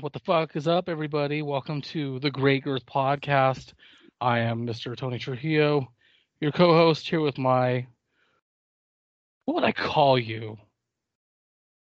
What 0.00 0.12
the 0.12 0.20
fuck 0.20 0.54
is 0.54 0.68
up, 0.68 0.88
everybody? 0.88 1.42
Welcome 1.42 1.82
to 1.82 2.20
the 2.20 2.30
Great 2.30 2.62
Girth 2.62 2.86
Podcast. 2.86 3.72
I 4.20 4.40
am 4.40 4.64
Mr. 4.64 4.96
Tony 4.96 5.18
Trujillo, 5.18 5.88
your 6.40 6.52
co-host 6.52 7.08
here 7.08 7.20
with 7.20 7.36
my. 7.36 7.84
What 9.44 9.54
would 9.54 9.64
I 9.64 9.72
call 9.72 10.16
you? 10.16 10.56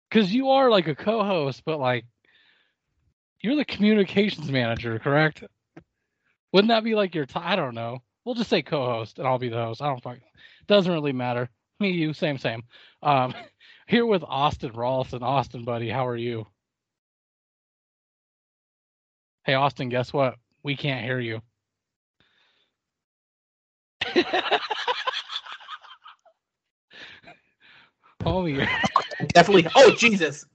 Because 0.10 0.34
you 0.34 0.50
are 0.50 0.70
like 0.70 0.90
a 0.90 0.96
co-host, 0.96 1.64
but 1.66 1.80
like 1.80 2.04
you're 3.40 3.55
the 3.55 3.64
communications 3.64 4.52
manager, 4.52 5.00
correct? 5.00 5.46
Wouldn't 6.52 6.70
that 6.70 6.84
be 6.84 6.96
like 6.96 7.16
your? 7.16 7.26
T- 7.26 7.40
I 7.40 7.55
don't 7.55 7.76
know. 7.76 8.00
We'll 8.26 8.35
just 8.35 8.50
say 8.50 8.62
co-host, 8.62 9.20
and 9.20 9.28
I'll 9.28 9.40
be 9.40 9.50
the 9.50 9.55
host. 9.55 9.82
I 9.82 9.88
don't 9.88 10.04
fuck. 10.04 10.18
Doesn't 10.68 10.91
really 10.91 11.13
matter. 11.13 11.50
Me, 11.80 11.91
you, 11.91 12.12
same, 12.12 12.38
same. 12.38 12.63
Um, 13.02 13.34
here 13.88 14.05
with 14.05 14.24
Austin 14.28 14.72
Rawlston. 14.72 15.22
Austin, 15.22 15.63
buddy, 15.63 15.90
how 15.90 16.05
are 16.07 16.18
you? 16.18 16.46
Hey, 19.46 19.56
Austin, 19.56 19.90
guess 19.90 20.14
what? 20.14 20.36
We 20.64 20.76
can't 20.76 21.04
hear 21.04 21.20
you. 21.20 21.42
Homie, 28.26 28.70
Definitely. 29.34 29.68
Oh 29.76 29.92
Jesus! 29.92 30.46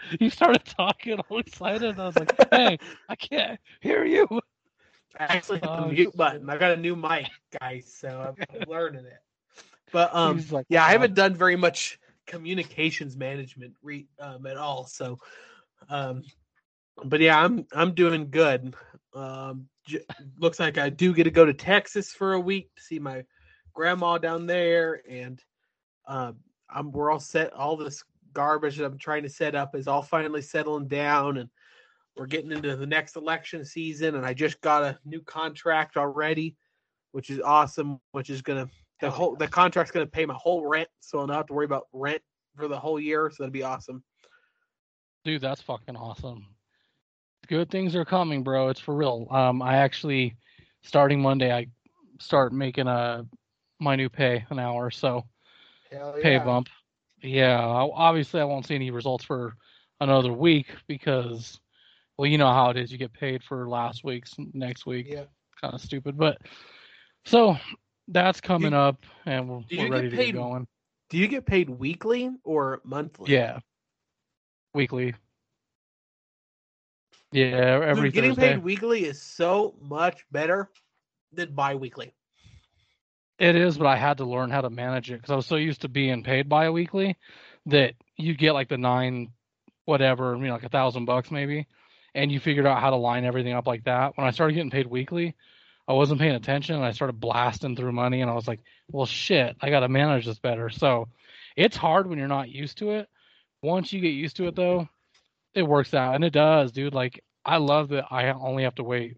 you 0.20 0.30
started 0.30 0.64
talking 0.64 1.18
all 1.28 1.38
excited. 1.38 1.98
I 1.98 2.06
was 2.06 2.16
like, 2.16 2.30
hey, 2.50 2.78
I 3.08 3.16
can't 3.16 3.60
hear 3.80 4.04
you. 4.04 4.26
I 5.18 5.24
actually 5.24 5.60
hit 5.60 5.74
the 5.74 5.82
Oh, 5.82 5.88
mute 5.88 6.16
button. 6.16 6.48
I 6.50 6.58
got 6.58 6.72
a 6.72 6.76
new 6.76 6.96
mic, 6.96 7.28
guys, 7.60 7.92
so 7.94 8.20
I'm 8.20 8.36
learning 8.66 9.06
it. 9.06 9.20
But 9.92 10.14
um, 10.14 10.44
like, 10.50 10.66
yeah, 10.68 10.84
I 10.84 10.90
"Oh." 10.90 10.92
haven't 10.92 11.14
done 11.14 11.34
very 11.34 11.56
much 11.56 11.98
communications 12.26 13.16
management 13.16 13.74
re- 13.82 14.08
um, 14.20 14.46
at 14.46 14.56
all. 14.56 14.86
So, 14.86 15.18
um, 15.88 16.22
but 17.04 17.20
yeah, 17.20 17.42
I'm 17.42 17.66
I'm 17.72 17.94
doing 17.94 18.30
good. 18.30 18.74
Um, 19.14 19.68
j- 19.86 20.04
looks 20.38 20.60
like 20.60 20.78
I 20.78 20.90
do 20.90 21.14
get 21.14 21.24
to 21.24 21.30
go 21.30 21.44
to 21.44 21.54
Texas 21.54 22.12
for 22.12 22.34
a 22.34 22.40
week 22.40 22.70
to 22.76 22.82
see 22.82 22.98
my 22.98 23.24
grandma 23.72 24.18
down 24.18 24.46
there, 24.46 25.02
and 25.08 25.42
um, 26.06 26.36
I'm 26.70 26.90
we're 26.90 27.10
all 27.10 27.20
set. 27.20 27.52
All 27.52 27.76
this 27.76 28.02
garbage 28.32 28.76
that 28.76 28.84
I'm 28.84 28.98
trying 28.98 29.22
to 29.22 29.28
set 29.28 29.54
up 29.54 29.74
is 29.74 29.88
all 29.88 30.02
finally 30.02 30.42
settling 30.42 30.88
down, 30.88 31.38
and 31.38 31.48
we're 32.16 32.26
getting 32.26 32.52
into 32.52 32.76
the 32.76 32.86
next 32.86 33.16
election 33.16 33.64
season. 33.64 34.16
And 34.16 34.26
I 34.26 34.34
just 34.34 34.60
got 34.60 34.82
a 34.82 34.98
new 35.04 35.20
contract 35.22 35.96
already, 35.96 36.56
which 37.12 37.30
is 37.30 37.40
awesome. 37.40 38.00
Which 38.12 38.30
is 38.30 38.42
gonna 38.42 38.68
the 39.00 39.10
whole 39.10 39.36
the 39.36 39.48
contract's 39.48 39.92
gonna 39.92 40.06
pay 40.06 40.26
my 40.26 40.34
whole 40.34 40.66
rent, 40.66 40.88
so 41.00 41.20
I'll 41.20 41.26
not 41.26 41.36
have 41.36 41.46
to 41.46 41.54
worry 41.54 41.66
about 41.66 41.86
rent 41.92 42.22
for 42.56 42.68
the 42.68 42.78
whole 42.78 42.98
year. 42.98 43.30
So 43.30 43.42
that'd 43.42 43.52
be 43.52 43.62
awesome. 43.62 44.02
Dude, 45.24 45.40
that's 45.42 45.62
fucking 45.62 45.96
awesome. 45.96 46.46
Good 47.48 47.70
things 47.70 47.94
are 47.94 48.04
coming, 48.04 48.42
bro. 48.42 48.68
It's 48.68 48.80
for 48.80 48.94
real. 48.94 49.26
Um, 49.30 49.62
I 49.62 49.76
actually, 49.76 50.36
starting 50.82 51.20
Monday, 51.20 51.52
I 51.52 51.66
start 52.20 52.52
making 52.52 52.86
a 52.88 53.26
my 53.80 53.94
new 53.96 54.08
pay 54.08 54.44
an 54.50 54.58
hour, 54.58 54.90
so 54.90 55.24
Hell 55.90 56.16
pay 56.20 56.38
bump. 56.38 56.68
Yeah, 57.22 57.58
obviously 57.60 58.40
I 58.40 58.44
won't 58.44 58.66
see 58.66 58.74
any 58.74 58.90
results 58.90 59.24
for 59.24 59.54
another 60.00 60.32
week 60.32 60.66
because, 60.86 61.58
well, 62.16 62.26
you 62.26 62.38
know 62.38 62.52
how 62.52 62.70
it 62.70 62.76
is. 62.76 62.92
You 62.92 62.98
get 62.98 63.12
paid 63.12 63.42
for 63.42 63.68
last 63.68 64.04
week's 64.04 64.34
next 64.52 64.86
week. 64.86 65.06
Yeah. 65.08 65.24
Kind 65.60 65.74
of 65.74 65.80
stupid, 65.80 66.16
but 66.16 66.38
so 67.24 67.56
that's 68.08 68.40
coming 68.40 68.72
You- 68.72 68.78
up, 68.78 69.04
and 69.26 69.48
we're, 69.48 69.62
we're 69.70 69.88
ready 69.90 70.08
get 70.08 70.10
to 70.10 70.16
paid 70.16 70.26
get 70.32 70.34
going. 70.38 70.66
Do 71.10 71.18
you 71.18 71.26
get 71.28 71.46
paid 71.46 71.70
weekly 71.70 72.30
or 72.44 72.80
monthly? 72.84 73.32
Yeah, 73.32 73.58
weekly. 74.74 75.14
Yeah, 77.32 77.80
every 77.84 78.08
Dude, 78.08 78.14
getting 78.14 78.30
Thursday. 78.34 78.54
paid 78.54 78.64
weekly 78.64 79.04
is 79.04 79.20
so 79.20 79.74
much 79.82 80.24
better 80.30 80.70
than 81.32 81.54
bi-weekly. 81.54 82.14
It 83.38 83.54
is, 83.54 83.78
but 83.78 83.86
I 83.86 83.96
had 83.96 84.18
to 84.18 84.24
learn 84.24 84.50
how 84.50 84.62
to 84.62 84.70
manage 84.70 85.10
it 85.10 85.16
because 85.16 85.30
I 85.30 85.36
was 85.36 85.46
so 85.46 85.56
used 85.56 85.82
to 85.82 85.88
being 85.88 86.24
paid 86.24 86.48
bi-weekly 86.48 87.16
that 87.66 87.94
you 88.16 88.34
get 88.34 88.52
like 88.52 88.68
the 88.68 88.78
nine, 88.78 89.28
whatever, 89.84 90.36
you 90.36 90.46
know, 90.46 90.54
like 90.54 90.64
a 90.64 90.68
thousand 90.70 91.04
bucks 91.04 91.30
maybe, 91.30 91.66
and 92.14 92.32
you 92.32 92.40
figured 92.40 92.66
out 92.66 92.80
how 92.80 92.90
to 92.90 92.96
line 92.96 93.24
everything 93.24 93.52
up 93.52 93.66
like 93.66 93.84
that. 93.84 94.16
When 94.16 94.26
I 94.26 94.30
started 94.30 94.54
getting 94.54 94.70
paid 94.70 94.86
weekly, 94.86 95.36
I 95.86 95.92
wasn't 95.92 96.20
paying 96.20 96.34
attention 96.34 96.76
and 96.76 96.84
I 96.84 96.92
started 96.92 97.20
blasting 97.20 97.76
through 97.76 97.92
money, 97.92 98.22
and 98.22 98.30
I 98.30 98.34
was 98.34 98.48
like, 98.48 98.60
well, 98.90 99.06
shit, 99.06 99.56
I 99.60 99.70
got 99.70 99.80
to 99.80 99.88
manage 99.88 100.26
this 100.26 100.38
better. 100.38 100.70
So 100.70 101.08
it's 101.56 101.76
hard 101.76 102.08
when 102.08 102.18
you're 102.18 102.26
not 102.26 102.50
used 102.50 102.78
to 102.78 102.92
it. 102.92 103.08
Once 103.62 103.92
you 103.92 104.00
get 104.00 104.08
used 104.10 104.36
to 104.36 104.46
it, 104.46 104.54
though, 104.56 104.88
it 105.54 105.62
works 105.62 105.94
out, 105.94 106.14
and 106.14 106.24
it 106.24 106.32
does, 106.32 106.72
dude. 106.72 106.94
Like 106.94 107.22
I 107.44 107.56
love 107.58 107.88
that 107.88 108.06
I 108.10 108.28
only 108.30 108.64
have 108.64 108.74
to 108.76 108.84
wait 108.84 109.16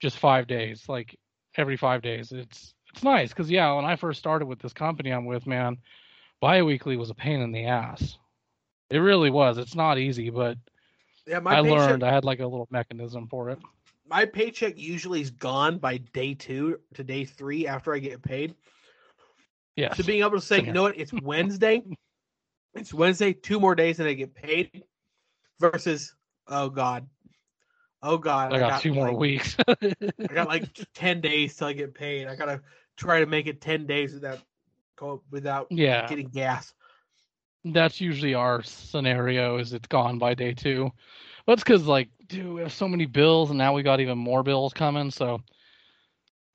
just 0.00 0.18
five 0.18 0.46
days, 0.46 0.88
like 0.88 1.18
every 1.56 1.76
five 1.76 2.02
days. 2.02 2.32
It's 2.32 2.74
it's 2.92 3.02
nice 3.02 3.30
because 3.30 3.50
yeah, 3.50 3.72
when 3.74 3.84
I 3.84 3.96
first 3.96 4.18
started 4.18 4.46
with 4.46 4.58
this 4.60 4.72
company 4.72 5.10
I'm 5.10 5.24
with, 5.26 5.46
man, 5.46 5.78
biweekly 6.40 6.96
was 6.96 7.10
a 7.10 7.14
pain 7.14 7.40
in 7.40 7.52
the 7.52 7.66
ass. 7.66 8.18
It 8.90 8.98
really 8.98 9.30
was. 9.30 9.58
It's 9.58 9.74
not 9.74 9.98
easy, 9.98 10.30
but 10.30 10.58
Yeah, 11.26 11.40
my 11.40 11.56
I 11.56 11.56
paycheck, 11.56 11.70
learned. 11.70 12.02
I 12.04 12.12
had 12.12 12.24
like 12.24 12.40
a 12.40 12.46
little 12.46 12.68
mechanism 12.70 13.26
for 13.28 13.50
it. 13.50 13.58
my 14.08 14.24
paycheck 14.24 14.78
usually 14.78 15.20
is 15.20 15.30
gone 15.30 15.78
by 15.78 15.98
day 15.98 16.34
two 16.34 16.80
to 16.94 17.04
day 17.04 17.24
three 17.24 17.66
after 17.66 17.94
I 17.94 17.98
get 17.98 18.22
paid. 18.22 18.54
Yes. 19.76 19.96
So 19.96 20.02
being 20.02 20.20
able 20.20 20.32
to 20.32 20.40
say, 20.40 20.60
you 20.60 20.72
know 20.72 20.82
what, 20.82 20.98
it's 20.98 21.12
Wednesday. 21.22 21.82
It's 22.74 22.94
Wednesday, 22.94 23.32
two 23.32 23.60
more 23.60 23.74
days 23.74 24.00
and 24.00 24.08
I 24.08 24.14
get 24.14 24.34
paid. 24.34 24.84
Versus, 25.60 26.14
oh 26.48 26.68
god, 26.68 27.06
oh 28.02 28.18
god, 28.18 28.52
I 28.52 28.58
got 28.58 28.80
two 28.80 28.92
more 28.92 29.16
weeks. 29.16 29.56
I 29.68 29.94
got 30.34 30.48
like 30.48 30.64
ten 30.94 31.20
days 31.20 31.56
till 31.56 31.68
I 31.68 31.72
get 31.72 31.94
paid. 31.94 32.26
I 32.26 32.34
gotta 32.34 32.60
try 32.96 33.20
to 33.20 33.26
make 33.26 33.46
it 33.46 33.60
ten 33.60 33.86
days 33.86 34.12
without 34.12 34.40
without 35.30 35.66
yeah, 35.70 36.08
getting 36.08 36.28
gas. 36.28 36.72
that's 37.64 38.00
usually 38.00 38.34
our 38.34 38.62
scenario. 38.62 39.58
Is 39.58 39.72
it's 39.72 39.86
gone 39.86 40.18
by 40.18 40.34
day 40.34 40.52
two, 40.52 40.90
but 41.46 41.52
it's 41.52 41.62
because 41.62 41.86
like, 41.86 42.08
dude, 42.26 42.54
we 42.54 42.62
have 42.62 42.72
so 42.72 42.88
many 42.88 43.06
bills, 43.06 43.50
and 43.50 43.58
now 43.58 43.72
we 43.72 43.84
got 43.84 44.00
even 44.00 44.18
more 44.18 44.42
bills 44.42 44.72
coming. 44.72 45.12
So 45.12 45.40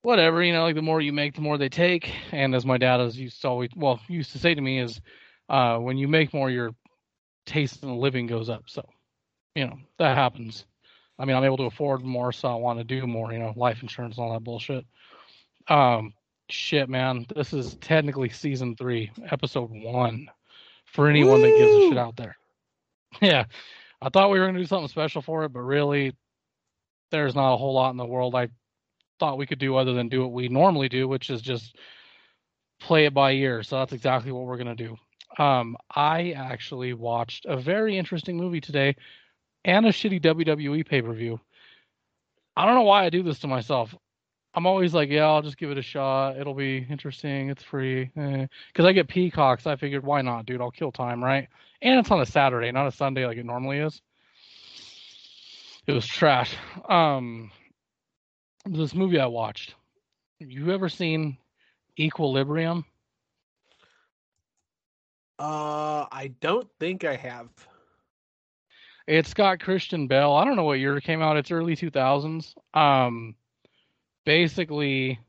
whatever, 0.01 0.41
you 0.41 0.53
know, 0.53 0.63
like 0.63 0.75
the 0.75 0.81
more 0.81 1.01
you 1.01 1.11
make, 1.11 1.35
the 1.35 1.41
more 1.41 1.57
they 1.57 1.69
take. 1.69 2.13
And 2.31 2.56
as 2.56 2.66
my 2.66 2.77
dad 2.77 3.00
has 3.00 3.19
used 3.19 3.41
to 3.41 3.50
always, 3.50 3.69
well, 3.75 4.00
used 4.07 4.31
to 4.31 4.39
say 4.39 4.56
to 4.56 4.61
me 4.61 4.79
is, 4.79 5.01
uh, 5.50 5.78
when 5.78 5.97
you 5.97 6.08
make 6.08 6.34
more, 6.34 6.50
your 6.50 6.71
taste 7.45 7.83
in 7.83 7.95
living 7.98 8.27
goes 8.27 8.50
up. 8.50 8.63
So, 8.68 8.88
you 9.56 9.66
know, 9.66 9.77
that 10.00 10.16
happens. 10.16 10.66
I 11.19 11.25
mean, 11.25 11.36
I'm 11.36 11.44
able 11.44 11.57
to 11.57 11.63
afford 11.63 12.04
more, 12.04 12.31
so 12.31 12.50
I 12.50 12.56
want 12.56 12.80
to 12.80 12.83
do 12.83 13.07
more. 13.07 13.31
You 13.31 13.39
know, 13.39 13.54
life 13.56 13.81
insurance 13.81 14.18
and 14.18 14.25
all 14.25 14.33
that 14.33 14.44
bullshit. 14.44 14.86
Um, 15.68 16.13
shit, 16.50 16.89
man, 16.89 17.25
this 17.36 17.54
is 17.54 17.75
technically 17.75 18.30
season 18.30 18.75
three, 18.75 19.12
episode 19.31 19.69
one, 19.71 20.30
for 20.86 21.07
anyone 21.07 21.42
that 21.42 21.57
gives 21.57 21.75
a 21.75 21.89
shit 21.89 21.98
out 21.98 22.16
there. 22.16 22.36
Yeah, 23.21 23.45
I 24.01 24.10
thought 24.10 24.30
we 24.30 24.39
were 24.39 24.45
gonna 24.45 24.60
do 24.60 24.66
something 24.66 24.89
special 24.89 25.21
for 25.21 25.45
it, 25.45 25.54
but 25.54 25.62
really, 25.62 26.13
there's 27.10 27.36
not 27.36 27.54
a 27.54 27.57
whole 27.57 27.74
lot 27.74 27.89
in 27.92 27.98
the 27.98 28.06
world 28.06 28.36
I 28.36 28.50
thought 29.18 29.38
we 29.38 29.48
could 29.48 29.60
do 29.60 29.77
other 29.77 29.94
than 29.94 30.10
do 30.10 30.21
what 30.21 30.33
we 30.33 30.50
normally 30.50 30.89
do, 30.89 31.07
which 31.07 31.30
is 31.30 31.42
just 31.42 31.77
play 32.80 33.06
it 33.06 33.13
by 33.13 33.31
ear. 33.31 33.63
So 33.63 33.77
that's 33.77 33.94
exactly 33.94 34.31
what 34.31 34.45
we're 34.45 34.57
gonna 34.57 34.75
do. 34.75 34.98
Um, 35.38 35.77
I 35.94 36.31
actually 36.31 36.94
watched 36.94 37.45
a 37.45 37.57
very 37.57 37.97
interesting 37.97 38.38
movie 38.38 38.62
today 38.62 38.95
and 39.65 39.85
a 39.85 39.89
shitty 39.89 40.21
WWE 40.21 40.88
pay 40.88 41.01
per 41.01 41.13
view. 41.13 41.39
I 42.56 42.65
don't 42.65 42.75
know 42.75 42.83
why 42.83 43.06
I 43.06 43.09
do 43.09 43.21
this 43.21 43.39
to 43.39 43.47
myself. 43.47 43.95
I'm 44.56 44.65
always 44.65 44.94
like, 44.94 45.09
yeah, 45.09 45.25
I'll 45.25 45.44
just 45.44 45.59
give 45.59 45.69
it 45.69 45.77
a 45.77 45.83
shot. 45.83 46.38
It'll 46.38 46.56
be 46.56 46.85
interesting. 46.89 47.51
It's 47.51 47.62
free. 47.62 48.09
Because 48.15 48.85
I 48.85 48.91
get 48.91 49.07
Peacocks. 49.07 49.68
I 49.68 49.75
figured, 49.75 50.03
why 50.03 50.24
not, 50.24 50.47
dude? 50.47 50.62
I'll 50.62 50.71
kill 50.71 50.91
time, 50.91 51.24
right? 51.24 51.47
And 51.83 52.00
it's 52.00 52.09
on 52.09 52.21
a 52.21 52.25
Saturday, 52.25 52.71
not 52.71 52.88
a 52.88 52.91
Sunday 52.91 53.27
like 53.27 53.38
it 53.38 53.45
normally 53.45 53.77
is. 53.77 54.01
It 55.85 55.91
was 55.91 56.07
trash. 56.07 56.56
Um, 56.89 57.51
this 58.65 58.95
movie 58.95 59.19
I 59.19 59.27
watched. 59.27 59.75
You 60.39 60.71
ever 60.71 60.89
seen 60.89 61.38
Equilibrium? 62.00 62.83
Uh, 65.39 66.06
I 66.12 66.34
don't 66.42 66.68
think 66.80 67.04
I 67.04 67.16
have. 67.16 67.50
It's 69.07 69.34
got 69.34 69.60
Christian 69.60 70.07
Bale. 70.07 70.34
I 70.34 70.44
don't 70.44 70.56
know 70.56 70.63
what 70.63 70.80
year 70.80 70.98
it 70.98 71.04
came 71.04 71.22
out. 71.22 71.38
It's 71.38 71.51
early 71.51 71.75
2000s. 71.75 72.56
Um, 72.74 73.36
basically, 74.25 75.19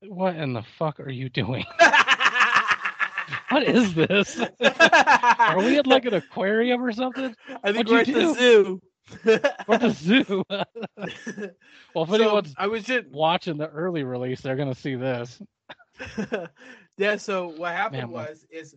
what 0.00 0.36
in 0.36 0.52
the 0.54 0.62
fuck 0.62 0.98
are 1.00 1.10
you 1.10 1.28
doing? 1.28 1.64
what 3.50 3.62
is 3.64 3.94
this? 3.94 4.40
Are 4.60 5.58
we 5.58 5.78
at 5.78 5.86
like 5.86 6.06
an 6.06 6.14
aquarium 6.14 6.82
or 6.82 6.92
something? 6.92 7.34
I 7.62 7.72
think 7.72 7.88
What'd 7.88 8.08
we're 8.08 8.20
at 8.22 8.26
the 8.28 8.34
zoo. 8.34 8.80
Or 9.68 9.78
the 9.78 9.90
zoo? 9.90 10.44
well, 10.48 12.04
if 12.04 12.08
So, 12.08 12.14
anyone's 12.14 12.54
I 12.56 12.66
was 12.68 12.84
just 12.84 13.06
watching 13.08 13.58
the 13.58 13.68
early 13.68 14.04
release, 14.04 14.40
they're 14.40 14.56
gonna 14.56 14.74
see 14.74 14.94
this. 14.94 15.42
yeah. 16.96 17.16
So 17.16 17.48
what 17.48 17.72
happened 17.72 18.02
Man, 18.02 18.10
was 18.10 18.46
is 18.50 18.74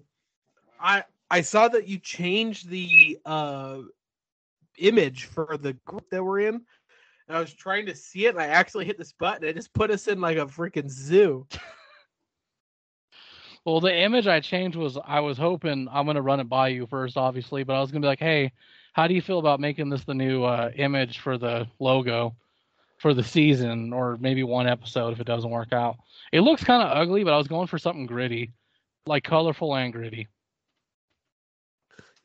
I 0.80 1.04
I 1.30 1.42
saw 1.42 1.68
that 1.68 1.88
you 1.88 2.00
changed 2.00 2.70
the 2.70 3.20
uh 3.26 3.80
image 4.78 5.26
for 5.26 5.58
the 5.58 5.74
group 5.86 6.10
that 6.10 6.24
we're 6.24 6.42
in. 6.42 6.62
And 7.28 7.38
I 7.38 7.40
was 7.40 7.54
trying 7.54 7.88
to 7.88 7.96
see 7.96 8.28
it 8.28 8.30
and 8.36 8.40
I 8.40 8.48
actually 8.48 8.86
hit 8.86 8.98
this 8.98 9.14
button. 9.14 9.48
It 9.48 9.56
just 9.56 9.74
put 9.74 9.90
us 9.90 10.08
in 10.08 10.22
like 10.22 10.38
a 10.38 10.46
freaking 10.46 10.90
zoo. 10.90 11.48
Well, 13.66 13.82
the 13.82 13.96
image 13.96 14.28
I 14.28 14.42
changed 14.42 14.78
was 14.78 14.96
I 15.04 15.22
was 15.22 15.40
hoping 15.40 15.88
I'm 15.92 16.06
gonna 16.06 16.22
run 16.22 16.40
it 16.40 16.48
by 16.48 16.68
you 16.68 16.86
first, 16.86 17.18
obviously, 17.18 17.64
but 17.64 17.74
I 17.74 17.82
was 17.82 17.90
gonna 17.90 18.02
be 18.02 18.08
like, 18.08 18.20
hey, 18.20 18.52
how 18.94 19.08
do 19.08 19.16
you 19.16 19.24
feel 19.24 19.40
about 19.40 19.60
making 19.60 19.90
this 19.90 20.04
the 20.04 20.14
new 20.14 20.44
uh, 20.44 20.70
image 20.76 21.18
for 21.18 21.40
the 21.40 21.68
logo 21.80 22.36
for 23.00 23.16
the 23.16 23.24
season, 23.24 23.92
or 23.92 24.18
maybe 24.22 24.44
one 24.44 24.68
episode 24.68 25.14
if 25.14 25.20
it 25.20 25.26
doesn't 25.26 25.50
work 25.50 25.74
out? 25.74 25.98
It 26.32 26.42
looks 26.42 26.64
kind 26.64 26.84
of 26.84 26.96
ugly, 26.96 27.24
but 27.24 27.34
I 27.34 27.38
was 27.38 27.48
going 27.48 27.66
for 27.66 27.80
something 27.80 28.06
gritty, 28.06 28.54
like 29.08 29.24
colorful 29.24 29.76
and 29.76 29.92
gritty. 29.92 30.28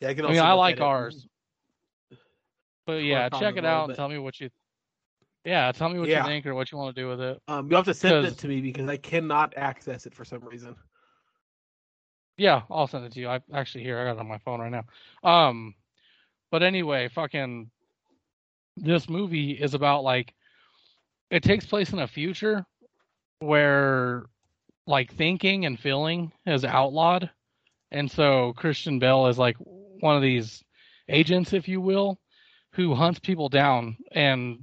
Yeah, 0.01 0.09
I 0.09 0.15
can 0.15 0.27
I 0.27 0.31
mean, 0.31 0.41
I 0.41 0.53
like 0.53 0.75
at 0.75 0.79
it. 0.79 0.83
ours, 0.83 1.27
but 2.87 3.05
yeah, 3.05 3.29
check 3.29 3.55
it 3.55 3.59
it 3.59 3.61
a 3.61 3.63
little 3.63 3.67
out 3.67 3.89
and 3.91 3.97
tell 3.97 4.09
me 4.09 4.19
what 4.19 4.41
you. 4.41 4.51
Yeah, 5.45 5.73
tell 5.73 5.89
me 5.89 5.99
what 5.99 6.09
Yeah. 6.09 6.23
you 6.23 6.29
think 6.29 6.47
or 6.47 6.55
what 6.55 6.71
you 6.71 6.79
want 6.79 6.95
to 6.95 7.01
do 7.03 7.09
with 7.09 7.21
it. 7.21 7.41
Um, 7.49 7.71
you 7.71 7.77
have 7.77 7.87
to 7.87 7.95
send 7.95 8.27
it 8.27 8.39
to 8.39 8.49
me 8.49 8.61
because 8.61 8.89
I 8.89 8.97
cannot 8.97 9.55
access 9.57 10.07
it 10.07 10.15
for 10.15 10.25
some 10.25 10.41
reason. 10.41 10.77
Yeah, 12.37 12.63
I'll 12.71 12.87
send 12.87 13.05
it 13.05 13.13
to 13.13 13.21
you. 13.21 13.29
I 13.29 13.41
actually 13.53 13.85
here 13.85 13.99
I 13.99 14.05
got 14.05 14.17
it 14.17 14.21
on 14.21 14.29
my 14.29 14.39
phone 14.39 14.61
right 14.61 14.73
now. 14.73 14.85
Um, 15.23 15.75
but 16.51 16.63
anyway, 16.63 17.09
fucking, 17.09 17.71
this 18.77 19.09
movie 19.09 19.53
is 19.53 19.75
about 19.75 20.05
like, 20.05 20.35
it 21.31 21.43
takes 21.43 21.67
place 21.67 21.93
in 21.93 21.99
a 21.99 22.07
future 22.07 22.65
where 23.41 24.25
like 24.87 25.13
thinking 25.15 25.67
and 25.67 25.79
feeling 25.79 26.33
is 26.47 26.65
outlawed, 26.65 27.31
and 27.91 28.11
so 28.11 28.53
Christian 28.57 28.99
Bale 28.99 29.27
is 29.29 29.39
like 29.39 29.57
one 30.01 30.17
of 30.17 30.23
these 30.23 30.63
agents, 31.09 31.53
if 31.53 31.69
you 31.69 31.81
will, 31.81 32.19
who 32.73 32.95
hunts 32.95 33.19
people 33.19 33.49
down 33.49 33.97
and 34.13 34.61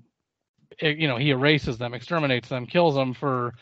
eh, 0.81 0.89
you 0.89 1.07
know 1.07 1.17
he 1.17 1.29
erases 1.31 1.77
them, 1.77 1.93
exterminates 1.93 2.49
them, 2.49 2.65
kills 2.65 2.95
them 2.95 3.13
for 3.13 3.53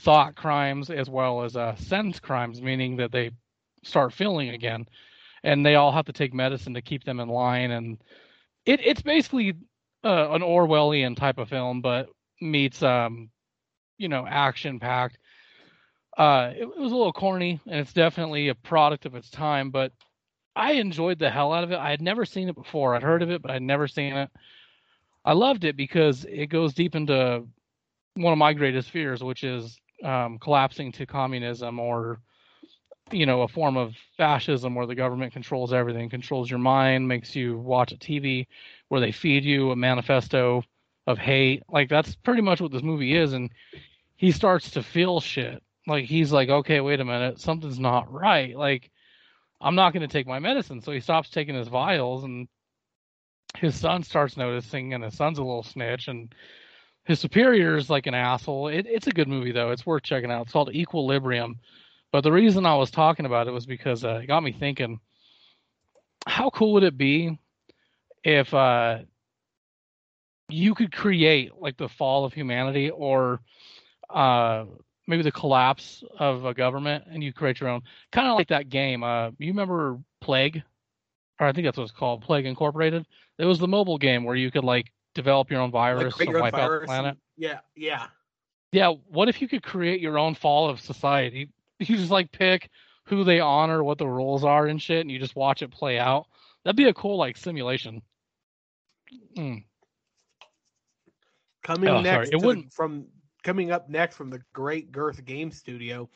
thought 0.00 0.34
crimes 0.34 0.90
as 0.90 1.08
well 1.08 1.42
as 1.42 1.56
uh, 1.56 1.74
sense 1.76 2.18
crimes, 2.18 2.60
meaning 2.60 2.96
that 2.96 3.12
they 3.12 3.30
start 3.84 4.12
feeling 4.12 4.50
again, 4.50 4.86
and 5.42 5.64
they 5.64 5.74
all 5.74 5.92
have 5.92 6.06
to 6.06 6.12
take 6.12 6.34
medicine 6.34 6.74
to 6.74 6.82
keep 6.82 7.04
them 7.04 7.20
in 7.20 7.28
line. 7.28 7.70
And 7.70 7.98
it, 8.66 8.80
it's 8.84 9.02
basically 9.02 9.54
uh, 10.04 10.30
an 10.30 10.42
Orwellian 10.42 11.16
type 11.16 11.38
of 11.38 11.48
film, 11.48 11.80
but 11.80 12.08
meets 12.40 12.82
um, 12.82 13.30
you 13.98 14.08
know 14.08 14.26
action 14.26 14.80
packed. 14.80 15.18
Uh, 16.18 16.52
it, 16.54 16.62
it 16.62 16.78
was 16.78 16.92
a 16.92 16.96
little 16.96 17.12
corny, 17.12 17.60
and 17.66 17.80
it's 17.80 17.92
definitely 17.92 18.48
a 18.48 18.54
product 18.54 19.06
of 19.06 19.14
its 19.14 19.30
time, 19.30 19.70
but 19.70 19.92
I 20.54 20.72
enjoyed 20.72 21.18
the 21.18 21.30
hell 21.30 21.52
out 21.52 21.64
of 21.64 21.72
it. 21.72 21.78
I 21.78 21.90
had 21.90 22.02
never 22.02 22.24
seen 22.24 22.48
it 22.48 22.54
before. 22.54 22.94
I'd 22.94 23.02
heard 23.02 23.22
of 23.22 23.30
it, 23.30 23.42
but 23.42 23.50
I'd 23.50 23.62
never 23.62 23.88
seen 23.88 24.12
it. 24.14 24.30
I 25.24 25.32
loved 25.32 25.64
it 25.64 25.76
because 25.76 26.24
it 26.28 26.46
goes 26.46 26.74
deep 26.74 26.94
into 26.94 27.46
one 28.14 28.32
of 28.32 28.38
my 28.38 28.52
greatest 28.52 28.90
fears, 28.90 29.22
which 29.22 29.44
is 29.44 29.78
um, 30.04 30.38
collapsing 30.38 30.92
to 30.92 31.06
communism 31.06 31.78
or 31.78 32.20
you 33.10 33.26
know 33.26 33.42
a 33.42 33.48
form 33.48 33.76
of 33.76 33.94
fascism 34.16 34.74
where 34.74 34.86
the 34.86 34.94
government 34.94 35.32
controls 35.32 35.72
everything 35.72 36.08
controls 36.08 36.48
your 36.48 36.58
mind 36.58 37.06
makes 37.06 37.34
you 37.34 37.58
watch 37.58 37.92
a 37.92 37.96
tv 37.96 38.46
where 38.88 39.00
they 39.00 39.12
feed 39.12 39.44
you 39.44 39.70
a 39.70 39.76
manifesto 39.76 40.62
of 41.06 41.18
hate 41.18 41.62
like 41.68 41.88
that's 41.88 42.14
pretty 42.14 42.40
much 42.40 42.60
what 42.60 42.72
this 42.72 42.82
movie 42.82 43.14
is 43.14 43.32
and 43.32 43.50
he 44.16 44.30
starts 44.30 44.70
to 44.70 44.82
feel 44.82 45.20
shit 45.20 45.62
like 45.86 46.04
he's 46.04 46.32
like 46.32 46.48
okay 46.48 46.80
wait 46.80 47.00
a 47.00 47.04
minute 47.04 47.40
something's 47.40 47.78
not 47.78 48.10
right 48.10 48.56
like 48.56 48.90
i'm 49.62 49.74
not 49.74 49.92
going 49.92 50.02
to 50.02 50.12
take 50.12 50.26
my 50.26 50.38
medicine. 50.38 50.80
So 50.82 50.92
he 50.92 51.00
stops 51.00 51.30
taking 51.30 51.54
his 51.54 51.68
vials 51.68 52.24
and 52.24 52.48
his 53.56 53.78
son 53.78 54.02
starts 54.02 54.36
noticing 54.36 54.94
and 54.94 55.04
his 55.04 55.16
son's 55.16 55.38
a 55.38 55.42
little 55.42 55.62
snitch 55.62 56.08
and 56.08 56.34
his 57.04 57.20
superior's 57.20 57.90
like 57.90 58.06
an 58.06 58.14
asshole. 58.14 58.68
It, 58.68 58.86
it's 58.86 59.06
a 59.06 59.12
good 59.12 59.28
movie 59.28 59.52
though. 59.52 59.70
It's 59.70 59.86
worth 59.86 60.02
checking 60.02 60.30
out. 60.30 60.42
It's 60.42 60.52
called 60.52 60.74
equilibrium. 60.74 61.58
But 62.12 62.22
the 62.22 62.32
reason 62.32 62.66
I 62.66 62.76
was 62.76 62.90
talking 62.90 63.26
about 63.26 63.48
it 63.48 63.52
was 63.52 63.66
because 63.66 64.04
uh, 64.04 64.20
it 64.22 64.26
got 64.26 64.42
me 64.42 64.52
thinking, 64.52 65.00
how 66.26 66.50
cool 66.50 66.74
would 66.74 66.82
it 66.82 66.96
be 66.96 67.38
if 68.22 68.52
uh, 68.54 68.98
you 70.48 70.74
could 70.74 70.92
create 70.92 71.52
like 71.58 71.76
the 71.76 71.88
fall 71.88 72.24
of 72.24 72.32
humanity 72.32 72.90
or 72.90 73.40
uh, 74.10 74.66
maybe 75.06 75.22
the 75.22 75.32
collapse 75.32 76.04
of 76.18 76.44
a 76.44 76.54
government 76.54 77.04
and 77.10 77.22
you 77.22 77.32
create 77.32 77.60
your 77.60 77.68
own, 77.70 77.82
kind 78.12 78.28
of 78.28 78.36
like 78.36 78.48
that 78.48 78.68
game. 78.68 79.02
Uh, 79.02 79.30
you 79.38 79.48
remember 79.48 79.98
Plague? 80.20 80.62
Or 81.40 81.46
I 81.46 81.52
think 81.52 81.66
that's 81.66 81.76
what 81.76 81.84
it's 81.84 81.92
called, 81.92 82.22
Plague 82.22 82.46
Incorporated. 82.46 83.06
It 83.38 83.44
was 83.46 83.58
the 83.58 83.66
mobile 83.68 83.98
game 83.98 84.24
where 84.24 84.36
you 84.36 84.50
could 84.50 84.64
like 84.64 84.92
develop 85.14 85.50
your 85.50 85.60
own 85.60 85.70
virus 85.70 86.18
your 86.20 86.36
own 86.36 86.42
wipe 86.42 86.54
out 86.54 86.80
the 86.80 86.86
planet. 86.86 87.10
and- 87.10 87.18
yeah, 87.36 87.58
yeah. 87.74 88.06
Yeah, 88.70 88.92
what 89.08 89.28
if 89.28 89.42
you 89.42 89.48
could 89.48 89.62
create 89.62 90.00
your 90.00 90.18
own 90.18 90.34
fall 90.34 90.68
of 90.70 90.80
society? 90.80 91.48
You 91.80 91.96
just 91.96 92.12
like 92.12 92.30
pick 92.30 92.70
who 93.06 93.24
they 93.24 93.40
honor, 93.40 93.82
what 93.82 93.98
the 93.98 94.06
rules 94.06 94.44
are 94.44 94.66
and 94.68 94.80
shit, 94.80 95.00
and 95.00 95.10
you 95.10 95.18
just 95.18 95.34
watch 95.34 95.62
it 95.62 95.72
play 95.72 95.98
out. 95.98 96.26
That'd 96.64 96.76
be 96.76 96.84
a 96.84 96.94
cool 96.94 97.16
like 97.16 97.36
simulation. 97.36 98.02
Mm. 99.36 99.64
Coming 101.64 101.88
Oh, 101.88 102.00
next 102.00 102.30
it 102.32 102.40
wouldn't- 102.40 102.72
from 102.72 103.06
coming 103.42 103.70
up 103.70 103.88
next 103.88 104.16
from 104.16 104.30
the 104.30 104.42
Great 104.52 104.92
Girth 104.92 105.24
Game 105.24 105.50
Studio. 105.50 106.08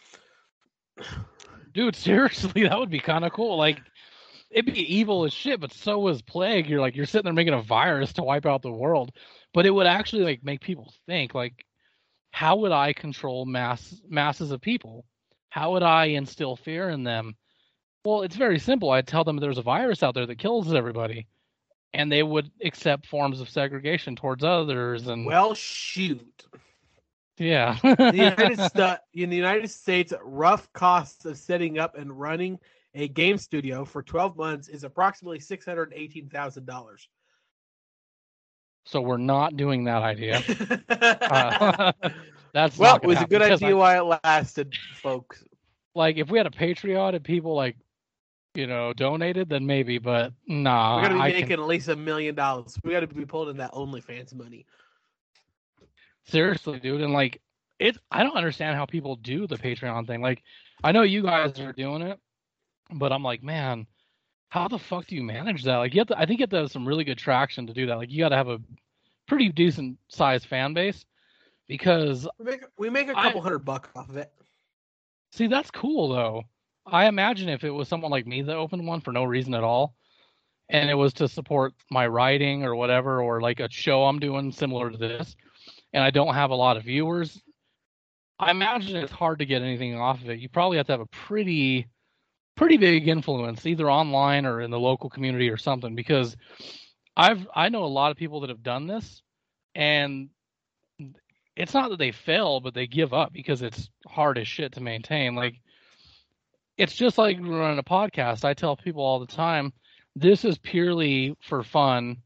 Dude, 1.72 1.96
seriously, 1.96 2.62
that 2.68 2.78
would 2.78 2.90
be 2.90 3.00
kind 3.00 3.24
of 3.24 3.32
cool. 3.32 3.56
Like, 3.56 3.80
it'd 4.50 4.72
be 4.72 4.94
evil 4.94 5.24
as 5.24 5.32
shit, 5.32 5.60
but 5.60 5.72
so 5.72 6.08
is 6.08 6.22
plague. 6.22 6.68
You're 6.68 6.80
like 6.80 6.96
you're 6.96 7.06
sitting 7.06 7.24
there 7.24 7.32
making 7.32 7.54
a 7.54 7.62
virus 7.62 8.12
to 8.14 8.22
wipe 8.22 8.46
out 8.46 8.62
the 8.62 8.70
world, 8.70 9.12
but 9.52 9.66
it 9.66 9.70
would 9.70 9.86
actually 9.86 10.22
like 10.22 10.42
make 10.44 10.60
people 10.60 10.92
think. 11.06 11.34
Like, 11.34 11.64
how 12.30 12.56
would 12.56 12.72
I 12.72 12.92
control 12.92 13.44
mass 13.44 14.00
masses 14.08 14.50
of 14.50 14.60
people? 14.60 15.04
How 15.48 15.72
would 15.72 15.82
I 15.82 16.06
instill 16.06 16.56
fear 16.56 16.90
in 16.90 17.02
them? 17.02 17.36
Well, 18.04 18.22
it's 18.22 18.36
very 18.36 18.58
simple. 18.58 18.90
I'd 18.90 19.06
tell 19.06 19.24
them 19.24 19.36
there's 19.36 19.58
a 19.58 19.62
virus 19.62 20.02
out 20.02 20.14
there 20.14 20.26
that 20.26 20.38
kills 20.38 20.72
everybody, 20.72 21.26
and 21.92 22.10
they 22.10 22.22
would 22.22 22.50
accept 22.62 23.06
forms 23.06 23.40
of 23.40 23.48
segregation 23.48 24.14
towards 24.16 24.44
others. 24.44 25.08
And 25.08 25.26
Well, 25.26 25.54
shoot. 25.54 26.44
Yeah, 27.38 27.78
The 27.82 28.12
United 28.14 28.60
Sta- 28.70 28.98
in 29.14 29.30
the 29.30 29.36
United 29.36 29.70
States, 29.70 30.12
rough 30.22 30.72
costs 30.72 31.24
of 31.24 31.36
setting 31.36 31.78
up 31.78 31.96
and 31.96 32.18
running 32.18 32.58
a 32.94 33.08
game 33.08 33.36
studio 33.38 33.84
for 33.84 34.02
12 34.02 34.36
months 34.36 34.68
is 34.68 34.82
approximately 34.84 35.38
$618,000. 35.38 37.06
so 38.84 39.00
we're 39.00 39.16
not 39.18 39.56
doing 39.56 39.84
that 39.84 40.02
idea. 40.02 40.42
Uh, 40.88 41.92
that's 42.54 42.78
well, 42.78 42.96
it 42.96 43.04
was 43.06 43.20
a 43.20 43.26
good 43.26 43.40
because 43.40 43.62
I- 43.62 43.66
idea 43.66 43.76
while 43.76 44.12
it 44.12 44.20
lasted, 44.24 44.72
folks. 45.02 45.44
like 45.94 46.16
if 46.16 46.30
we 46.30 46.38
had 46.38 46.46
a 46.46 46.50
Patreon 46.50 47.14
and 47.14 47.22
people 47.24 47.54
like 47.54 47.76
you 48.54 48.66
know 48.66 48.92
donated, 48.94 49.48
then 49.50 49.66
maybe. 49.66 49.98
But 49.98 50.32
nah, 50.46 50.96
We're 50.96 51.02
gonna 51.08 51.14
be 51.16 51.20
I 51.20 51.28
making 51.32 51.46
can, 51.48 51.60
at 51.60 51.66
least 51.66 51.88
a 51.88 51.96
million 51.96 52.34
dollars. 52.34 52.78
We 52.82 52.92
got 52.92 53.00
to 53.00 53.06
be 53.08 53.26
pulling 53.26 53.50
in 53.50 53.56
that 53.58 53.72
OnlyFans 53.72 54.34
money. 54.34 54.64
Seriously, 56.26 56.78
dude. 56.80 57.00
And 57.02 57.12
like 57.12 57.40
it, 57.78 57.96
I 58.10 58.22
don't 58.22 58.36
understand 58.36 58.76
how 58.76 58.86
people 58.86 59.16
do 59.16 59.46
the 59.46 59.56
Patreon 59.56 60.06
thing. 60.06 60.20
Like 60.22 60.42
I 60.82 60.92
know 60.92 61.02
you 61.02 61.22
guys 61.22 61.58
are 61.60 61.72
doing 61.72 62.02
it, 62.02 62.18
but 62.92 63.12
I'm 63.12 63.22
like, 63.22 63.42
man, 63.42 63.86
how 64.48 64.68
the 64.68 64.78
fuck 64.78 65.06
do 65.06 65.16
you 65.16 65.22
manage 65.22 65.64
that? 65.64 65.76
Like 65.76 65.94
you 65.94 66.00
have 66.00 66.08
to, 66.08 66.18
I 66.18 66.26
think 66.26 66.40
you 66.40 66.44
have 66.44 66.50
to 66.50 66.56
have 66.56 66.70
some 66.70 66.86
really 66.86 67.04
good 67.04 67.18
traction 67.18 67.66
to 67.66 67.72
do 67.74 67.86
that. 67.86 67.96
Like 67.96 68.10
you 68.10 68.18
got 68.18 68.30
to 68.30 68.36
have 68.36 68.48
a 68.48 68.60
pretty 69.26 69.48
decent 69.50 69.98
sized 70.08 70.46
fan 70.46 70.72
base 70.74 71.04
because 71.68 72.28
We 72.38 72.44
make 72.46 72.60
we 72.78 72.90
make 72.90 73.08
a 73.08 73.18
I- 73.18 73.24
couple 73.24 73.42
hundred 73.42 73.60
bucks 73.64 73.88
off 73.96 74.08
of 74.08 74.16
it. 74.16 74.32
See, 75.32 75.48
that's 75.48 75.70
cool 75.70 76.08
though. 76.08 76.44
I 76.86 77.06
imagine 77.08 77.48
if 77.48 77.64
it 77.64 77.70
was 77.70 77.88
someone 77.88 78.12
like 78.12 78.26
me 78.26 78.42
that 78.42 78.56
opened 78.56 78.86
one 78.86 79.00
for 79.00 79.12
no 79.12 79.24
reason 79.24 79.54
at 79.54 79.64
all, 79.64 79.94
and 80.68 80.88
it 80.88 80.94
was 80.94 81.12
to 81.14 81.26
support 81.28 81.74
my 81.90 82.06
writing 82.06 82.62
or 82.64 82.76
whatever, 82.76 83.20
or 83.20 83.40
like 83.40 83.58
a 83.58 83.68
show 83.68 84.04
I'm 84.04 84.20
doing 84.20 84.52
similar 84.52 84.90
to 84.90 84.96
this, 84.96 85.36
and 85.96 86.04
I 86.04 86.10
don't 86.10 86.34
have 86.34 86.50
a 86.50 86.54
lot 86.54 86.76
of 86.76 86.84
viewers, 86.84 87.40
I 88.38 88.50
imagine 88.50 88.96
it's 88.96 89.10
hard 89.10 89.38
to 89.38 89.46
get 89.46 89.62
anything 89.62 89.98
off 89.98 90.20
of 90.20 90.28
it. 90.28 90.38
You 90.38 90.50
probably 90.50 90.76
have 90.76 90.86
to 90.88 90.92
have 90.92 91.00
a 91.00 91.06
pretty, 91.06 91.88
pretty 92.54 92.76
big 92.76 93.08
influence, 93.08 93.64
either 93.64 93.90
online 93.90 94.44
or 94.44 94.60
in 94.60 94.70
the 94.70 94.78
local 94.78 95.08
community 95.08 95.48
or 95.48 95.56
something. 95.56 95.94
Because 95.94 96.36
I've 97.16 97.48
I 97.54 97.70
know 97.70 97.84
a 97.84 97.86
lot 97.86 98.10
of 98.10 98.18
people 98.18 98.40
that 98.40 98.50
have 98.50 98.62
done 98.62 98.86
this, 98.86 99.22
and 99.74 100.28
it's 101.56 101.72
not 101.72 101.88
that 101.88 101.98
they 101.98 102.12
fail, 102.12 102.60
but 102.60 102.74
they 102.74 102.86
give 102.86 103.14
up 103.14 103.32
because 103.32 103.62
it's 103.62 103.88
hard 104.06 104.36
as 104.36 104.46
shit 104.46 104.72
to 104.72 104.82
maintain. 104.82 105.34
Like 105.34 105.54
it's 106.76 106.94
just 106.94 107.16
like 107.16 107.38
running 107.40 107.78
a 107.78 107.82
podcast. 107.82 108.44
I 108.44 108.52
tell 108.52 108.76
people 108.76 109.02
all 109.02 109.18
the 109.18 109.26
time, 109.26 109.72
this 110.14 110.44
is 110.44 110.58
purely 110.58 111.38
for 111.40 111.62
fun, 111.62 112.18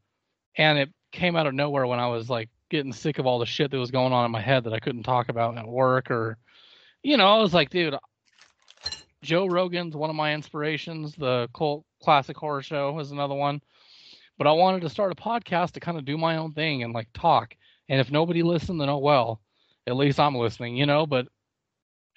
and 0.57 0.77
it 0.77 0.89
came 1.13 1.37
out 1.37 1.47
of 1.47 1.53
nowhere 1.53 1.87
when 1.87 1.99
I 1.99 2.07
was 2.07 2.29
like 2.29 2.49
getting 2.71 2.93
sick 2.93 3.19
of 3.19 3.27
all 3.27 3.37
the 3.37 3.45
shit 3.45 3.69
that 3.69 3.77
was 3.77 3.91
going 3.91 4.13
on 4.13 4.25
in 4.25 4.31
my 4.31 4.41
head 4.41 4.63
that 4.63 4.73
I 4.73 4.79
couldn't 4.79 5.03
talk 5.03 5.29
about 5.29 5.57
at 5.57 5.67
work 5.67 6.09
or, 6.09 6.37
you 7.03 7.17
know, 7.17 7.27
I 7.27 7.39
was 7.39 7.53
like, 7.53 7.69
dude, 7.69 7.95
Joe 9.21 9.45
Rogan's 9.45 9.95
one 9.95 10.09
of 10.09 10.15
my 10.15 10.33
inspirations. 10.33 11.13
The 11.15 11.47
Cult 11.53 11.85
Classic 12.01 12.35
Horror 12.35 12.63
Show 12.63 12.97
is 12.99 13.11
another 13.11 13.35
one. 13.35 13.61
But 14.37 14.47
I 14.47 14.53
wanted 14.53 14.81
to 14.81 14.89
start 14.89 15.11
a 15.11 15.15
podcast 15.15 15.73
to 15.73 15.79
kind 15.79 15.97
of 15.97 16.05
do 16.05 16.17
my 16.17 16.37
own 16.37 16.53
thing 16.53 16.81
and 16.81 16.93
like 16.93 17.09
talk. 17.13 17.53
And 17.89 17.99
if 17.99 18.09
nobody 18.09 18.41
listened, 18.41 18.81
then 18.81 18.89
oh 18.89 18.97
well. 18.97 19.41
At 19.85 19.97
least 19.97 20.19
I'm 20.19 20.35
listening, 20.35 20.77
you 20.77 20.85
know. 20.85 21.05
But 21.05 21.27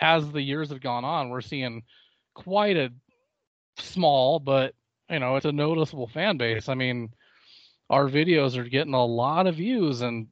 as 0.00 0.30
the 0.30 0.40
years 0.40 0.70
have 0.70 0.80
gone 0.80 1.04
on, 1.04 1.28
we're 1.28 1.42
seeing 1.42 1.82
quite 2.34 2.76
a 2.76 2.92
small, 3.78 4.38
but 4.38 4.74
you 5.10 5.18
know, 5.18 5.36
it's 5.36 5.44
a 5.44 5.52
noticeable 5.52 6.06
fan 6.06 6.38
base. 6.38 6.68
I 6.68 6.74
mean, 6.74 7.10
our 7.90 8.08
videos 8.08 8.56
are 8.56 8.64
getting 8.68 8.94
a 8.94 9.04
lot 9.04 9.46
of 9.46 9.56
views 9.56 10.00
and 10.00 10.28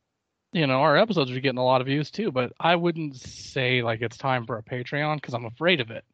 you 0.52 0.66
know, 0.66 0.82
our 0.82 0.97
episodes 0.97 1.30
are 1.30 1.40
getting 1.40 1.59
a 1.59 1.64
lot 1.64 1.80
of 1.80 1.87
views 1.87 2.11
too, 2.11 2.30
but 2.30 2.52
I 2.61 2.76
wouldn't 2.76 3.16
say 3.16 3.82
like 3.82 4.02
it's 4.02 4.18
time 4.18 4.47
for 4.47 4.59
a 4.59 4.62
Patreon 4.62 5.16
because 5.16 5.35
I'm 5.35 5.47
afraid 5.47 5.80
of 5.80 5.90
it. 5.90 6.04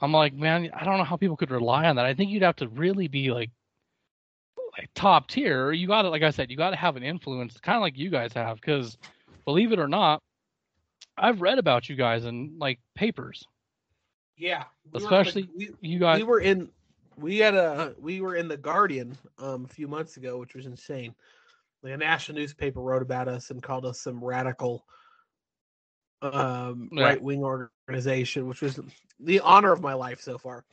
I'm 0.00 0.12
like, 0.12 0.34
man, 0.34 0.70
I 0.74 0.84
don't 0.84 0.98
know 0.98 1.04
how 1.04 1.16
people 1.16 1.36
could 1.36 1.52
rely 1.52 1.86
on 1.86 1.96
that. 1.96 2.04
I 2.04 2.14
think 2.14 2.30
you'd 2.30 2.42
have 2.42 2.56
to 2.56 2.68
really 2.68 3.06
be 3.06 3.30
like, 3.30 3.50
like 4.76 4.90
top 4.94 5.28
tier. 5.28 5.70
You 5.70 5.86
got 5.86 6.02
to, 6.02 6.08
like 6.10 6.24
I 6.24 6.30
said, 6.30 6.50
you 6.50 6.56
got 6.56 6.70
to 6.70 6.76
have 6.76 6.96
an 6.96 7.04
influence, 7.04 7.58
kind 7.60 7.76
of 7.76 7.82
like 7.82 7.96
you 7.96 8.10
guys 8.10 8.32
have. 8.32 8.60
Because 8.60 8.98
believe 9.44 9.70
it 9.70 9.78
or 9.78 9.86
not, 9.86 10.20
I've 11.16 11.40
read 11.40 11.58
about 11.60 11.88
you 11.88 11.94
guys 11.94 12.24
in 12.24 12.56
like 12.58 12.80
papers. 12.96 13.46
Yeah, 14.36 14.64
we 14.92 14.98
especially 14.98 15.42
the, 15.42 15.48
we, 15.56 15.70
you 15.80 16.00
guys. 16.00 16.18
We 16.18 16.24
were 16.24 16.40
in, 16.40 16.68
we 17.16 17.38
had 17.38 17.54
a, 17.54 17.94
we 18.00 18.20
were 18.20 18.34
in 18.34 18.48
the 18.48 18.56
Guardian 18.56 19.16
um, 19.38 19.64
a 19.64 19.68
few 19.68 19.86
months 19.86 20.16
ago, 20.16 20.38
which 20.38 20.56
was 20.56 20.66
insane. 20.66 21.14
A 21.84 21.96
national 21.96 22.38
newspaper 22.38 22.80
wrote 22.80 23.02
about 23.02 23.28
us 23.28 23.50
and 23.50 23.62
called 23.62 23.84
us 23.84 24.00
some 24.00 24.24
radical 24.24 24.84
um, 26.22 26.88
yeah. 26.92 27.04
right 27.04 27.22
wing 27.22 27.42
organization, 27.42 28.48
which 28.48 28.62
was 28.62 28.80
the 29.20 29.40
honor 29.40 29.72
of 29.72 29.82
my 29.82 29.94
life 29.94 30.20
so 30.20 30.38
far. 30.38 30.64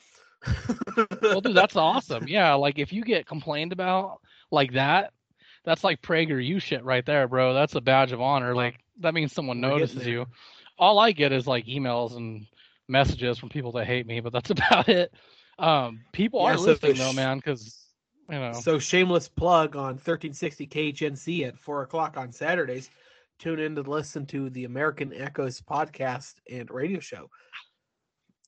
well, 1.21 1.41
dude, 1.41 1.55
that's 1.55 1.75
awesome. 1.75 2.25
Yeah, 2.27 2.53
like 2.53 2.79
if 2.79 2.93
you 2.93 3.03
get 3.03 3.27
complained 3.27 3.73
about 3.73 4.19
like 4.51 4.73
that, 4.73 5.11
that's 5.63 5.83
like 5.83 6.01
PragerU 6.01 6.61
shit 6.61 6.83
right 6.83 7.05
there, 7.05 7.27
bro. 7.27 7.53
That's 7.53 7.75
a 7.75 7.81
badge 7.81 8.11
of 8.11 8.21
honor. 8.21 8.55
Like 8.55 8.79
that 8.99 9.13
means 9.13 9.33
someone 9.33 9.61
notices 9.61 10.05
you. 10.05 10.25
All 10.79 10.97
I 10.97 11.11
get 11.11 11.31
is 11.31 11.45
like 11.45 11.65
emails 11.65 12.15
and 12.15 12.47
messages 12.87 13.37
from 13.37 13.49
people 13.49 13.73
that 13.73 13.85
hate 13.85 14.07
me, 14.07 14.19
but 14.19 14.33
that's 14.33 14.49
about 14.51 14.89
it. 14.89 15.13
Um, 15.59 16.01
people 16.11 16.41
yeah, 16.41 16.53
are 16.53 16.57
so 16.57 16.63
listening 16.63 16.95
though, 16.95 17.13
man, 17.13 17.37
because 17.37 17.80
know. 18.39 18.53
So 18.53 18.79
shameless 18.79 19.27
plug 19.27 19.75
on 19.75 19.95
1360 19.95 20.67
KHNC 20.67 21.47
at 21.47 21.57
four 21.57 21.81
o'clock 21.81 22.17
on 22.17 22.31
Saturdays. 22.31 22.89
Tune 23.39 23.59
in 23.59 23.75
to 23.75 23.81
listen 23.81 24.25
to 24.27 24.49
the 24.51 24.65
American 24.65 25.13
Echoes 25.13 25.59
podcast 25.61 26.35
and 26.49 26.69
radio 26.69 26.99
show. 26.99 27.29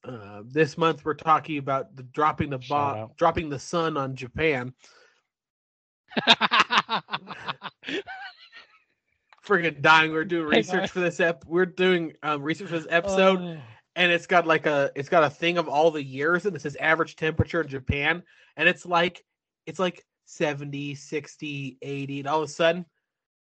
Uh, 0.04 0.44
this 0.46 0.78
month 0.78 1.04
we're 1.06 1.14
talking 1.14 1.58
about 1.58 1.96
the 1.96 2.04
dropping 2.04 2.50
the 2.50 2.60
bomb, 2.70 3.10
dropping 3.18 3.50
the 3.50 3.60
sun 3.60 3.98
on 3.98 4.16
Japan. 4.16 4.74
Freaking 9.46 9.82
dying! 9.82 10.12
We're 10.12 10.26
doing 10.26 10.46
research 10.46 10.92
for 10.92 11.00
this 11.00 11.20
ep. 11.20 11.44
We're 11.48 11.66
doing 11.66 12.14
um, 12.22 12.44
research 12.44 12.70
for 12.70 12.78
this 12.78 12.88
episode, 12.90 13.40
oh. 13.40 13.58
and 13.96 14.12
it's 14.12 14.28
got 14.28 14.46
like 14.46 14.66
a 14.66 14.92
it's 14.96 15.10
got 15.10 15.24
a 15.24 15.30
thing 15.30 15.58
of 15.58 15.68
all 15.68 15.90
the 15.90 16.04
years, 16.04 16.46
and 16.46 16.56
it 16.56 16.62
says 16.62 16.76
average 16.76 17.16
temperature 17.16 17.62
in 17.62 17.68
Japan, 17.68 18.24
and 18.58 18.70
it's 18.70 18.86
like 18.86 19.24
it's 19.66 19.80
like 19.80 20.06
70, 20.26 20.96
60, 20.96 21.78
80, 21.82 22.20
and 22.20 22.28
all 22.28 22.44
of 22.44 22.50
a 22.50 22.52
sudden, 22.52 22.86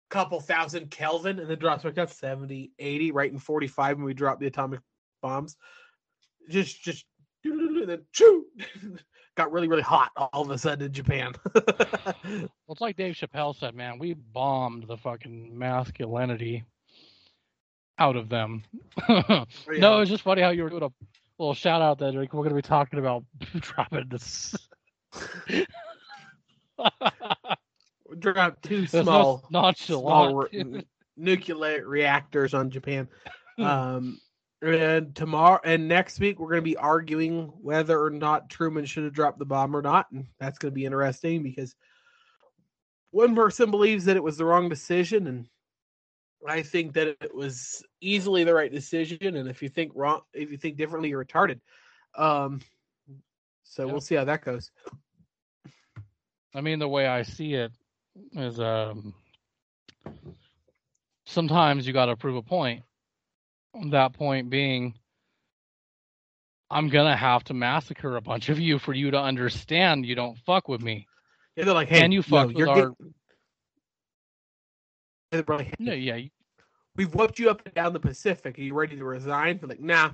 couple 0.09 0.39
thousand 0.39 0.91
Kelvin, 0.91 1.39
and 1.39 1.49
then 1.49 1.57
drops 1.57 1.83
back 1.83 1.95
down 1.95 2.07
70, 2.07 2.71
80, 2.77 3.11
right 3.11 3.31
in 3.31 3.39
45 3.39 3.97
when 3.97 4.05
we 4.05 4.13
drop 4.13 4.39
the 4.39 4.47
atomic 4.47 4.79
bombs. 5.21 5.57
Just, 6.49 6.83
just, 6.83 7.05
then 7.43 8.01
choo, 8.11 8.45
got 9.35 9.51
really, 9.51 9.67
really 9.67 9.81
hot 9.81 10.11
all 10.15 10.43
of 10.43 10.49
a 10.51 10.57
sudden 10.57 10.85
in 10.85 10.93
Japan. 10.93 11.33
well, 11.55 12.49
it's 12.69 12.81
like 12.81 12.95
Dave 12.95 13.15
Chappelle 13.15 13.55
said, 13.55 13.75
man, 13.75 13.97
we 13.97 14.13
bombed 14.13 14.87
the 14.87 14.97
fucking 14.97 15.57
masculinity 15.57 16.63
out 17.97 18.15
of 18.15 18.29
them. 18.29 18.63
oh, 19.09 19.45
yeah. 19.71 19.79
No, 19.79 20.01
it's 20.01 20.11
just 20.11 20.23
funny 20.23 20.41
how 20.41 20.49
you 20.49 20.63
were 20.63 20.69
doing 20.69 20.83
a 20.83 20.91
little 21.39 21.53
shout 21.53 21.81
out 21.81 21.99
that 21.99 22.13
like, 22.13 22.33
we're 22.33 22.43
going 22.43 22.49
to 22.49 22.55
be 22.55 22.61
talking 22.61 22.99
about 22.99 23.23
dropping 23.59 24.09
this. 24.09 24.55
Drop 28.19 28.61
two 28.61 28.85
small, 28.85 29.43
small 29.75 30.47
nuclear 31.17 31.87
reactors 31.87 32.53
on 32.53 32.69
Japan. 32.69 33.07
Um, 33.59 34.19
and 34.63 35.13
tomorrow 35.13 35.59
and 35.63 35.87
next 35.87 36.19
week 36.19 36.39
we're 36.39 36.49
going 36.49 36.61
to 36.61 36.63
be 36.63 36.75
arguing 36.75 37.53
whether 37.61 38.01
or 38.01 38.09
not 38.09 38.49
Truman 38.49 38.85
should 38.85 39.03
have 39.03 39.13
dropped 39.13 39.37
the 39.37 39.45
bomb 39.45 39.75
or 39.75 39.83
not, 39.83 40.07
and 40.11 40.25
that's 40.39 40.57
going 40.57 40.71
to 40.71 40.75
be 40.75 40.85
interesting 40.85 41.43
because 41.43 41.75
one 43.11 43.35
person 43.35 43.69
believes 43.69 44.05
that 44.05 44.15
it 44.15 44.23
was 44.23 44.37
the 44.37 44.45
wrong 44.45 44.69
decision, 44.69 45.27
and 45.27 45.47
I 46.47 46.63
think 46.63 46.93
that 46.93 47.09
it 47.21 47.35
was 47.35 47.83
easily 48.01 48.43
the 48.43 48.55
right 48.55 48.71
decision. 48.71 49.35
And 49.35 49.47
if 49.47 49.61
you 49.61 49.69
think 49.69 49.91
wrong, 49.93 50.21
if 50.33 50.49
you 50.49 50.57
think 50.57 50.77
differently, 50.77 51.09
you're 51.09 51.23
retarded. 51.23 51.59
Um, 52.17 52.59
so 53.63 53.87
we'll 53.87 54.01
see 54.01 54.15
how 54.15 54.25
that 54.25 54.43
goes. 54.43 54.71
I 56.53 56.61
mean, 56.61 56.79
the 56.79 56.87
way 56.87 57.07
I 57.07 57.23
see 57.23 57.55
it 57.55 57.71
is, 58.33 58.59
um, 58.59 59.13
sometimes 61.25 61.87
you 61.87 61.93
got 61.93 62.05
to 62.05 62.15
prove 62.15 62.35
a 62.35 62.41
point. 62.41 62.83
That 63.89 64.13
point 64.13 64.51
being, 64.51 64.93
I'm 66.69 66.89
gonna 66.89 67.15
have 67.15 67.43
to 67.45 67.55
massacre 67.55 68.15
a 68.17 68.21
bunch 68.21 68.49
of 68.49 68.59
you 68.59 68.77
for 68.77 68.93
you 68.93 69.09
to 69.11 69.19
understand 69.19 70.05
you 70.05 70.13
don't 70.13 70.37
fuck 70.45 70.67
with 70.67 70.81
me. 70.81 71.07
Yeah, 71.55 71.65
they're 71.65 71.73
like, 71.73 71.87
hey, 71.87 72.03
and 72.03 72.13
you 72.13 72.21
fuck 72.21 72.49
no, 72.49 72.53
with 72.55 72.67
our. 72.67 72.75
Getting... 75.31 75.45
Like, 75.47 75.67
hey, 75.67 75.73
no, 75.79 75.93
yeah. 75.93 76.19
We've 76.95 77.13
whipped 77.15 77.39
you 77.39 77.49
up 77.49 77.63
and 77.65 77.73
down 77.73 77.93
the 77.93 77.99
Pacific. 77.99 78.59
Are 78.59 78.61
you 78.61 78.75
ready 78.75 78.95
to 78.95 79.03
resign? 79.03 79.57
They're 79.59 79.69
like, 79.69 79.79
nah. 79.79 80.11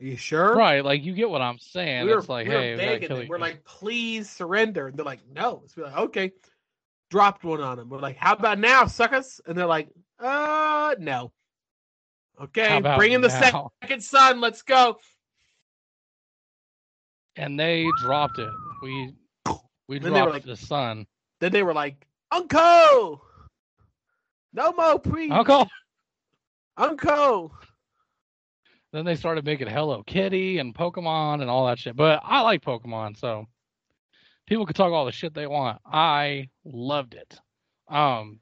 Are 0.00 0.04
you 0.04 0.16
sure? 0.16 0.54
Right, 0.56 0.84
like 0.84 1.02
you 1.04 1.12
get 1.12 1.28
what 1.28 1.42
I'm 1.42 1.58
saying. 1.58 2.06
We 2.06 2.12
were, 2.12 2.18
it's 2.20 2.28
like, 2.28 2.46
we 2.46 2.54
hey, 2.54 2.76
begging 2.76 3.18
we 3.18 3.26
We're 3.26 3.38
like, 3.38 3.64
please 3.64 4.30
surrender. 4.30 4.86
And 4.88 4.96
they're 4.96 5.04
like, 5.04 5.20
no. 5.34 5.62
So 5.66 5.82
we're 5.82 5.88
like, 5.88 5.98
okay. 5.98 6.32
Dropped 7.10 7.42
one 7.42 7.60
on 7.60 7.76
them. 7.76 7.88
We're 7.88 7.98
like, 7.98 8.16
how 8.16 8.34
about 8.34 8.60
now, 8.60 8.86
suckers? 8.86 9.40
And 9.44 9.58
they're 9.58 9.66
like, 9.66 9.88
uh, 10.20 10.94
no. 11.00 11.32
Okay, 12.40 12.80
bring 12.96 13.12
in 13.12 13.20
the 13.20 13.28
now? 13.28 13.72
second 13.82 14.00
sun. 14.00 14.40
Let's 14.40 14.62
go. 14.62 14.96
And 17.34 17.58
they 17.58 17.88
dropped 17.98 18.38
it. 18.38 18.48
We 18.80 19.12
we 19.88 19.98
then 19.98 20.12
dropped 20.12 20.32
like, 20.32 20.44
the 20.44 20.56
sun. 20.56 21.06
Then 21.40 21.50
they 21.50 21.64
were 21.64 21.74
like, 21.74 22.06
Uncle, 22.30 23.20
no 24.54 24.72
more 24.72 25.00
pre. 25.00 25.30
Uncle, 25.30 25.68
Uncle. 26.76 27.52
Then 28.92 29.04
they 29.04 29.14
started 29.14 29.44
making 29.44 29.68
Hello 29.68 30.02
Kitty 30.02 30.58
and 30.58 30.74
Pokemon 30.74 31.42
and 31.42 31.50
all 31.50 31.66
that 31.66 31.78
shit. 31.78 31.96
But 31.96 32.20
I 32.24 32.40
like 32.40 32.62
Pokemon, 32.62 33.16
so 33.16 33.46
people 34.46 34.66
could 34.66 34.76
talk 34.76 34.92
all 34.92 35.04
the 35.04 35.12
shit 35.12 35.32
they 35.32 35.46
want. 35.46 35.80
I 35.86 36.48
loved 36.64 37.14
it. 37.14 37.38
Um, 37.88 38.40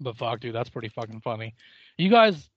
but 0.00 0.16
fuck, 0.16 0.40
dude, 0.40 0.54
that's 0.54 0.70
pretty 0.70 0.88
fucking 0.88 1.20
funny. 1.20 1.54
You 1.98 2.10
guys 2.10 2.48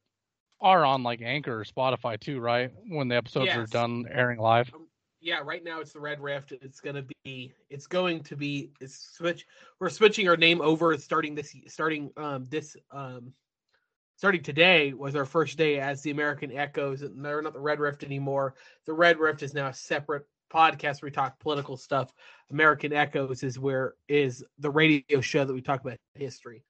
are 0.62 0.86
on 0.86 1.04
like 1.04 1.22
Anchor 1.22 1.62
or 1.62 1.66
Spotify 1.66 2.20
too, 2.20 2.40
right? 2.40 2.72
When 2.88 3.08
the 3.08 3.16
episodes 3.16 3.48
yes. 3.48 3.58
are 3.58 3.66
done 3.66 4.06
airing 4.10 4.40
live. 4.40 4.74
Um, 4.74 4.88
yeah, 5.20 5.42
right 5.44 5.64
now 5.64 5.80
it's 5.82 5.94
the 5.94 6.00
Red 6.00 6.20
Rift. 6.20 6.52
It's 6.52 6.80
gonna 6.80 7.04
be. 7.24 7.54
It's 7.70 7.88
going 7.88 8.24
to 8.24 8.36
be. 8.36 8.72
It's 8.80 9.16
switch. 9.16 9.46
We're 9.80 9.90
switching 9.90 10.28
our 10.28 10.38
name 10.38 10.62
over. 10.62 10.98
Starting 10.98 11.36
this. 11.36 11.56
Starting 11.68 12.12
um 12.18 12.48
this 12.50 12.76
um 12.92 13.34
starting 14.22 14.44
today 14.44 14.94
was 14.94 15.16
our 15.16 15.26
first 15.26 15.58
day 15.58 15.80
as 15.80 16.04
the 16.04 16.12
American 16.12 16.56
Echoes. 16.56 17.04
They're 17.04 17.42
not 17.42 17.54
the 17.54 17.60
Red 17.60 17.80
Rift 17.80 18.04
anymore. 18.04 18.54
The 18.86 18.94
Red 18.94 19.18
Rift 19.18 19.42
is 19.42 19.56
now 19.56 19.70
a 19.70 19.74
separate 19.74 20.28
podcast 20.54 21.02
where 21.02 21.08
we 21.08 21.12
talk 21.12 21.40
political 21.40 21.76
stuff. 21.76 22.14
American 22.52 22.94
Echoes 22.94 23.42
is 23.42 23.58
where 23.58 23.96
is 24.08 24.44
the 24.60 24.70
radio 24.70 25.22
show 25.22 25.44
that 25.44 25.52
we 25.52 25.64
talk 25.64 25.82
about 25.82 25.98
history. 26.14 26.64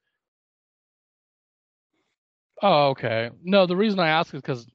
Oh, 2.61 2.91
okay. 2.91 3.31
No, 3.43 3.65
the 3.65 3.75
reason 3.75 3.99
I 3.99 4.07
ask 4.07 4.33
is 4.33 4.39
because 4.39 4.65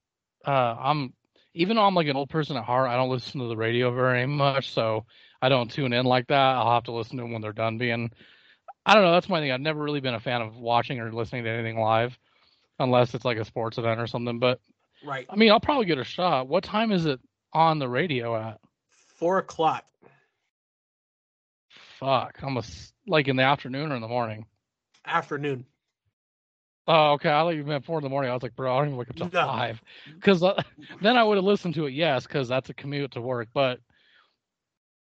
uh, 0.47 0.76
I'm 0.78 1.14
even 1.54 1.76
though 1.76 1.87
I'm 1.87 1.95
like 1.95 2.09
an 2.09 2.16
old 2.16 2.28
person 2.28 2.59
at 2.59 2.64
heart, 2.64 2.90
I 2.90 2.97
don't 2.97 3.09
listen 3.09 3.40
to 3.40 3.49
the 3.49 3.56
radio 3.56 3.90
very 3.90 4.26
much, 4.26 4.71
so 4.71 5.06
I 5.40 5.49
don't 5.49 5.71
tune 5.71 5.95
in 5.95 6.04
like 6.04 6.26
that. 6.26 6.56
I'll 6.56 6.75
have 6.75 6.85
to 6.85 6.92
listen 6.92 7.16
to 7.16 7.23
them 7.23 7.33
when 7.33 7.40
they're 7.40 7.54
done 7.54 7.78
being. 7.78 8.11
I 8.85 8.92
don't 8.92 9.02
know. 9.02 9.12
That's 9.12 9.30
my 9.30 9.40
thing. 9.40 9.50
I've 9.50 9.62
never 9.62 9.83
really 9.83 10.00
been 10.00 10.12
a 10.12 10.21
fan 10.21 10.42
of 10.42 10.59
watching 10.59 11.00
or 11.00 11.11
listening 11.11 11.45
to 11.45 11.50
anything 11.50 11.78
live 11.78 12.18
unless 12.78 13.14
it's 13.14 13.25
like 13.25 13.38
a 13.38 13.45
sports 13.45 13.78
event 13.78 14.00
or 14.00 14.06
something. 14.06 14.38
But 14.38 14.61
right, 15.04 15.26
I 15.28 15.37
mean, 15.37 15.50
I'll 15.50 15.61
probably 15.61 15.87
get 15.87 15.99
a 15.99 16.04
shot. 16.04 16.49
What 16.49 16.64
time 16.64 16.92
is 16.92 17.06
it 17.06 17.21
on 17.52 17.78
the 17.78 17.88
radio 17.88 18.37
at? 18.37 18.61
Four 18.90 19.38
o'clock. 19.38 19.85
Fuck, 21.99 22.40
almost 22.42 22.92
like 23.06 23.28
in 23.28 23.37
the 23.37 23.42
afternoon 23.42 23.92
or 23.92 23.97
in 23.97 24.02
the 24.02 24.09
morning. 24.09 24.47
Afternoon. 25.06 25.64
Oh, 26.88 27.12
okay. 27.12 27.30
I 27.30 27.40
thought 27.42 27.49
you 27.56 27.64
meant 27.64 27.85
four 27.85 27.99
in 27.99 28.04
the 28.04 28.11
morning. 28.11 28.30
I 28.30 28.35
was 28.35 28.42
like, 28.42 28.54
bro, 28.54 28.73
I 28.73 28.78
don't 28.78 28.88
even 28.88 28.99
wake 28.99 29.11
up 29.11 29.16
till 29.16 29.28
No. 29.30 29.47
five, 29.47 29.80
because 30.14 30.42
uh, 30.42 30.62
then 31.00 31.16
I 31.16 31.25
would 31.25 31.37
have 31.37 31.45
listened 31.45 31.75
to 31.75 31.87
it. 31.87 31.95
Yes, 31.95 32.26
because 32.26 32.47
that's 32.49 32.71
a 32.71 32.75
commute 32.75 33.12
to 33.12 33.21
work. 33.21 33.49
But 33.52 33.80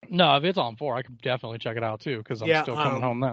no, 0.09 0.37
if 0.37 0.45
it's 0.45 0.59
on 0.59 0.77
four, 0.77 0.95
I 0.95 1.03
could 1.03 1.21
definitely 1.21 1.59
check 1.59 1.77
it 1.77 1.83
out 1.83 2.01
too, 2.01 2.19
because 2.19 2.41
I'm 2.43 2.49
Yeah, 2.49 2.63
still 2.63 2.77
coming 2.77 2.97
um, 2.97 3.03
home 3.03 3.21
then. 3.21 3.33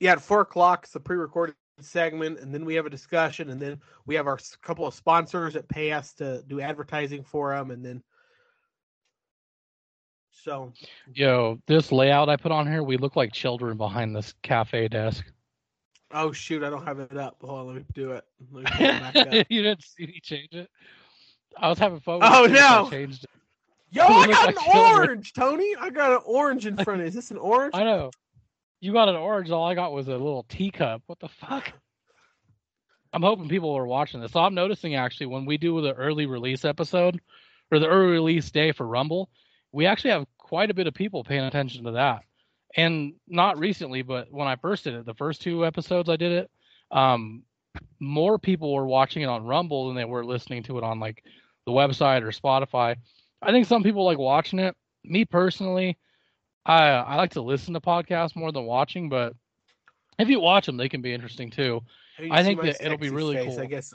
Yeah, 0.00 0.12
at 0.12 0.22
four 0.22 0.40
o'clock, 0.40 0.84
it's 0.84 0.94
a 0.96 1.00
pre-recorded 1.00 1.54
segment, 1.80 2.40
and 2.40 2.54
then 2.54 2.64
we 2.64 2.74
have 2.74 2.86
a 2.86 2.90
discussion, 2.90 3.50
and 3.50 3.60
then 3.60 3.80
we 4.06 4.14
have 4.14 4.26
our 4.26 4.38
couple 4.62 4.86
of 4.86 4.94
sponsors 4.94 5.54
that 5.54 5.68
pay 5.68 5.92
us 5.92 6.12
to 6.14 6.42
do 6.48 6.60
advertising 6.60 7.22
for 7.22 7.54
them, 7.54 7.70
and 7.70 7.84
then 7.84 8.02
so 10.30 10.72
Yo, 11.14 11.58
this 11.66 11.90
layout 11.90 12.28
I 12.28 12.36
put 12.36 12.52
on 12.52 12.66
here, 12.66 12.82
we 12.82 12.96
look 12.96 13.16
like 13.16 13.32
children 13.32 13.76
behind 13.76 14.14
this 14.14 14.34
cafe 14.42 14.88
desk. 14.88 15.24
oh 16.12 16.32
shoot, 16.32 16.62
I 16.62 16.70
don't 16.70 16.84
have 16.84 17.00
it 17.00 17.16
up. 17.16 17.36
Hold 17.40 17.60
on, 17.60 17.66
let 17.66 17.76
me 17.76 17.84
do 17.92 18.12
it. 18.12 18.24
Me 18.52 18.62
it 18.62 19.14
back 19.14 19.16
up. 19.16 19.46
you 19.50 19.62
didn't 19.62 19.82
see 19.82 20.06
me 20.06 20.20
change 20.22 20.52
it. 20.52 20.70
I 21.56 21.68
was 21.68 21.78
having 21.78 22.00
fun. 22.00 22.20
Oh, 22.22 22.42
with 22.42 22.52
it, 22.52 22.58
so 22.58 22.64
I 22.64 22.82
no. 22.82 22.90
changed 22.90 23.24
it. 23.24 23.30
Yo, 23.90 24.02
I 24.06 24.26
got 24.26 24.46
like 24.46 24.56
an 24.56 24.72
children. 24.72 25.08
orange, 25.08 25.32
Tony. 25.32 25.74
I 25.80 25.90
got 25.90 26.12
an 26.12 26.20
orange 26.24 26.66
in 26.66 26.76
front 26.76 27.00
of. 27.00 27.06
Is 27.06 27.14
this 27.14 27.30
an 27.30 27.38
orange? 27.38 27.74
I 27.74 27.84
know. 27.84 28.10
You 28.80 28.92
got 28.92 29.08
an 29.08 29.16
orange. 29.16 29.50
All 29.50 29.66
I 29.66 29.74
got 29.74 29.92
was 29.92 30.08
a 30.08 30.12
little 30.12 30.44
teacup. 30.48 31.02
What 31.06 31.18
the 31.18 31.28
fuck? 31.28 31.72
I'm 33.12 33.22
hoping 33.22 33.48
people 33.48 33.76
are 33.76 33.86
watching 33.86 34.20
this. 34.20 34.32
So 34.32 34.40
I'm 34.40 34.54
noticing 34.54 34.94
actually 34.94 35.26
when 35.26 35.46
we 35.46 35.56
do 35.56 35.80
the 35.80 35.94
early 35.94 36.26
release 36.26 36.64
episode 36.64 37.20
or 37.70 37.78
the 37.78 37.88
early 37.88 38.12
release 38.12 38.50
day 38.50 38.72
for 38.72 38.86
Rumble, 38.86 39.30
we 39.72 39.86
actually 39.86 40.10
have 40.10 40.26
quite 40.36 40.70
a 40.70 40.74
bit 40.74 40.86
of 40.86 40.94
people 40.94 41.24
paying 41.24 41.44
attention 41.44 41.84
to 41.84 41.92
that. 41.92 42.20
And 42.76 43.14
not 43.26 43.58
recently, 43.58 44.02
but 44.02 44.30
when 44.30 44.46
I 44.46 44.56
first 44.56 44.84
did 44.84 44.94
it, 44.94 45.06
the 45.06 45.14
first 45.14 45.42
two 45.42 45.64
episodes 45.64 46.08
I 46.08 46.16
did 46.16 46.32
it, 46.32 46.50
um, 46.90 47.42
more 47.98 48.38
people 48.38 48.72
were 48.74 48.86
watching 48.86 49.22
it 49.22 49.28
on 49.28 49.44
Rumble 49.44 49.88
than 49.88 49.96
they 49.96 50.04
were 50.04 50.24
listening 50.24 50.62
to 50.64 50.78
it 50.78 50.84
on 50.84 51.00
like 51.00 51.24
the 51.66 51.72
website 51.72 52.22
or 52.22 52.30
Spotify. 52.30 52.96
I 53.40 53.52
think 53.52 53.66
some 53.66 53.82
people 53.82 54.04
like 54.04 54.18
watching 54.18 54.58
it. 54.58 54.76
Me 55.04 55.24
personally, 55.24 55.96
I 56.68 56.90
I 56.90 57.16
like 57.16 57.32
to 57.32 57.40
listen 57.40 57.74
to 57.74 57.80
podcasts 57.80 58.36
more 58.36 58.52
than 58.52 58.64
watching, 58.64 59.08
but 59.08 59.34
if 60.18 60.28
you 60.28 60.40
watch 60.40 60.66
them, 60.66 60.76
they 60.76 60.88
can 60.88 61.00
be 61.00 61.12
interesting 61.12 61.50
too. 61.50 61.80
I 62.30 62.42
think 62.42 62.60
that 62.62 62.80
it'll 62.80 62.98
be 62.98 63.10
really 63.10 63.36
face, 63.36 63.54
cool. 63.54 63.60
I 63.60 63.66
guess. 63.66 63.94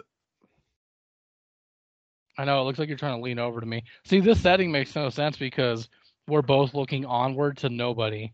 I 2.37 2.45
know 2.45 2.61
it 2.61 2.63
looks 2.63 2.79
like 2.79 2.87
you're 2.87 2.97
trying 2.97 3.17
to 3.17 3.23
lean 3.23 3.37
over 3.37 3.59
to 3.59 3.65
me. 3.65 3.83
See, 4.05 4.19
this 4.19 4.41
setting 4.41 4.71
makes 4.71 4.95
no 4.95 5.09
sense 5.09 5.37
because 5.37 5.87
we're 6.27 6.41
both 6.41 6.73
looking 6.73 7.05
onward 7.05 7.57
to 7.57 7.69
nobody. 7.69 8.33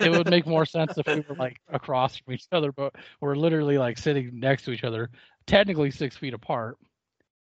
It 0.00 0.10
would 0.10 0.28
make 0.28 0.46
more 0.46 0.64
sense 0.64 0.96
if 0.96 1.06
we 1.06 1.20
were 1.28 1.36
like 1.36 1.60
across 1.68 2.16
from 2.16 2.34
each 2.34 2.46
other, 2.50 2.72
but 2.72 2.94
we're 3.20 3.36
literally 3.36 3.78
like 3.78 3.98
sitting 3.98 4.40
next 4.40 4.64
to 4.64 4.72
each 4.72 4.82
other, 4.82 5.10
technically 5.46 5.90
six 5.90 6.16
feet 6.16 6.34
apart. 6.34 6.78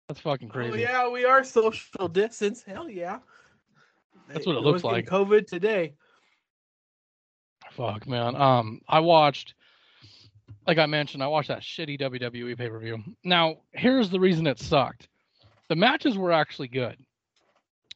That's 0.07 0.19
fucking 0.19 0.49
Oh 0.49 0.53
crazy. 0.53 0.81
yeah, 0.81 1.09
we 1.09 1.25
are 1.25 1.43
social 1.43 2.07
distance. 2.07 2.61
Hell 2.61 2.89
yeah. 2.89 3.19
That's 4.27 4.45
what 4.45 4.57
it 4.57 4.61
No 4.61 4.69
looks 4.69 4.83
like. 4.83 5.05
COVID 5.05 5.47
today. 5.47 5.93
Fuck, 7.71 8.07
man. 8.07 8.35
Um, 8.35 8.81
I 8.87 8.99
watched, 8.99 9.53
like 10.65 10.77
I 10.77 10.85
mentioned, 10.85 11.23
I 11.23 11.27
watched 11.27 11.49
that 11.49 11.61
shitty 11.61 11.99
WWE 11.99 12.57
pay 12.57 12.69
per 12.69 12.79
view. 12.79 13.03
Now, 13.23 13.57
here's 13.71 14.09
the 14.09 14.19
reason 14.19 14.47
it 14.47 14.59
sucked. 14.59 15.07
The 15.69 15.75
matches 15.75 16.17
were 16.17 16.31
actually 16.31 16.69
good. 16.69 16.97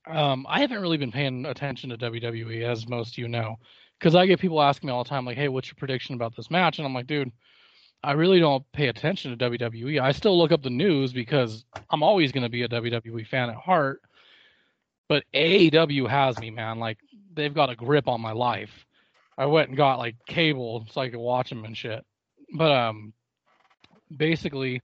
Um, 0.08 0.46
I 0.50 0.60
haven't 0.60 0.82
really 0.82 0.98
been 0.98 1.12
paying 1.12 1.46
attention 1.46 1.90
to 1.92 1.98
WWE, 1.98 2.64
as 2.64 2.88
most 2.88 3.14
of 3.14 3.18
you 3.18 3.28
know, 3.28 3.58
because 4.00 4.16
I 4.16 4.26
get 4.26 4.40
people 4.40 4.62
asking 4.62 4.88
me 4.88 4.94
all 4.94 5.04
the 5.04 5.10
time, 5.10 5.26
like, 5.26 5.38
"Hey, 5.38 5.48
what's 5.48 5.68
your 5.68 5.76
prediction 5.76 6.16
about 6.16 6.36
this 6.36 6.50
match?" 6.50 6.80
And 6.80 6.88
I'm 6.88 6.94
like, 6.94 7.08
"Dude, 7.08 7.32
I 8.04 8.14
really 8.14 8.40
don't 8.40 8.64
pay 8.72 8.88
attention 8.88 9.32
to 9.32 9.50
WWE. 9.50 10.02
I 10.02 10.12
still 10.12 10.38
look 10.38 10.52
up 10.52 10.64
the 10.64 10.72
news 10.72 11.14
because 11.14 11.66
I'm 11.92 12.02
always 12.02 12.32
going 12.32 12.44
to 12.44 12.50
be 12.50 12.64
a 12.64 12.68
WWE 12.68 13.28
fan 13.28 13.50
at 13.50 13.56
heart. 13.56 14.02
But 15.12 15.26
AEW 15.34 16.08
has 16.08 16.40
me, 16.40 16.52
man. 16.52 16.80
Like, 16.80 16.98
they've 17.34 17.54
got 17.54 17.70
a 17.70 17.76
grip 17.76 18.08
on 18.08 18.22
my 18.22 18.32
life." 18.32 18.86
I 19.38 19.46
went 19.46 19.68
and 19.68 19.76
got 19.76 20.00
like 20.00 20.16
cable 20.26 20.88
so 20.90 21.02
I 21.02 21.10
could 21.10 21.20
watch 21.20 21.50
them 21.50 21.66
and 21.66 21.76
shit. 21.76 22.06
But 22.54 22.72
um, 22.72 23.12
basically, 24.16 24.82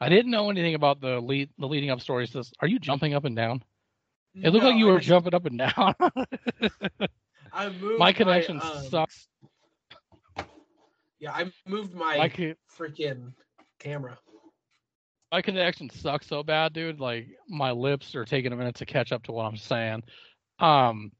I 0.00 0.08
didn't 0.08 0.30
know 0.30 0.48
anything 0.48 0.76
about 0.76 1.02
the 1.02 1.20
lead, 1.20 1.50
the 1.58 1.68
leading 1.68 1.90
up 1.90 2.00
stories. 2.00 2.32
This, 2.32 2.54
are 2.60 2.68
you 2.68 2.78
jumping 2.78 3.12
up 3.12 3.26
and 3.26 3.36
down? 3.36 3.62
It 4.34 4.48
looked 4.48 4.64
like 4.64 4.76
you 4.76 4.86
were 4.86 4.98
jumping 4.98 5.34
up 5.34 5.44
and 5.44 5.58
down. 5.58 5.94
I 7.52 7.68
moved 7.68 7.98
my 7.98 8.14
connection 8.14 8.58
um, 8.62 8.82
sucks. 8.88 9.28
Yeah, 11.18 11.32
I 11.32 11.52
moved 11.66 11.92
my 11.92 12.16
My, 12.16 12.54
freaking 12.78 13.34
camera. 13.78 14.16
My 15.32 15.42
connection 15.42 15.90
sucks 15.90 16.26
so 16.26 16.42
bad, 16.42 16.72
dude. 16.72 17.00
Like 17.00 17.28
my 17.48 17.72
lips 17.72 18.14
are 18.14 18.24
taking 18.24 18.52
a 18.52 18.56
minute 18.56 18.76
to 18.76 18.86
catch 18.86 19.12
up 19.12 19.24
to 19.24 19.32
what 19.32 19.44
I'm 19.44 19.56
saying. 19.56 20.02
Um, 20.58 21.12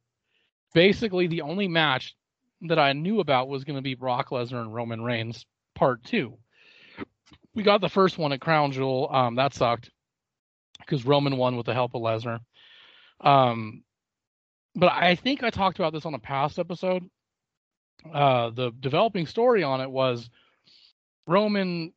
basically, 0.75 1.27
the 1.27 1.43
only 1.43 1.69
match 1.69 2.15
that 2.63 2.79
I 2.79 2.93
knew 2.93 3.21
about 3.21 3.49
was 3.49 3.65
going 3.65 3.77
to 3.77 3.83
be 3.83 3.95
Brock 3.95 4.31
Lesnar 4.31 4.63
and 4.63 4.75
Roman 4.75 5.03
Reigns 5.03 5.45
part 5.75 6.05
two. 6.05 6.39
We 7.55 7.63
got 7.63 7.81
the 7.81 7.89
first 7.89 8.19
one 8.19 8.33
at 8.33 8.41
Crown 8.41 8.73
Jewel. 8.73 9.09
Um, 9.11 9.37
that 9.37 9.55
sucked 9.55 9.91
because 10.79 11.05
Roman 11.05 11.37
won 11.37 11.57
with 11.57 11.67
the 11.67 11.75
help 11.75 11.95
of 11.95 12.03
Lesnar. 12.03 12.41
Um, 13.21 13.83
but 14.75 14.93
I 14.93 15.15
think 15.15 15.43
I 15.43 15.51
talked 15.51 15.79
about 15.79 15.93
this 15.93 16.07
on 16.07 16.15
a 16.15 16.19
past 16.19 16.59
episode. 16.59 17.03
Uh, 18.13 18.51
the 18.51 18.71
developing 18.79 19.27
story 19.27 19.63
on 19.63 19.81
it 19.81 19.91
was 19.91 20.29
Roman 21.27 21.93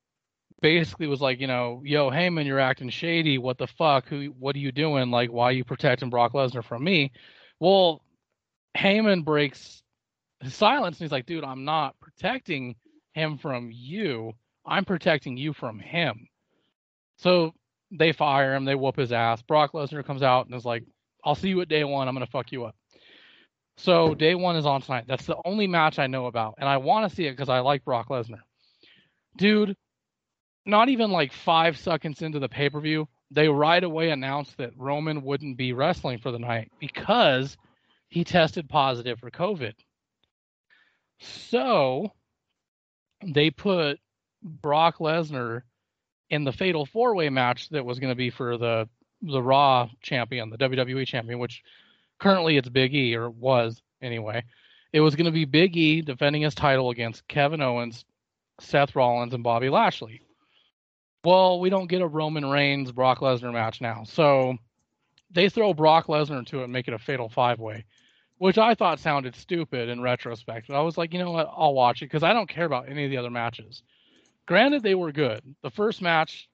basically 0.61 1.07
was 1.07 1.21
like, 1.21 1.39
you 1.39 1.47
know, 1.47 1.81
yo, 1.85 2.09
Heyman, 2.09 2.45
you're 2.45 2.59
acting 2.59 2.89
shady. 2.89 3.37
What 3.37 3.57
the 3.57 3.67
fuck? 3.67 4.07
Who? 4.07 4.27
What 4.37 4.55
are 4.55 4.59
you 4.59 4.71
doing? 4.71 5.11
Like, 5.11 5.31
why 5.31 5.45
are 5.45 5.53
you 5.53 5.63
protecting 5.63 6.09
Brock 6.09 6.33
Lesnar 6.33 6.63
from 6.63 6.83
me? 6.83 7.11
Well, 7.59 8.03
Heyman 8.77 9.25
breaks 9.25 9.81
his 10.41 10.53
silence 10.53 10.97
and 10.97 11.05
he's 11.05 11.11
like, 11.11 11.25
dude, 11.25 11.43
I'm 11.43 11.65
not 11.65 11.99
protecting 11.99 12.75
him 13.13 13.37
from 13.37 13.69
you. 13.71 14.33
I'm 14.65 14.85
protecting 14.85 15.37
you 15.37 15.53
from 15.53 15.79
him. 15.79 16.27
So 17.17 17.53
they 17.91 18.13
fire 18.13 18.55
him. 18.55 18.65
They 18.65 18.75
whoop 18.75 18.95
his 18.95 19.11
ass. 19.11 19.41
Brock 19.41 19.73
Lesnar 19.73 20.05
comes 20.05 20.23
out 20.23 20.45
and 20.45 20.55
is 20.55 20.65
like, 20.65 20.83
I'll 21.23 21.35
see 21.35 21.49
you 21.49 21.61
at 21.61 21.69
day 21.69 21.83
one. 21.83 22.07
I'm 22.07 22.15
gonna 22.15 22.27
fuck 22.27 22.51
you 22.51 22.65
up. 22.65 22.75
So 23.77 24.13
day 24.13 24.35
one 24.35 24.57
is 24.57 24.65
on 24.65 24.81
tonight. 24.81 25.05
That's 25.07 25.25
the 25.25 25.37
only 25.45 25.67
match 25.67 25.99
I 25.99 26.07
know 26.07 26.25
about, 26.25 26.55
and 26.57 26.67
I 26.67 26.77
want 26.77 27.09
to 27.09 27.15
see 27.15 27.25
it 27.25 27.31
because 27.31 27.49
I 27.49 27.59
like 27.59 27.85
Brock 27.85 28.09
Lesnar. 28.09 28.41
Dude, 29.37 29.75
not 30.69 30.89
even 30.89 31.11
like 31.11 31.33
five 31.33 31.77
seconds 31.77 32.21
into 32.21 32.39
the 32.39 32.49
pay 32.49 32.69
per 32.69 32.79
view, 32.79 33.07
they 33.31 33.47
right 33.47 33.83
away 33.83 34.09
announced 34.09 34.57
that 34.57 34.77
Roman 34.77 35.23
wouldn't 35.23 35.57
be 35.57 35.73
wrestling 35.73 36.19
for 36.19 36.31
the 36.31 36.39
night 36.39 36.71
because 36.79 37.57
he 38.07 38.23
tested 38.23 38.69
positive 38.69 39.19
for 39.19 39.29
COVID. 39.29 39.73
So 41.19 42.11
they 43.25 43.51
put 43.51 43.99
Brock 44.41 44.97
Lesnar 44.97 45.63
in 46.29 46.43
the 46.43 46.51
fatal 46.51 46.85
four 46.85 47.15
way 47.15 47.29
match 47.29 47.69
that 47.69 47.85
was 47.85 47.99
going 47.99 48.11
to 48.11 48.15
be 48.15 48.29
for 48.29 48.57
the 48.57 48.87
the 49.21 49.41
Raw 49.41 49.89
champion, 50.01 50.49
the 50.49 50.57
WWE 50.57 51.05
champion, 51.05 51.39
which 51.39 51.61
currently 52.19 52.57
it's 52.57 52.69
Big 52.69 52.95
E 52.95 53.15
or 53.15 53.29
was 53.29 53.81
anyway. 54.01 54.43
It 54.93 55.01
was 55.01 55.15
going 55.15 55.25
to 55.25 55.31
be 55.31 55.45
Big 55.45 55.75
E 55.75 56.01
defending 56.01 56.41
his 56.41 56.55
title 56.55 56.89
against 56.89 57.27
Kevin 57.27 57.61
Owens, 57.61 58.05
Seth 58.61 58.95
Rollins, 58.95 59.33
and 59.33 59.43
Bobby 59.43 59.69
Lashley. 59.69 60.21
Well, 61.23 61.59
we 61.59 61.69
don't 61.69 61.87
get 61.89 62.01
a 62.01 62.07
Roman 62.07 62.45
Reigns 62.45 62.91
Brock 62.91 63.19
Lesnar 63.19 63.51
match 63.51 63.81
now, 63.81 64.03
so 64.05 64.55
they 65.31 65.49
throw 65.49 65.73
Brock 65.73 66.07
Lesnar 66.07 66.39
into 66.39 66.61
it 66.61 66.65
and 66.65 66.73
make 66.73 66.87
it 66.87 66.93
a 66.93 66.99
fatal 66.99 67.27
five 67.27 67.59
way, 67.59 67.85
which 68.37 68.57
I 68.57 68.73
thought 68.73 68.99
sounded 68.99 69.35
stupid 69.35 69.89
in 69.89 70.01
retrospect. 70.01 70.67
But 70.69 70.77
I 70.77 70.81
was 70.81 70.97
like, 70.97 71.13
you 71.13 71.19
know 71.19 71.31
what? 71.31 71.51
I'll 71.55 71.73
watch 71.73 72.01
it 72.01 72.05
because 72.05 72.23
I 72.23 72.33
don't 72.33 72.47
care 72.49 72.65
about 72.65 72.89
any 72.89 73.03
of 73.03 73.11
the 73.11 73.17
other 73.17 73.29
matches. 73.29 73.83
Granted, 74.45 74.81
they 74.81 74.95
were 74.95 75.11
good. 75.11 75.41
The 75.61 75.69
first 75.69 76.01
match 76.01 76.49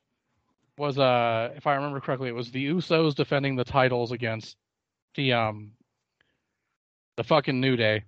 was, 0.77 0.97
uh, 0.97 1.51
if 1.55 1.67
I 1.67 1.75
remember 1.75 2.01
correctly, 2.01 2.29
it 2.29 2.35
was 2.35 2.51
the 2.51 2.67
Usos 2.67 3.15
defending 3.15 3.55
the 3.55 3.63
titles 3.63 4.11
against 4.11 4.57
the 5.15 5.33
um 5.33 5.71
the 7.17 7.23
fucking 7.23 7.61
New 7.61 7.77
Day. 7.77 8.03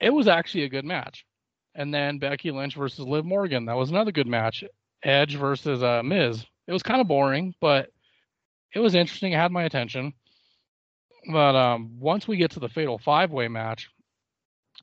It 0.00 0.10
was 0.10 0.28
actually 0.28 0.64
a 0.64 0.68
good 0.68 0.84
match. 0.84 1.24
And 1.74 1.94
then 1.94 2.18
Becky 2.18 2.50
Lynch 2.50 2.74
versus 2.74 3.06
Liv 3.06 3.24
Morgan. 3.24 3.64
That 3.66 3.76
was 3.76 3.90
another 3.90 4.12
good 4.12 4.26
match. 4.26 4.64
Edge 5.02 5.36
versus 5.36 5.82
uh, 5.82 6.02
Miz. 6.02 6.44
It 6.66 6.72
was 6.72 6.82
kind 6.82 7.00
of 7.00 7.08
boring, 7.08 7.54
but 7.60 7.90
it 8.74 8.78
was 8.80 8.94
interesting. 8.94 9.32
It 9.32 9.36
had 9.36 9.52
my 9.52 9.64
attention. 9.64 10.12
But 11.30 11.54
um, 11.54 11.98
once 12.00 12.26
we 12.26 12.36
get 12.36 12.52
to 12.52 12.60
the 12.60 12.68
Fatal 12.68 12.98
Five 12.98 13.30
Way 13.30 13.48
match, 13.48 13.88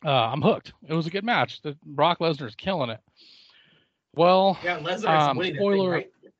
uh, 0.05 0.09
I'm 0.09 0.41
hooked. 0.41 0.73
It 0.87 0.93
was 0.93 1.07
a 1.07 1.09
good 1.09 1.25
match. 1.25 1.61
The, 1.61 1.75
Brock 1.83 2.19
Lesnar's 2.19 2.55
killing 2.55 2.89
it. 2.89 2.99
Well, 4.15 4.57
Yeah, 4.63 4.79
Lesnar's 4.79 5.29
Um, 5.29 5.37
winning 5.37 5.55
spoiler- 5.55 6.01
thing, 6.01 6.09
right? 6.25 6.33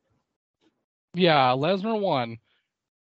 yeah, 1.14 1.50
Lesnar 1.50 2.00
won. 2.00 2.38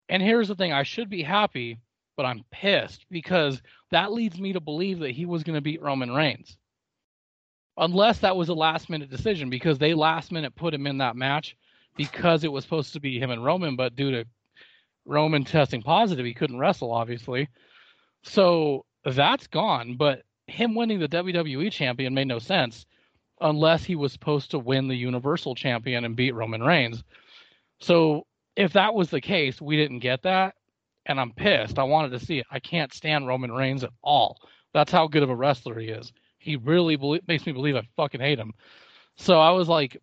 And 0.09 0.21
here's 0.21 0.47
the 0.47 0.55
thing 0.55 0.71
I 0.71 0.83
should 0.83 1.09
be 1.09 1.23
happy, 1.23 1.79
but 2.15 2.25
I'm 2.25 2.43
pissed 2.51 3.05
because 3.09 3.61
that 3.91 4.11
leads 4.13 4.39
me 4.39 4.53
to 4.53 4.59
believe 4.59 4.99
that 4.99 5.11
he 5.11 5.25
was 5.25 5.43
going 5.43 5.55
to 5.55 5.61
beat 5.61 5.81
Roman 5.81 6.11
Reigns. 6.11 6.57
Unless 7.77 8.19
that 8.19 8.35
was 8.35 8.49
a 8.49 8.53
last 8.53 8.89
minute 8.89 9.09
decision 9.09 9.49
because 9.49 9.77
they 9.77 9.93
last 9.93 10.31
minute 10.31 10.55
put 10.55 10.73
him 10.73 10.87
in 10.87 10.97
that 10.99 11.15
match 11.15 11.55
because 11.97 12.43
it 12.43 12.51
was 12.51 12.63
supposed 12.63 12.93
to 12.93 12.99
be 12.99 13.19
him 13.19 13.31
and 13.31 13.43
Roman, 13.43 13.75
but 13.75 13.95
due 13.95 14.11
to 14.11 14.25
Roman 15.05 15.43
testing 15.43 15.81
positive, 15.81 16.25
he 16.25 16.33
couldn't 16.33 16.59
wrestle, 16.59 16.91
obviously. 16.91 17.47
So 18.23 18.85
that's 19.05 19.47
gone. 19.47 19.95
But 19.97 20.23
him 20.47 20.75
winning 20.75 20.99
the 20.99 21.07
WWE 21.07 21.71
champion 21.71 22.13
made 22.13 22.27
no 22.27 22.39
sense 22.39 22.85
unless 23.41 23.83
he 23.83 23.95
was 23.95 24.13
supposed 24.13 24.51
to 24.51 24.59
win 24.59 24.87
the 24.87 24.95
Universal 24.95 25.55
champion 25.55 26.05
and 26.05 26.15
beat 26.15 26.33
Roman 26.33 26.63
Reigns. 26.63 27.03
So 27.79 28.25
if 28.55 28.73
that 28.73 28.93
was 28.93 29.09
the 29.09 29.21
case, 29.21 29.61
we 29.61 29.75
didn't 29.75 29.99
get 29.99 30.23
that. 30.23 30.55
And 31.05 31.19
I'm 31.19 31.33
pissed. 31.33 31.77
I 31.77 31.83
wanted 31.83 32.11
to 32.11 32.25
see 32.25 32.39
it. 32.39 32.47
I 32.49 32.59
can't 32.59 32.93
stand 32.93 33.27
Roman 33.27 33.51
Reigns 33.51 33.83
at 33.83 33.91
all. 34.01 34.37
That's 34.73 34.91
how 34.91 35.07
good 35.07 35.23
of 35.23 35.29
a 35.29 35.35
wrestler 35.35 35.79
he 35.79 35.89
is. 35.89 36.11
He 36.45 36.57
really 36.57 36.95
makes 37.27 37.43
me 37.47 37.53
believe 37.53 37.75
I 37.75 37.81
fucking 37.95 38.21
hate 38.21 38.37
him. 38.37 38.53
So 39.17 39.39
I 39.39 39.49
was 39.49 39.67
like, 39.67 39.99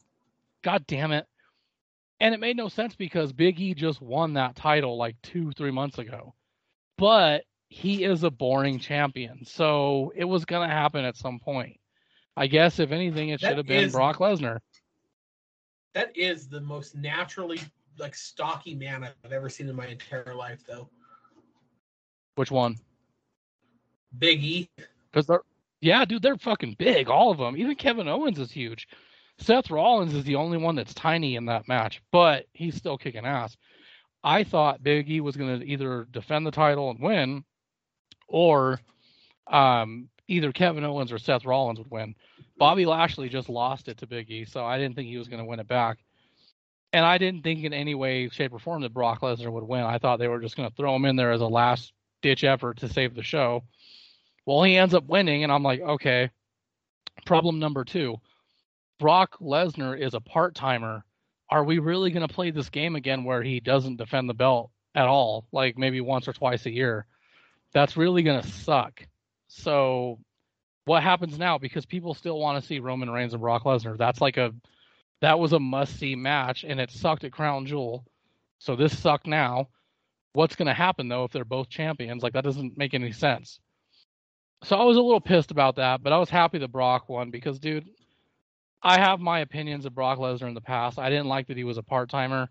God 0.63 0.85
damn 0.89 1.13
it. 1.13 1.25
And 2.19 2.35
it 2.35 2.41
made 2.41 2.57
no 2.57 2.67
sense 2.67 2.97
because 2.97 3.33
Big 3.33 3.61
E 3.61 3.75
just 3.75 4.03
won 4.03 4.35
that 4.35 4.57
title 4.57 4.97
like 4.97 5.15
two, 5.23 5.53
three 5.53 5.71
months 5.71 5.99
ago. 5.99 6.35
But 6.99 7.45
he 7.69 8.03
is 8.03 8.25
a 8.25 8.31
boring 8.31 8.81
champion. 8.81 9.45
So 9.45 10.13
it 10.17 10.25
was 10.25 10.45
going 10.45 10.69
to 10.69 10.75
happen 10.75 11.05
at 11.05 11.17
some 11.17 11.39
point. 11.39 11.79
I 12.37 12.49
guess, 12.49 12.81
if 12.81 12.91
anything, 12.91 13.29
it 13.29 13.39
should 13.39 13.57
have 13.57 13.67
been 13.67 13.85
is, 13.85 13.93
Brock 13.93 14.19
Lesnar. 14.19 14.59
That 15.95 16.17
is 16.17 16.49
the 16.49 16.61
most 16.61 16.97
naturally 16.97 17.61
like 17.99 18.17
stocky 18.17 18.75
man 18.75 19.05
I've 19.05 19.33
ever 19.33 19.49
seen 19.49 19.69
in 19.69 19.77
my 19.77 19.87
entire 19.87 20.35
life, 20.35 20.65
though. 20.67 20.89
Which 22.35 22.51
one? 22.51 22.79
Big 24.19 24.43
E. 24.43 24.71
Because 25.13 25.27
they're 25.27 25.43
yeah, 25.83 26.05
dude, 26.05 26.23
they're 26.23 26.37
fucking 26.39 26.77
big, 26.79 27.11
all 27.11 27.33
of 27.33 27.39
them. 27.39 27.57
Even 27.57 27.75
Kevin 27.75 28.09
Owens 28.09 28.39
is 28.39 28.53
huge. 28.53 28.89
Seth 29.39 29.69
Rollins 29.69 30.15
is 30.15 30.23
the 30.25 30.37
only 30.37 30.57
one 30.57 30.77
that's 30.77 30.95
tiny 30.95 31.35
in 31.35 31.47
that 31.47 31.67
match, 31.67 32.01
but 32.13 32.47
he's 32.53 32.77
still 32.77 32.97
kicking 32.97 33.27
ass. 33.27 33.57
I 34.23 34.45
thought 34.45 34.85
Big 34.85 35.11
E 35.11 35.21
was 35.21 35.37
going 35.37 35.59
to 35.59 35.67
either 35.67 36.07
defend 36.13 36.47
the 36.47 36.53
title 36.53 36.91
and 36.91 37.01
win, 37.01 37.45
or 38.29 38.81
um, 39.49 40.09
either 40.29 40.53
Kevin 40.53 40.85
Owens 40.85 41.11
or 41.11 41.19
Seth 41.19 41.45
Rollins 41.45 41.81
would 41.81 41.91
win. 41.91 42.15
Bobby 42.57 42.87
Lashley 42.87 43.29
just 43.29 43.49
lost 43.49 43.89
it 43.89 43.99
to 43.99 44.07
Big 44.07 44.31
E, 44.31 44.45
so 44.45 44.65
I 44.65 44.79
didn't 44.79 44.95
think 44.95 45.09
he 45.09 45.19
was 45.19 45.27
going 45.27 45.43
to 45.43 45.49
win 45.49 45.59
it 45.59 45.67
back. 45.67 45.99
And 46.93 47.05
I 47.05 47.19
didn't 47.19 47.43
think 47.43 47.65
in 47.65 47.73
any 47.73 47.97
way, 47.97 48.29
shape, 48.29 48.53
or 48.53 48.61
form 48.61 48.83
that 48.83 48.95
Brock 48.95 49.23
Lesnar 49.23 49.51
would 49.51 49.65
win. 49.65 49.83
I 49.83 49.99
thought 49.99 50.21
they 50.21 50.29
were 50.29 50.41
just 50.41 50.57
going 50.57 50.69
to 50.69 50.77
throw 50.77 50.95
him 50.95 51.07
in 51.07 51.17
there 51.17 51.33
as 51.33 51.41
a 51.41 51.47
last 51.47 51.93
ditch 52.21 52.45
effort 52.45 52.79
to 52.79 52.89
save 52.89 53.17
the 53.17 53.25
show. 53.25 53.65
Well, 54.47 54.63
he 54.63 54.77
ends 54.77 54.95
up 54.95 55.07
winning, 55.07 55.45
and 55.45 55.53
I'm 55.53 55.63
like, 55.63 55.81
okay. 55.81 56.31
Problem 57.27 57.59
number 57.59 57.85
two 57.85 58.17
Brock 58.99 59.37
Lesnar 59.41 59.99
is 59.99 60.15
a 60.15 60.21
part 60.21 60.55
timer. 60.55 61.05
Are 61.51 61.65
we 61.65 61.79
really 61.79 62.11
going 62.11 62.27
to 62.27 62.33
play 62.33 62.51
this 62.51 62.71
game 62.71 62.97
again 62.97 63.25
where 63.25 63.43
he 63.43 63.61
doesn't 63.61 63.97
defend 63.97 64.29
the 64.29 64.35
belt 64.35 64.71
at 64.95 65.07
all, 65.07 65.47
like 65.53 65.77
maybe 65.77 66.01
once 66.01 66.27
or 66.27 66.33
twice 66.33 66.65
a 66.67 66.71
year? 66.71 67.07
That's 67.73 67.97
really 67.97 68.23
going 68.23 68.43
to 68.43 68.49
suck. 68.49 69.07
So, 69.49 70.19
what 70.85 71.03
happens 71.03 71.39
now? 71.39 71.59
Because 71.59 71.85
people 71.85 72.15
still 72.15 72.39
want 72.39 72.61
to 72.61 72.67
see 72.67 72.81
Roman 72.81 73.11
Reigns 73.11 73.35
and 73.35 73.43
Brock 73.43 73.65
Lesnar. 73.65 73.97
That's 73.99 74.21
like 74.21 74.37
a 74.37 74.53
that 75.21 75.39
was 75.39 75.53
a 75.53 75.61
must 75.61 75.99
see 75.99 76.17
match, 76.17 76.65
and 76.65 76.81
it 76.81 76.91
sucked 76.91 77.23
at 77.23 77.33
Crown 77.33 77.67
Jewel. 77.67 78.05
So 78.59 78.75
this 78.75 78.99
sucked 78.99 79.27
now. 79.27 79.69
What's 80.33 80.57
going 80.57 80.67
to 80.67 80.75
happen 80.75 81.09
though 81.09 81.25
if 81.25 81.33
they're 81.33 81.45
both 81.45 81.69
champions? 81.69 82.23
Like 82.23 82.33
that 82.33 82.45
doesn't 82.45 82.77
make 82.77 82.93
any 82.95 83.13
sense. 83.13 83.61
So 84.65 84.77
I 84.77 84.85
was 84.85 84.97
a 84.97 85.03
little 85.03 85.21
pissed 85.21 85.51
about 85.51 85.77
that, 85.77 86.03
but 86.03 86.13
I 86.13 86.19
was 86.19 86.31
happy 86.31 86.59
that 86.59 86.71
Brock 86.71 87.09
won 87.09 87.31
because, 87.31 87.59
dude, 87.59 87.89
I 88.83 88.99
have 88.99 89.21
my 89.21 89.41
opinions 89.41 89.87
of 89.87 89.95
Brock 89.95 90.19
Lesnar 90.19 90.49
in 90.49 90.55
the 90.55 90.61
past. 90.61 90.99
I 90.99 91.11
didn't 91.11 91.27
like 91.27 91.49
that 91.49 91.57
he 91.57 91.65
was 91.65 91.79
a 91.79 91.83
part 91.83 92.11
timer. 92.11 92.49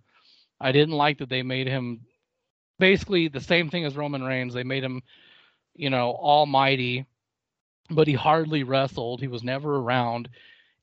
I 0.60 0.71
didn't 0.71 0.95
like 0.95 1.19
that 1.19 1.30
they 1.30 1.41
made 1.41 1.67
him 1.67 2.02
basically 2.80 3.28
the 3.28 3.39
same 3.39 3.69
thing 3.69 3.86
as 3.86 3.95
Roman 3.95 4.24
Reigns. 4.24 4.54
They 4.54 4.63
made 4.63 4.84
him, 4.84 5.02
you 5.74 5.89
know, 5.89 6.12
almighty, 6.12 7.06
but 7.89 8.08
he 8.08 8.13
hardly 8.13 8.63
wrestled. 8.63 9.21
He 9.21 9.28
was 9.28 9.43
never 9.43 9.78
around. 9.78 10.30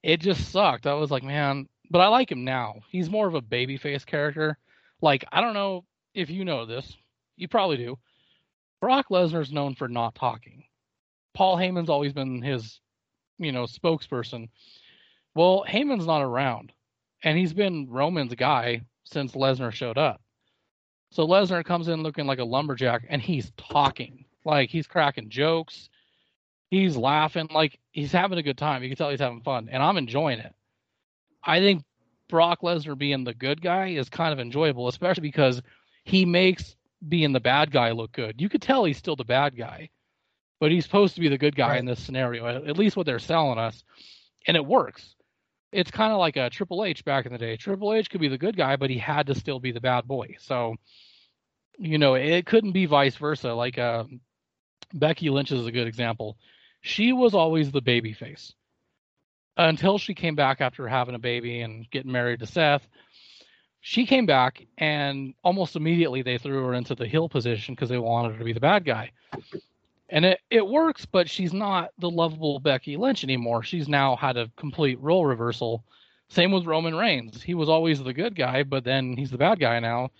It 0.02 0.20
just 0.20 0.50
sucked. 0.50 0.86
I 0.86 0.94
was 0.94 1.10
like, 1.10 1.22
man, 1.22 1.68
but 1.90 2.00
I 2.00 2.08
like 2.08 2.30
him 2.30 2.44
now. 2.44 2.80
He's 2.90 3.10
more 3.10 3.26
of 3.26 3.34
a 3.34 3.42
babyface 3.42 4.06
character. 4.06 4.58
Like, 5.02 5.24
I 5.30 5.40
don't 5.40 5.54
know 5.54 5.84
if 6.14 6.30
you 6.30 6.44
know 6.44 6.66
this. 6.66 6.96
You 7.36 7.48
probably 7.48 7.76
do. 7.76 7.98
Brock 8.80 9.08
Lesnar's 9.10 9.52
known 9.52 9.74
for 9.74 9.88
not 9.88 10.14
talking. 10.14 10.64
Paul 11.38 11.56
Heyman's 11.56 11.88
always 11.88 12.12
been 12.12 12.42
his, 12.42 12.80
you 13.38 13.52
know, 13.52 13.62
spokesperson. 13.62 14.48
Well, 15.36 15.64
Heyman's 15.68 16.04
not 16.04 16.20
around, 16.20 16.72
and 17.22 17.38
he's 17.38 17.52
been 17.52 17.88
Roman's 17.88 18.34
guy 18.34 18.80
since 19.04 19.36
Lesnar 19.36 19.70
showed 19.70 19.98
up. 19.98 20.20
So 21.12 21.24
Lesnar 21.24 21.64
comes 21.64 21.86
in 21.86 22.02
looking 22.02 22.26
like 22.26 22.40
a 22.40 22.44
lumberjack, 22.44 23.04
and 23.08 23.22
he's 23.22 23.52
talking 23.56 24.24
like 24.44 24.68
he's 24.68 24.88
cracking 24.88 25.28
jokes, 25.28 25.90
he's 26.72 26.96
laughing, 26.96 27.46
like 27.52 27.78
he's 27.92 28.10
having 28.10 28.38
a 28.38 28.42
good 28.42 28.58
time. 28.58 28.82
You 28.82 28.88
can 28.88 28.98
tell 28.98 29.10
he's 29.10 29.20
having 29.20 29.42
fun, 29.42 29.68
and 29.70 29.80
I'm 29.80 29.96
enjoying 29.96 30.40
it. 30.40 30.56
I 31.44 31.60
think 31.60 31.84
Brock 32.28 32.62
Lesnar 32.62 32.98
being 32.98 33.22
the 33.22 33.32
good 33.32 33.62
guy 33.62 33.90
is 33.90 34.08
kind 34.08 34.32
of 34.32 34.40
enjoyable, 34.40 34.88
especially 34.88 35.20
because 35.20 35.62
he 36.02 36.24
makes 36.24 36.74
being 37.08 37.30
the 37.30 37.38
bad 37.38 37.70
guy 37.70 37.92
look 37.92 38.10
good. 38.10 38.40
You 38.40 38.48
could 38.48 38.60
tell 38.60 38.84
he's 38.84 38.98
still 38.98 39.14
the 39.14 39.22
bad 39.22 39.56
guy, 39.56 39.90
but 40.60 40.70
he's 40.70 40.84
supposed 40.84 41.14
to 41.14 41.20
be 41.20 41.28
the 41.28 41.38
good 41.38 41.56
guy 41.56 41.70
right. 41.70 41.78
in 41.78 41.86
this 41.86 42.02
scenario. 42.02 42.46
At 42.46 42.78
least 42.78 42.96
what 42.96 43.06
they're 43.06 43.18
selling 43.18 43.58
us, 43.58 43.82
and 44.46 44.56
it 44.56 44.64
works. 44.64 45.14
It's 45.70 45.90
kind 45.90 46.12
of 46.12 46.18
like 46.18 46.36
a 46.36 46.50
Triple 46.50 46.84
H 46.84 47.04
back 47.04 47.26
in 47.26 47.32
the 47.32 47.38
day. 47.38 47.56
Triple 47.56 47.92
H 47.92 48.10
could 48.10 48.20
be 48.20 48.28
the 48.28 48.38
good 48.38 48.56
guy, 48.56 48.76
but 48.76 48.90
he 48.90 48.98
had 48.98 49.26
to 49.26 49.34
still 49.34 49.60
be 49.60 49.72
the 49.72 49.80
bad 49.80 50.08
boy. 50.08 50.36
So, 50.40 50.76
you 51.78 51.98
know, 51.98 52.14
it 52.14 52.46
couldn't 52.46 52.72
be 52.72 52.86
vice 52.86 53.16
versa. 53.16 53.52
Like 53.52 53.78
uh, 53.78 54.04
Becky 54.94 55.28
Lynch 55.28 55.52
is 55.52 55.66
a 55.66 55.72
good 55.72 55.86
example. 55.86 56.38
She 56.80 57.12
was 57.12 57.34
always 57.34 57.70
the 57.70 57.82
baby 57.82 58.14
face 58.14 58.54
until 59.56 59.98
she 59.98 60.14
came 60.14 60.36
back 60.36 60.60
after 60.60 60.88
having 60.88 61.14
a 61.14 61.18
baby 61.18 61.60
and 61.60 61.88
getting 61.90 62.12
married 62.12 62.40
to 62.40 62.46
Seth. 62.46 62.86
She 63.80 64.06
came 64.06 64.26
back 64.26 64.64
and 64.78 65.34
almost 65.44 65.76
immediately 65.76 66.22
they 66.22 66.38
threw 66.38 66.64
her 66.64 66.74
into 66.74 66.94
the 66.94 67.06
heel 67.06 67.28
position 67.28 67.74
because 67.74 67.88
they 67.88 67.98
wanted 67.98 68.32
her 68.32 68.38
to 68.38 68.44
be 68.44 68.52
the 68.52 68.60
bad 68.60 68.84
guy 68.84 69.12
and 70.10 70.24
it, 70.24 70.40
it 70.50 70.66
works, 70.66 71.04
but 71.04 71.28
she's 71.28 71.52
not 71.52 71.90
the 71.98 72.10
lovable 72.10 72.60
Becky 72.60 72.96
Lynch 72.96 73.24
anymore. 73.24 73.62
She's 73.62 73.88
now 73.88 74.16
had 74.16 74.36
a 74.36 74.50
complete 74.56 74.98
role 75.00 75.26
reversal. 75.26 75.84
Same 76.28 76.50
with 76.52 76.66
Roman 76.66 76.94
Reigns. 76.94 77.42
He 77.42 77.54
was 77.54 77.68
always 77.68 78.02
the 78.02 78.12
good 78.12 78.34
guy, 78.34 78.62
but 78.62 78.84
then 78.84 79.16
he's 79.16 79.30
the 79.30 79.38
bad 79.38 79.60
guy 79.60 79.80
now. 79.80 80.10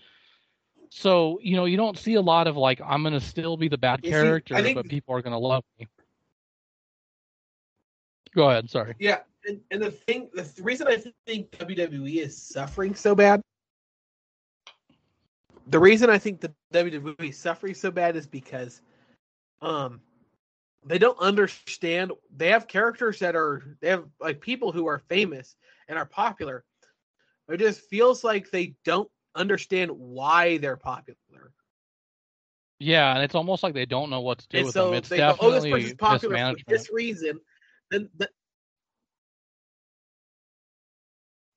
So, 0.89 1.39
you 1.41 1.55
know, 1.55 1.65
you 1.65 1.77
don't 1.77 1.97
see 1.97 2.15
a 2.15 2.21
lot 2.21 2.47
of 2.47 2.57
like, 2.57 2.81
I'm 2.83 3.03
going 3.03 3.13
to 3.13 3.21
still 3.21 3.57
be 3.57 3.67
the 3.67 3.77
bad 3.77 3.99
you 4.03 4.09
character, 4.09 4.55
see, 4.57 4.63
think, 4.63 4.75
but 4.75 4.87
people 4.87 5.15
are 5.15 5.21
going 5.21 5.33
to 5.33 5.39
love 5.39 5.63
me. 5.79 5.87
Go 8.35 8.49
ahead. 8.49 8.69
Sorry. 8.69 8.95
Yeah. 8.99 9.19
And, 9.47 9.59
and 9.71 9.81
the 9.81 9.91
thing, 9.91 10.29
the 10.33 10.47
reason 10.61 10.87
I 10.87 10.97
think 11.25 11.51
WWE 11.51 12.17
is 12.17 12.35
suffering 12.35 12.95
so 12.95 13.15
bad, 13.15 13.41
the 15.67 15.79
reason 15.79 16.09
I 16.09 16.17
think 16.17 16.41
the 16.41 16.51
WWE 16.73 17.29
is 17.29 17.37
suffering 17.37 17.75
so 17.75 17.91
bad 17.91 18.15
is 18.15 18.25
because 18.25 18.81
um 19.61 20.01
they 20.85 20.97
don't 20.97 21.19
understand 21.19 22.11
they 22.35 22.49
have 22.49 22.67
characters 22.67 23.19
that 23.19 23.35
are 23.35 23.77
they 23.81 23.89
have 23.89 24.05
like 24.19 24.39
people 24.39 24.71
who 24.71 24.87
are 24.87 24.99
famous 24.99 25.55
and 25.87 25.97
are 25.97 26.05
popular. 26.05 26.63
It 27.49 27.57
just 27.57 27.81
feels 27.81 28.23
like 28.23 28.51
they 28.51 28.75
don't 28.85 29.09
understand 29.35 29.91
why 29.91 30.57
they're 30.57 30.77
popular. 30.77 31.51
Yeah 32.79 33.13
and 33.13 33.23
it's 33.23 33.35
almost 33.35 33.61
like 33.61 33.73
they 33.73 33.85
don't 33.85 34.09
know 34.09 34.21
what 34.21 34.39
to 34.39 34.47
do 34.47 34.57
and 34.57 34.65
with 34.67 34.73
so 34.73 34.85
them. 34.85 34.93
It's 34.95 35.09
definitely 35.09 35.49
go, 35.49 35.55
oh 35.55 35.61
this 35.61 35.69
person's 35.69 35.93
popular 35.95 36.37
for 36.37 36.57
this 36.67 36.89
reason. 36.91 37.39
Then 37.91 38.09
the, 38.17 38.29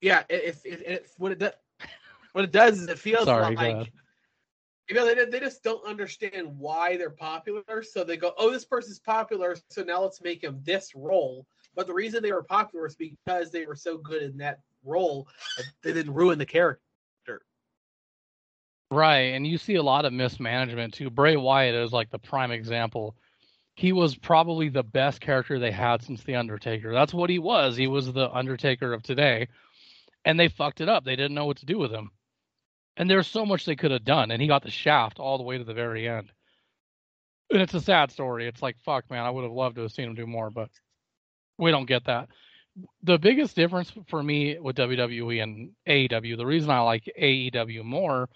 yeah 0.01 0.25
if, 0.29 0.65
if, 0.65 0.83
if 0.83 1.12
what 1.19 1.33
it 1.33 1.38
does 1.38 1.53
what 2.33 2.45
it 2.45 2.53
does 2.53 2.81
is 2.81 2.88
it 2.88 2.99
feels 2.99 3.27
Sorry, 3.27 3.55
like 3.55 3.93
you 4.93 4.99
know, 4.99 5.15
they, 5.15 5.25
they 5.25 5.41
just 5.41 5.63
don't 5.63 5.85
understand 5.87 6.49
why 6.59 6.97
they're 6.97 7.11
popular. 7.11 7.83
So 7.83 8.05
they 8.05 8.17
go, 8.17 8.33
oh, 8.37 8.51
this 8.51 8.65
person's 8.65 8.99
popular. 8.99 9.57
So 9.71 9.83
now 9.83 10.03
let's 10.03 10.21
make 10.21 10.43
him 10.45 10.61
this 10.65 10.95
role. 10.95 11.47
But 11.75 11.87
the 11.87 11.95
reason 11.95 12.23
they 12.23 12.33
were 12.33 12.43
popular 12.43 12.87
is 12.87 12.97
because 12.97 13.51
they 13.51 13.65
were 13.65 13.77
so 13.77 13.97
good 13.97 14.23
in 14.23 14.37
that 14.39 14.61
role 14.85 15.29
they 15.83 15.93
didn't 15.93 16.13
ruin 16.13 16.39
the 16.39 16.47
character. 16.47 16.83
Right. 18.91 19.33
And 19.35 19.47
you 19.47 19.57
see 19.57 19.77
a 19.77 19.83
lot 19.83 20.05
of 20.05 20.13
mismanagement 20.13 20.93
too. 20.93 21.09
Bray 21.09 21.37
Wyatt 21.37 21.75
is 21.75 21.93
like 21.93 22.11
the 22.11 22.19
prime 22.19 22.51
example. 22.51 23.17
He 23.75 23.93
was 23.93 24.15
probably 24.15 24.69
the 24.69 24.83
best 24.83 25.23
character 25.23 25.59
they 25.59 25.71
had 25.71 26.03
since 26.03 26.23
The 26.25 26.35
Undertaker. 26.35 26.93
That's 26.93 27.15
what 27.15 27.31
he 27.31 27.39
was. 27.39 27.75
He 27.75 27.87
was 27.87 28.13
the 28.13 28.31
Undertaker 28.31 28.93
of 28.93 29.03
today. 29.03 29.49
And 30.27 30.39
they 30.39 30.49
fucked 30.49 30.83
it 30.83 30.91
up. 30.91 31.05
They 31.05 31.17
didn't 31.17 31.35
know 31.35 31.47
what 31.47 31.57
to 31.59 31.67
do 31.67 31.79
with 31.79 31.91
him. 31.91 32.11
And 32.97 33.09
there's 33.09 33.27
so 33.27 33.47
much 33.47 33.65
they 33.65 33.77
could 33.77 33.91
have 33.91 34.05
done, 34.05 34.31
and 34.31 34.41
he 34.41 34.49
got 34.49 34.63
the 34.63 34.71
shaft 34.71 35.19
all 35.19 35.39
the 35.39 35.45
way 35.45 35.59
to 35.59 35.65
the 35.65 35.75
very 35.75 36.09
end. 36.09 36.31
And 37.51 37.63
it's 37.63 37.75
a 37.75 37.81
sad 37.81 38.11
story. 38.11 38.47
It's 38.47 38.63
like, 38.63 38.77
fuck, 38.85 39.11
man, 39.11 39.25
I 39.25 39.31
would 39.31 39.45
have 39.45 39.53
loved 39.53 39.77
to 39.77 39.83
have 39.83 39.93
seen 39.93 40.09
him 40.09 40.15
do 40.15 40.27
more, 40.27 40.51
but 40.51 40.69
we 41.59 41.71
don't 41.71 41.87
get 41.87 42.05
that. 42.05 42.29
the 43.03 43.19
biggest 43.19 43.57
difference 43.57 43.93
for 44.09 44.23
me 44.23 44.59
with 44.59 44.77
WWE 44.77 45.43
and 45.43 45.73
AEW, 45.87 46.37
the 46.37 46.47
reason 46.47 46.71
I 46.71 46.81
like 46.81 47.11
AEW 47.21 47.85
more 47.85 48.29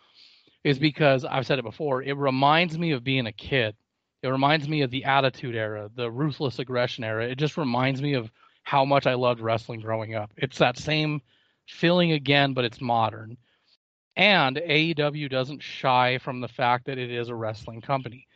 is 0.65 0.79
because 0.79 1.25
I've 1.25 1.47
said 1.47 1.59
it 1.59 1.65
before, 1.65 2.03
it 2.03 2.17
reminds 2.17 2.79
me 2.79 2.93
of 2.93 3.05
being 3.05 3.27
a 3.27 3.33
kid. 3.33 3.75
It 4.23 4.29
reminds 4.29 4.69
me 4.69 4.83
of 4.83 4.91
the 4.91 5.05
attitude 5.05 5.55
era, 5.55 5.89
the 5.95 6.11
ruthless 6.11 6.59
aggression 6.59 7.05
era. 7.05 7.27
It 7.29 7.39
just 7.39 7.57
reminds 7.57 8.03
me 8.03 8.15
of 8.15 8.31
how 8.65 8.85
much 8.85 9.07
I 9.07 9.15
loved 9.15 9.41
wrestling 9.41 9.81
growing 9.81 10.15
up. 10.15 10.33
It's 10.37 10.59
that 10.59 10.77
same 10.77 11.21
feeling 11.69 12.13
again, 12.13 12.53
but 12.53 12.65
it's 12.65 12.81
modern. 12.81 13.37
And 14.17 14.57
AEW 14.57 15.29
doesn't 15.29 15.63
shy 15.63 16.19
from 16.19 16.41
the 16.41 16.49
fact 16.49 16.87
that 16.87 16.99
it 16.99 17.11
is 17.11 17.29
a 17.29 17.35
wrestling 17.35 17.83
company. 17.83 18.27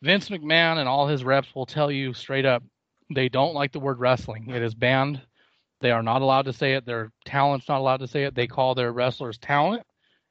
Vince 0.00 0.28
McMahon 0.28 0.78
and 0.78 0.88
all 0.88 1.08
his 1.08 1.24
reps 1.24 1.52
will 1.54 1.66
tell 1.66 1.90
you 1.90 2.14
straight 2.14 2.46
up 2.46 2.62
they 3.14 3.28
don't 3.28 3.54
like 3.54 3.72
the 3.72 3.80
word 3.80 3.98
wrestling. 3.98 4.50
It 4.50 4.62
is 4.62 4.74
banned. 4.74 5.20
They 5.80 5.90
are 5.90 6.02
not 6.02 6.22
allowed 6.22 6.42
to 6.42 6.52
say 6.52 6.74
it. 6.74 6.84
Their 6.84 7.10
talent's 7.24 7.68
not 7.68 7.78
allowed 7.78 8.00
to 8.00 8.08
say 8.08 8.24
it. 8.24 8.34
They 8.34 8.46
call 8.46 8.74
their 8.74 8.92
wrestlers 8.92 9.38
talent 9.38 9.82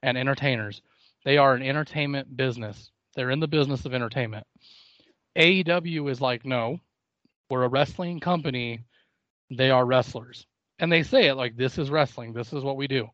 and 0.03 0.17
entertainers. 0.17 0.81
They 1.25 1.37
are 1.37 1.55
an 1.55 1.63
entertainment 1.63 2.35
business. 2.35 2.91
They're 3.15 3.31
in 3.31 3.39
the 3.39 3.47
business 3.47 3.85
of 3.85 3.93
entertainment. 3.93 4.45
AEW 5.37 6.09
is 6.11 6.21
like, 6.21 6.45
no, 6.45 6.79
we're 7.49 7.63
a 7.63 7.69
wrestling 7.69 8.19
company. 8.19 8.83
They 9.49 9.71
are 9.71 9.85
wrestlers. 9.85 10.45
And 10.79 10.91
they 10.91 11.03
say 11.03 11.27
it 11.27 11.35
like, 11.35 11.55
this 11.55 11.77
is 11.77 11.89
wrestling. 11.89 12.33
This 12.33 12.53
is 12.53 12.63
what 12.63 12.77
we 12.77 12.87
do. 12.87 13.09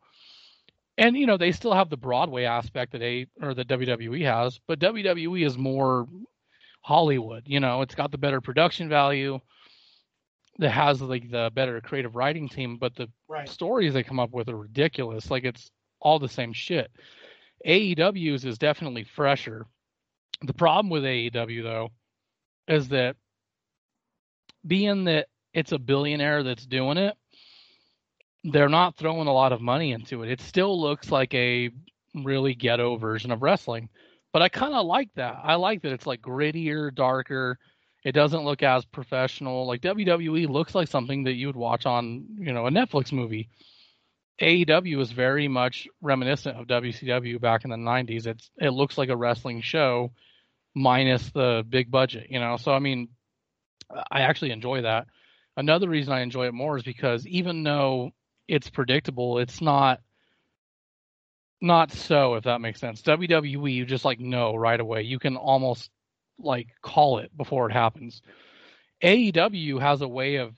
And, 0.96 1.16
you 1.16 1.26
know, 1.26 1.36
they 1.36 1.52
still 1.52 1.72
have 1.74 1.90
the 1.90 1.96
Broadway 1.96 2.44
aspect 2.44 2.92
that 2.92 3.02
A 3.02 3.26
or 3.42 3.54
the 3.54 3.64
WWE 3.64 4.24
has, 4.24 4.60
but 4.68 4.78
WWE 4.78 5.44
is 5.44 5.58
more 5.58 6.06
Hollywood. 6.82 7.42
You 7.46 7.60
know, 7.60 7.82
it's 7.82 7.94
got 7.96 8.12
the 8.12 8.18
better 8.18 8.40
production 8.40 8.88
value 8.88 9.40
that 10.58 10.70
has 10.70 11.02
like 11.02 11.30
the 11.30 11.50
better 11.54 11.80
creative 11.80 12.14
writing 12.14 12.48
team, 12.48 12.76
but 12.78 12.94
the 12.94 13.08
Right. 13.28 13.48
stories 13.48 13.94
they 13.94 14.04
come 14.04 14.20
up 14.20 14.30
with 14.30 14.48
are 14.48 14.56
ridiculous. 14.56 15.30
Like 15.30 15.44
it's 15.44 15.70
all 16.00 16.18
the 16.18 16.28
same 16.28 16.52
shit. 16.52 16.92
AEW's 17.66 18.44
is 18.44 18.58
definitely 18.58 19.04
fresher. 19.04 19.66
The 20.42 20.54
problem 20.54 20.90
with 20.90 21.04
AEW 21.04 21.62
though 21.62 21.90
is 22.68 22.88
that 22.88 23.16
being 24.66 25.04
that 25.04 25.28
it's 25.52 25.72
a 25.72 25.78
billionaire 25.78 26.42
that's 26.42 26.66
doing 26.66 26.98
it, 26.98 27.16
they're 28.44 28.68
not 28.68 28.96
throwing 28.96 29.26
a 29.26 29.32
lot 29.32 29.52
of 29.52 29.60
money 29.60 29.92
into 29.92 30.22
it. 30.22 30.30
It 30.30 30.40
still 30.40 30.78
looks 30.80 31.10
like 31.10 31.32
a 31.34 31.70
really 32.14 32.54
ghetto 32.54 32.96
version 32.96 33.32
of 33.32 33.42
wrestling. 33.42 33.88
But 34.32 34.42
I 34.42 34.48
kind 34.48 34.74
of 34.74 34.86
like 34.86 35.08
that. 35.14 35.38
I 35.42 35.54
like 35.54 35.82
that 35.82 35.92
it's 35.92 36.06
like 36.06 36.20
grittier, 36.20 36.94
darker. 36.94 37.58
It 38.04 38.12
doesn't 38.12 38.44
look 38.44 38.62
as 38.62 38.84
professional. 38.84 39.66
Like 39.66 39.80
WWE 39.80 40.48
looks 40.48 40.74
like 40.74 40.88
something 40.88 41.24
that 41.24 41.34
you 41.34 41.46
would 41.46 41.56
watch 41.56 41.86
on, 41.86 42.26
you 42.38 42.52
know, 42.52 42.66
a 42.66 42.70
Netflix 42.70 43.12
movie. 43.12 43.48
AEW 44.40 45.00
is 45.00 45.12
very 45.12 45.48
much 45.48 45.88
reminiscent 46.02 46.58
of 46.58 46.66
WCW 46.66 47.40
back 47.40 47.64
in 47.64 47.70
the 47.70 47.76
90s. 47.76 48.26
It's 48.26 48.50
it 48.58 48.70
looks 48.70 48.98
like 48.98 49.08
a 49.08 49.16
wrestling 49.16 49.62
show 49.62 50.12
minus 50.74 51.30
the 51.30 51.64
big 51.66 51.90
budget, 51.90 52.26
you 52.28 52.40
know. 52.40 52.56
So 52.56 52.72
I 52.72 52.80
mean, 52.80 53.08
I 54.10 54.22
actually 54.22 54.50
enjoy 54.50 54.82
that. 54.82 55.06
Another 55.56 55.88
reason 55.88 56.12
I 56.12 56.20
enjoy 56.20 56.48
it 56.48 56.54
more 56.54 56.76
is 56.76 56.82
because 56.82 57.26
even 57.28 57.62
though 57.62 58.10
it's 58.48 58.70
predictable, 58.70 59.38
it's 59.38 59.60
not 59.60 60.00
not 61.60 61.92
so 61.92 62.34
if 62.34 62.44
that 62.44 62.60
makes 62.60 62.80
sense. 62.80 63.02
WWE 63.02 63.72
you 63.72 63.86
just 63.86 64.04
like 64.04 64.20
know 64.20 64.54
right 64.54 64.78
away. 64.78 65.02
You 65.02 65.18
can 65.18 65.36
almost 65.36 65.90
like 66.38 66.68
call 66.82 67.18
it 67.18 67.34
before 67.36 67.68
it 67.70 67.72
happens. 67.72 68.20
AEW 69.02 69.80
has 69.80 70.00
a 70.02 70.08
way 70.08 70.36
of 70.36 70.54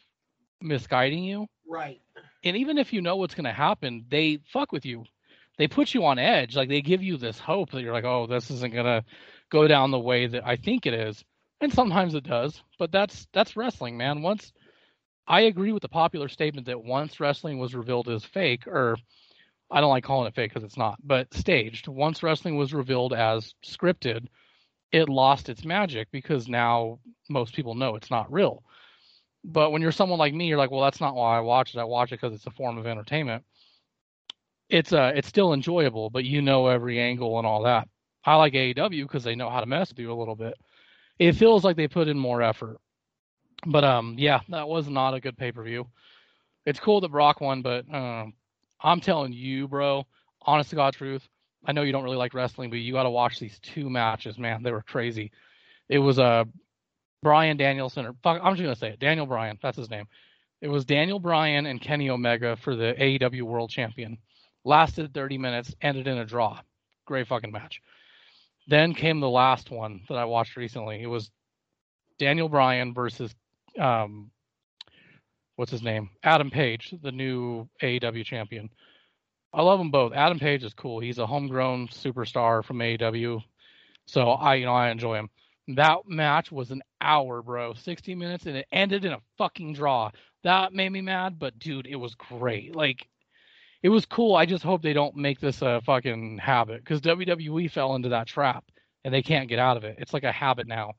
misguiding 0.61 1.25
you 1.25 1.47
Right. 1.69 2.01
and 2.45 2.57
even 2.57 2.79
if 2.79 2.93
you 2.93 3.03
know 3.03 3.17
what's 3.17 3.35
going 3.35 3.45
to 3.45 3.53
happen, 3.53 4.07
they 4.09 4.39
fuck 4.53 4.73
with 4.73 4.87
you. 4.87 5.05
They 5.59 5.69
put 5.69 5.95
you 5.95 6.05
on 6.07 6.19
edge. 6.19 6.57
Like 6.57 6.69
they 6.69 6.81
give 6.83 7.03
you 7.03 7.17
this 7.17 7.39
hope 7.39 7.71
that 7.73 7.83
you're 7.83 7.93
like, 7.93 8.05
oh, 8.05 8.27
this 8.27 8.51
isn't 8.51 8.73
going 8.73 8.87
to 8.87 9.05
go 9.51 9.67
down 9.69 9.91
the 9.91 9.99
way 9.99 10.27
that 10.27 10.47
I 10.47 10.57
think 10.57 10.87
it 10.87 10.95
is. 10.95 11.25
And 11.61 11.73
sometimes 11.73 12.15
it 12.15 12.25
does, 12.25 12.63
but 12.79 12.93
that's 12.93 13.27
that's 13.33 13.57
wrestling, 13.57 13.97
man. 13.97 14.23
Once 14.23 14.53
I 15.29 15.43
agree 15.43 15.73
with 15.73 15.83
the 15.83 15.89
popular 15.89 16.29
statement 16.29 16.67
that 16.67 16.85
once 16.85 17.21
wrestling 17.21 17.59
was 17.59 17.75
revealed 17.75 18.09
as 18.09 18.25
fake, 18.25 18.67
or 18.67 18.97
I 19.71 19.81
don't 19.81 19.91
like 19.91 20.05
calling 20.05 20.29
it 20.29 20.35
fake 20.35 20.53
because 20.53 20.65
it's 20.65 20.77
not, 20.77 20.99
but 21.03 21.33
staged. 21.35 21.89
Once 21.89 22.23
wrestling 22.23 22.57
was 22.57 22.73
revealed 22.73 23.13
as 23.13 23.55
scripted, 23.65 24.29
it 24.93 25.09
lost 25.09 25.49
its 25.49 25.65
magic 25.65 26.09
because 26.13 26.49
now 26.49 27.01
most 27.29 27.55
people 27.55 27.75
know 27.75 27.97
it's 27.97 28.11
not 28.11 28.33
real. 28.33 28.63
But 29.45 29.71
when 29.73 29.83
you're 29.83 29.93
someone 29.93 30.19
like 30.19 30.35
me, 30.35 30.47
you're 30.47 30.59
like, 30.59 30.71
well, 30.71 30.83
that's 30.83 31.01
not 31.01 31.15
why 31.15 31.37
I 31.37 31.41
watch 31.41 31.75
it. 31.75 31.79
I 31.81 31.85
watch 31.85 32.13
it 32.13 32.21
because 32.21 32.35
it's 32.35 32.47
a 32.47 32.51
form 32.53 32.79
of 32.79 32.87
entertainment. 32.87 33.45
It's 34.69 34.93
uh, 34.93 35.13
it's 35.15 35.29
still 35.29 35.53
enjoyable, 35.53 36.11
but 36.11 36.25
you 36.25 36.43
know 36.43 36.67
every 36.69 37.01
angle 37.01 37.39
and 37.39 37.47
all 37.47 37.63
that. 37.63 37.89
I 38.25 38.37
like 38.37 38.55
AEW 38.55 39.05
because 39.05 39.25
they 39.25 39.37
know 39.37 39.51
how 39.51 39.61
to 39.61 39.67
mess 39.67 39.91
with 39.91 39.99
you 40.01 40.13
a 40.13 40.19
little 40.19 40.35
bit. 40.37 40.55
It 41.19 41.33
feels 41.33 41.65
like 41.65 41.77
they 41.77 41.89
put 41.89 42.09
in 42.09 42.19
more 42.19 42.43
effort. 42.43 42.79
But 43.67 43.85
um, 43.85 44.15
yeah, 44.17 44.41
that 44.49 44.69
was 44.69 44.89
not 44.89 45.15
a 45.15 45.21
good 45.21 45.37
pay 45.37 45.53
per 45.53 45.63
view. 45.63 45.87
It's 46.65 46.81
cool 46.81 47.01
that 47.01 47.11
Brock 47.11 47.41
won, 47.41 47.63
but 47.63 47.85
um, 47.93 48.33
I'm 48.81 49.01
telling 49.01 49.33
you, 49.33 49.69
bro, 49.69 50.07
honest 50.43 50.71
to 50.71 50.77
God 50.77 50.95
truth, 50.95 51.29
I 51.65 51.73
know 51.73 51.83
you 51.83 51.93
don't 51.93 52.05
really 52.05 52.17
like 52.17 52.35
wrestling, 52.35 52.71
but 52.71 52.79
you 52.79 52.93
got 52.93 53.05
to 53.05 53.11
watch 53.11 53.39
these 53.39 53.59
two 53.59 53.91
matches, 53.91 54.39
man. 54.39 54.63
They 54.63 54.73
were 54.73 54.83
crazy. 54.83 55.33
It 55.89 55.99
was 55.99 56.19
uh, 56.19 56.45
Bryan 57.23 57.57
Danielson, 57.57 58.07
or 58.07 58.15
fuck, 58.23 58.41
I'm 58.43 58.55
just 58.55 58.63
gonna 58.63 58.77
say 58.77 58.91
it, 58.91 59.01
Daniel 59.01 59.27
Bryan. 59.27 59.59
That's 59.61 59.77
his 59.77 59.91
name. 59.91 60.07
It 60.61 60.69
was 60.69 60.85
Daniel 60.85 61.19
Bryan 61.19 61.67
and 61.67 61.81
Kenny 61.81 62.09
Omega 62.09 62.57
for 62.57 62.77
the 62.77 62.95
AEW 62.99 63.43
World 63.43 63.71
Champion. 63.71 64.19
Lasted 64.65 65.13
30 65.13 65.39
minutes, 65.39 65.75
ended 65.81 66.07
in 66.07 66.19
a 66.19 66.25
draw. 66.25 66.61
Great 67.05 67.29
fucking 67.29 67.53
match. 67.53 67.83
Then 68.69 68.95
came 68.95 69.21
the 69.21 69.29
last 69.29 69.71
one 69.71 70.03
that 70.09 70.19
I 70.19 70.25
watched 70.25 70.57
recently. 70.57 71.03
It 71.03 71.07
was 71.07 71.31
Daniel 72.19 72.49
Bryan 72.49 72.95
versus 72.95 73.35
um, 73.79 74.31
what's 75.57 75.71
his 75.71 75.83
name? 75.83 76.11
Adam 76.23 76.51
Page, 76.51 76.95
the 77.03 77.13
new 77.13 77.69
AEW 77.83 78.25
champion. 78.25 78.71
I 79.53 79.63
love 79.63 79.79
them 79.79 79.91
both. 79.91 80.13
Adam 80.13 80.39
Page 80.39 80.65
is 80.65 80.75
cool. 80.75 81.01
He's 81.01 81.19
a 81.19 81.27
homegrown 81.27 81.89
superstar 81.89 82.65
from 82.65 82.79
AEW. 82.79 83.43
So 84.07 84.31
I, 84.31 84.57
you 84.57 84.67
know, 84.67 84.75
I 84.75 84.91
enjoy 84.91 85.17
him. 85.17 85.31
That 85.69 86.01
match 86.07 86.53
was 86.53 86.71
an 86.71 86.83
hour, 87.01 87.43
bro. 87.43 87.75
60 87.75 88.15
minutes 88.15 88.47
and 88.47 88.57
it 88.57 88.67
ended 88.71 89.05
in 89.05 89.13
a 89.13 89.21
fucking 89.39 89.73
draw. 89.73 90.11
That 90.45 90.73
made 90.73 90.91
me 90.91 91.01
mad, 91.01 91.39
but 91.39 91.59
dude, 91.59 91.87
it 91.87 91.97
was 91.97 92.15
great. 92.15 92.77
Like 92.77 93.09
it 93.83 93.89
was 93.89 94.07
cool. 94.07 94.37
I 94.37 94.47
just 94.47 94.63
hope 94.63 94.83
they 94.83 94.93
don't 94.93 95.17
make 95.17 95.41
this 95.41 95.63
a 95.63 95.81
fucking 95.85 96.39
habit 96.39 96.85
cuz 96.85 97.01
WWE 97.01 97.71
fell 97.71 97.97
into 97.97 98.11
that 98.11 98.29
trap 98.29 98.65
and 99.05 99.13
they 99.13 99.23
can't 99.23 99.49
get 99.49 99.59
out 99.59 99.77
of 99.77 99.85
it. 99.85 99.97
It's 99.99 100.15
like 100.15 100.25
a 100.25 100.33
habit 100.33 100.69
now. 100.69 100.95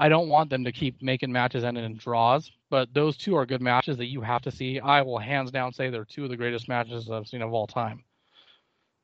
I 0.00 0.08
don't 0.08 0.28
want 0.28 0.48
them 0.48 0.62
to 0.64 0.70
keep 0.70 1.02
making 1.02 1.32
matches 1.32 1.64
ending 1.64 1.84
in 1.84 1.96
draws, 1.96 2.52
but 2.70 2.94
those 2.94 3.16
two 3.16 3.34
are 3.34 3.44
good 3.44 3.60
matches 3.60 3.98
that 3.98 4.06
you 4.06 4.20
have 4.20 4.42
to 4.42 4.52
see. 4.52 4.78
I 4.78 5.02
will 5.02 5.18
hands 5.18 5.50
down 5.50 5.72
say 5.72 5.90
they're 5.90 6.04
two 6.04 6.22
of 6.22 6.30
the 6.30 6.36
greatest 6.36 6.68
matches 6.68 7.10
I've 7.10 7.26
seen 7.26 7.42
of 7.42 7.52
all 7.52 7.66
time. 7.66 8.04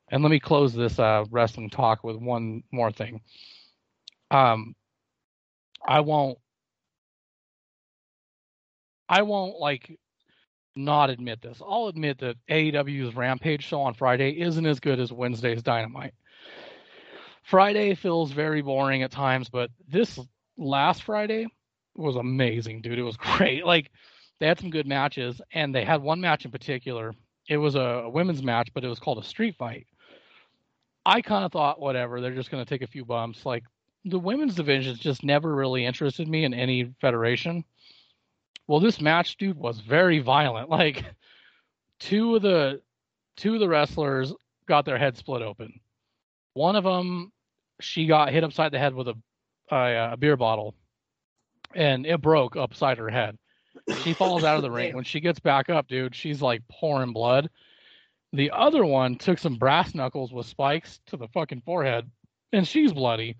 And 0.09 0.23
let 0.23 0.29
me 0.29 0.39
close 0.39 0.73
this 0.73 0.97
uh, 0.97 1.25
wrestling 1.29 1.69
talk 1.69 2.05
with 2.05 2.15
one 2.15 2.63
more 2.71 2.91
thing. 2.91 3.19
Um, 4.31 4.73
I 5.85 5.99
won't. 5.99 6.37
I 9.09 9.23
won't 9.23 9.59
like 9.59 9.99
not 10.75 11.09
admit 11.09 11.41
this. 11.41 11.61
I'll 11.61 11.87
admit 11.87 12.19
that 12.19 12.37
AEW's 12.49 13.15
Rampage 13.15 13.63
show 13.63 13.81
on 13.81 13.93
Friday 13.93 14.39
isn't 14.41 14.65
as 14.65 14.79
good 14.79 14.99
as 14.99 15.11
Wednesday's 15.11 15.61
Dynamite. 15.61 16.13
Friday 17.43 17.93
feels 17.95 18.31
very 18.31 18.61
boring 18.61 19.03
at 19.03 19.11
times, 19.11 19.49
but 19.49 19.69
this 19.87 20.19
last 20.57 21.03
Friday 21.03 21.47
was 21.95 22.15
amazing, 22.15 22.81
dude. 22.81 22.99
It 22.99 23.03
was 23.03 23.17
great. 23.37 23.65
Like 23.65 23.91
they 24.39 24.47
had 24.47 24.59
some 24.59 24.69
good 24.69 24.87
matches, 24.87 25.41
and 25.53 25.73
they 25.73 25.85
had 25.85 26.01
one 26.01 26.21
match 26.21 26.45
in 26.45 26.51
particular. 26.51 27.13
It 27.47 27.57
was 27.57 27.75
a, 27.75 27.79
a 27.79 28.09
women's 28.09 28.43
match, 28.43 28.69
but 28.73 28.83
it 28.83 28.87
was 28.87 28.99
called 28.99 29.19
a 29.19 29.23
street 29.23 29.55
fight. 29.55 29.87
I 31.05 31.21
kind 31.21 31.45
of 31.45 31.51
thought, 31.51 31.79
whatever, 31.79 32.19
they're 32.19 32.33
just 32.33 32.49
going 32.49 32.63
to 32.63 32.69
take 32.69 32.81
a 32.81 32.87
few 32.87 33.05
bumps. 33.05 33.45
Like 33.45 33.63
the 34.05 34.19
women's 34.19 34.55
division 34.55 34.95
just 34.95 35.23
never 35.23 35.53
really 35.53 35.85
interested 35.85 36.27
me 36.27 36.43
in 36.43 36.53
any 36.53 36.91
federation. 36.99 37.63
Well, 38.67 38.79
this 38.79 38.99
match, 38.99 39.37
dude, 39.37 39.57
was 39.57 39.79
very 39.79 40.19
violent. 40.19 40.69
Like 40.75 41.05
two 41.99 42.35
of 42.35 42.41
the 42.41 42.81
two 43.37 43.53
of 43.53 43.59
the 43.59 43.69
wrestlers 43.69 44.33
got 44.67 44.85
their 44.85 44.97
head 44.97 45.15
split 45.15 45.41
open. 45.41 45.79
One 46.53 46.75
of 46.75 46.83
them, 46.83 47.31
she 47.79 48.07
got 48.07 48.31
hit 48.31 48.43
upside 48.43 48.71
the 48.71 48.79
head 48.79 48.93
with 48.93 49.07
a 49.07 49.15
a, 49.71 49.75
uh, 49.75 50.09
a 50.13 50.17
beer 50.17 50.37
bottle, 50.37 50.75
and 51.73 52.05
it 52.05 52.21
broke 52.21 52.55
upside 52.55 52.97
her 52.97 53.09
head. 53.09 53.37
She 54.03 54.13
falls 54.13 54.43
out 54.43 54.57
of 54.57 54.61
the 54.61 54.71
ring. 54.71 54.95
When 54.95 55.03
she 55.03 55.19
gets 55.19 55.39
back 55.39 55.69
up, 55.69 55.87
dude, 55.87 56.15
she's 56.15 56.41
like 56.41 56.61
pouring 56.69 57.13
blood. 57.13 57.49
The 58.33 58.51
other 58.51 58.85
one 58.85 59.17
took 59.17 59.37
some 59.37 59.55
brass 59.55 59.95
knuckles 59.95 60.33
with 60.33 60.45
spikes 60.45 60.99
to 61.07 61.17
the 61.17 61.27
fucking 61.29 61.61
forehead, 61.61 62.09
and 62.51 62.67
she's 62.67 62.93
bloody. 62.93 63.37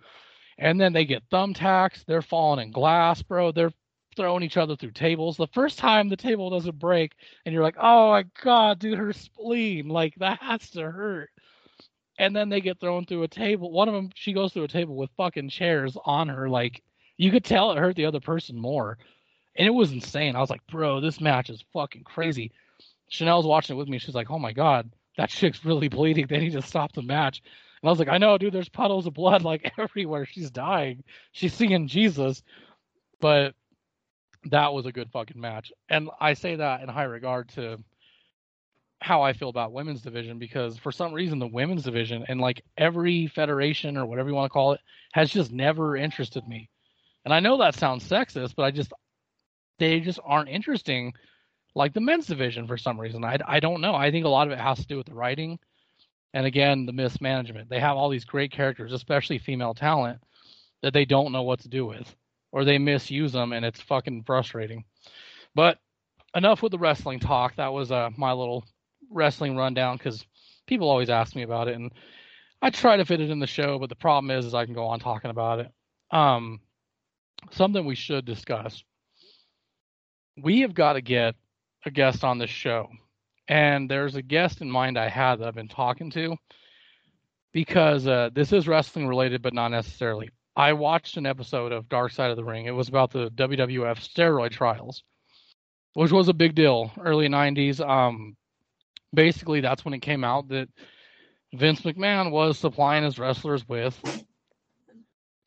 And 0.58 0.80
then 0.80 0.94
they 0.94 1.06
get 1.06 1.30
thumbtacks. 1.30 2.06
They're 2.06 2.22
falling 2.22 2.66
in 2.66 2.72
glass, 2.72 3.22
bro. 3.22 3.52
They're 3.52 3.74
throwing 4.16 4.44
each 4.44 4.58
other 4.58 4.76
through 4.76 4.92
tables. 4.92 5.36
The 5.36 5.48
first 5.48 5.78
time 5.78 6.08
the 6.08 6.16
table 6.16 6.50
doesn't 6.50 6.80
break, 6.80 7.14
and 7.46 7.54
you're 7.54 7.64
like, 7.64 7.78
oh 7.78 8.12
my 8.12 8.24
god, 8.42 8.80
dude, 8.80 8.98
her 8.98 9.14
spleen, 9.14 9.90
like 9.90 10.16
that 10.16 10.42
has 10.42 10.70
to 10.72 10.90
hurt. 10.90 11.30
And 12.18 12.36
then 12.36 12.50
they 12.50 12.62
get 12.62 12.80
thrown 12.80 13.06
through 13.06 13.24
a 13.24 13.28
table. 13.28 13.72
One 13.72 13.90
of 13.90 13.94
them, 13.94 14.12
she 14.16 14.34
goes 14.34 14.54
through 14.54 14.64
a 14.64 14.70
table 14.70 14.96
with 14.96 15.10
fucking 15.18 15.50
chairs 15.50 15.98
on 16.06 16.30
her. 16.30 16.50
Like 16.50 16.82
you 17.18 17.32
could 17.32 17.44
tell 17.44 17.72
it 17.72 17.78
hurt 17.78 17.96
the 17.96 18.06
other 18.06 18.20
person 18.20 18.60
more, 18.60 18.98
and 19.56 19.68
it 19.68 19.72
was 19.72 19.92
insane. 19.92 20.36
I 20.36 20.40
was 20.40 20.50
like, 20.50 20.66
bro, 20.68 21.02
this 21.02 21.20
match 21.20 21.50
is 21.50 21.64
fucking 21.74 22.04
crazy. 22.04 22.52
Chanel's 23.10 23.46
watching 23.46 23.76
it 23.76 23.80
with 23.80 23.90
me. 23.90 24.00
She's 24.00 24.16
like, 24.16 24.32
oh 24.32 24.40
my 24.40 24.54
god, 24.54 24.92
that 25.18 25.30
chick's 25.30 25.66
really 25.66 25.90
bleeding. 25.90 26.28
They 26.30 26.40
need 26.40 26.54
to 26.54 26.62
stop 26.62 26.94
the 26.94 27.02
match. 27.02 27.42
And 27.82 27.90
I 27.90 27.92
was 27.92 28.00
like, 28.00 28.10
I 28.10 28.18
know, 28.18 28.38
dude. 28.38 28.54
There's 28.54 28.70
puddles 28.70 29.08
of 29.08 29.14
blood 29.14 29.44
like 29.44 29.74
everywhere. 29.78 30.26
She's 30.26 30.52
dying. 30.52 31.04
She's 31.32 31.54
seeing 31.54 31.88
Jesus. 31.88 32.44
But 33.20 33.54
that 34.46 34.74
was 34.74 34.86
a 34.86 34.92
good 34.92 35.12
fucking 35.12 35.40
match. 35.40 35.72
And 35.90 36.10
I 36.20 36.34
say 36.34 36.56
that 36.56 36.82
in 36.82 36.90
high 36.90 37.04
regard 37.04 37.50
to 37.50 37.78
how 39.02 39.22
I 39.22 39.34
feel 39.34 39.50
about 39.50 39.74
women's 39.74 40.02
division 40.02 40.40
because 40.40 40.78
for 40.78 40.92
some 40.92 41.14
reason 41.14 41.40
the 41.40 41.48
women's 41.48 41.84
division 41.84 42.26
and 42.28 42.40
like 42.40 42.64
every 42.78 43.28
federation 43.28 43.98
or 43.98 44.06
whatever 44.06 44.30
you 44.30 44.36
want 44.36 44.50
to 44.50 44.54
call 44.54 44.74
it 44.74 44.82
has 45.14 45.30
just 45.30 45.52
never 45.52 45.96
interested 45.96 46.48
me. 46.48 46.70
And 47.24 47.34
I 47.34 47.40
know 47.40 47.58
that 47.58 47.76
sounds 47.76 48.08
sexist, 48.08 48.56
but 48.56 48.64
I 48.64 48.72
just 48.72 48.92
they 49.80 50.00
just 50.00 50.20
aren't 50.24 50.50
interesting 50.50 51.14
like 51.76 51.94
the 51.94 52.02
men's 52.02 52.28
division 52.28 52.68
for 52.68 52.78
some 52.78 53.00
reason. 53.00 53.24
I 53.24 53.38
I 53.46 53.60
don't 53.60 53.82
know. 53.82 53.96
I 53.96 54.12
think 54.12 54.26
a 54.26 54.30
lot 54.30 54.48
of 54.48 54.54
it 54.54 54.60
has 54.60 54.80
to 54.80 54.88
do 54.88 54.98
with 54.98 55.08
the 55.08 55.14
writing 55.14 55.60
and 56.34 56.46
again 56.46 56.86
the 56.86 56.94
mismanagement. 56.94 57.70
They 57.70 57.80
have 57.80 57.98
all 57.98 58.10
these 58.10 58.26
great 58.26 58.52
characters, 58.52 58.94
especially 58.94 59.40
female 59.40 59.74
talent 59.74 60.20
that 60.82 60.94
they 60.94 61.06
don't 61.06 61.32
know 61.32 61.44
what 61.44 61.60
to 61.62 61.70
do 61.70 61.86
with 61.86 62.16
or 62.52 62.64
they 62.64 62.78
misuse 62.78 63.34
them 63.34 63.52
and 63.52 63.66
it's 63.66 63.82
fucking 63.82 64.24
frustrating. 64.24 64.86
But 65.54 65.78
enough 66.36 66.62
with 66.62 66.72
the 66.72 66.80
wrestling 66.80 67.20
talk. 67.20 67.56
That 67.56 67.74
was 67.74 67.92
uh, 67.92 68.10
my 68.18 68.34
little 68.34 68.66
wrestling 69.12 69.56
rundown 69.56 69.98
because 69.98 70.26
people 70.66 70.90
always 70.90 71.10
ask 71.10 71.36
me 71.36 71.44
about 71.44 71.68
it 71.68 71.76
and 71.76 71.92
I 72.62 72.70
try 72.70 72.98
to 72.98 73.06
fit 73.06 73.22
it 73.22 73.30
in 73.30 73.40
the 73.40 73.48
show, 73.48 73.78
but 73.78 73.90
the 73.90 73.96
problem 73.96 74.32
is, 74.32 74.46
is 74.46 74.54
I 74.54 74.66
can 74.66 74.74
go 74.74 74.88
on 74.88 75.00
talking 75.00 75.30
about 75.30 75.60
it. 75.60 75.72
Um, 76.12 76.60
something 77.52 77.86
we 77.86 77.96
should 77.96 78.26
discuss. 78.26 78.84
We 80.42 80.62
have 80.62 80.74
got 80.74 80.94
to 80.94 81.02
get 81.02 81.36
a 81.86 81.92
guest 81.92 82.24
on 82.24 82.40
this 82.40 82.50
show, 82.50 82.90
and 83.48 83.90
there's 83.90 84.16
a 84.16 84.22
guest 84.22 84.62
in 84.62 84.72
mind 84.72 84.98
I 84.98 85.10
had 85.10 85.36
that 85.36 85.48
I've 85.48 85.56
been 85.56 85.68
talking 85.68 86.10
to 86.12 86.36
because 87.54 88.08
uh, 88.08 88.30
this 88.34 88.52
is 88.52 88.68
wrestling 88.68 89.08
related, 89.08 89.42
but 89.42 89.54
not 89.54 89.70
necessarily. 89.70 90.30
I 90.56 90.74
watched 90.74 91.18
an 91.18 91.26
episode 91.26 91.72
of 91.72 91.88
Dark 91.90 92.12
Side 92.12 92.32
of 92.32 92.38
the 92.38 92.44
Ring. 92.44 92.66
It 92.66 92.72
was 92.72 92.88
about 92.88 93.12
the 93.12 93.30
WWF 93.32 94.00
steroid 94.00 94.52
trials, 94.52 95.04
which 95.94 96.12
was 96.12 96.30
a 96.30 96.34
big 96.34 96.56
deal 96.56 96.92
early 97.00 97.28
90s. 97.28 97.80
Um, 97.80 98.36
basically, 99.14 99.62
that's 99.62 99.86
when 99.86 99.94
it 99.94 100.02
came 100.02 100.24
out 100.24 100.50
that 100.50 100.70
Vince 101.54 101.82
McMahon 101.82 102.32
was 102.32 102.58
supplying 102.58 103.04
his 103.04 103.20
wrestlers 103.20 103.68
with 103.68 104.00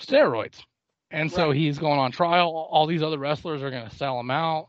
steroids. 0.01 0.63
And 1.11 1.31
so 1.33 1.51
he's 1.51 1.79
going 1.79 1.99
on 1.99 2.13
trial. 2.13 2.69
All 2.71 2.87
these 2.87 3.03
other 3.03 3.19
wrestlers 3.19 3.63
are 3.63 3.71
going 3.71 3.89
to 3.89 3.97
sell 3.97 4.21
him 4.21 4.31
out. 4.31 4.69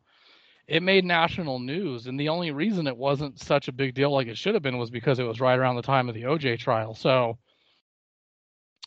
It 0.67 0.83
made 0.83 1.03
national 1.03 1.59
news. 1.59 2.07
And 2.07 2.19
the 2.19 2.29
only 2.29 2.51
reason 2.51 2.87
it 2.87 2.95
wasn't 2.95 3.39
such 3.39 3.67
a 3.67 3.73
big 3.73 3.93
deal 3.93 4.11
like 4.11 4.27
it 4.27 4.37
should 4.37 4.53
have 4.53 4.63
been 4.63 4.77
was 4.77 4.89
because 4.89 5.19
it 5.19 5.23
was 5.23 5.41
right 5.41 5.57
around 5.57 5.75
the 5.75 5.81
time 5.81 6.07
of 6.07 6.15
the 6.15 6.23
OJ 6.23 6.59
trial. 6.59 6.93
So 6.93 7.37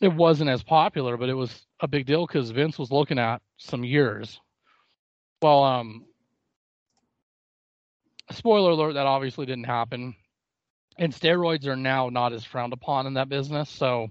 it 0.01 0.13
wasn't 0.13 0.49
as 0.49 0.63
popular, 0.63 1.17
but 1.17 1.29
it 1.29 1.35
was 1.35 1.65
a 1.79 1.87
big 1.87 2.05
deal 2.05 2.25
because 2.25 2.49
Vince 2.49 2.79
was 2.79 2.91
looking 2.91 3.19
at 3.19 3.41
some 3.57 3.83
years. 3.83 4.39
Well, 5.41 5.63
um, 5.63 6.05
spoiler 8.33 8.71
alert, 8.71 8.93
that 8.93 9.05
obviously 9.05 9.45
didn't 9.45 9.65
happen. 9.65 10.15
And 10.97 11.13
steroids 11.13 11.65
are 11.65 11.75
now 11.75 12.09
not 12.09 12.33
as 12.33 12.45
frowned 12.45 12.73
upon 12.73 13.07
in 13.07 13.15
that 13.15 13.29
business. 13.29 13.69
So 13.69 14.09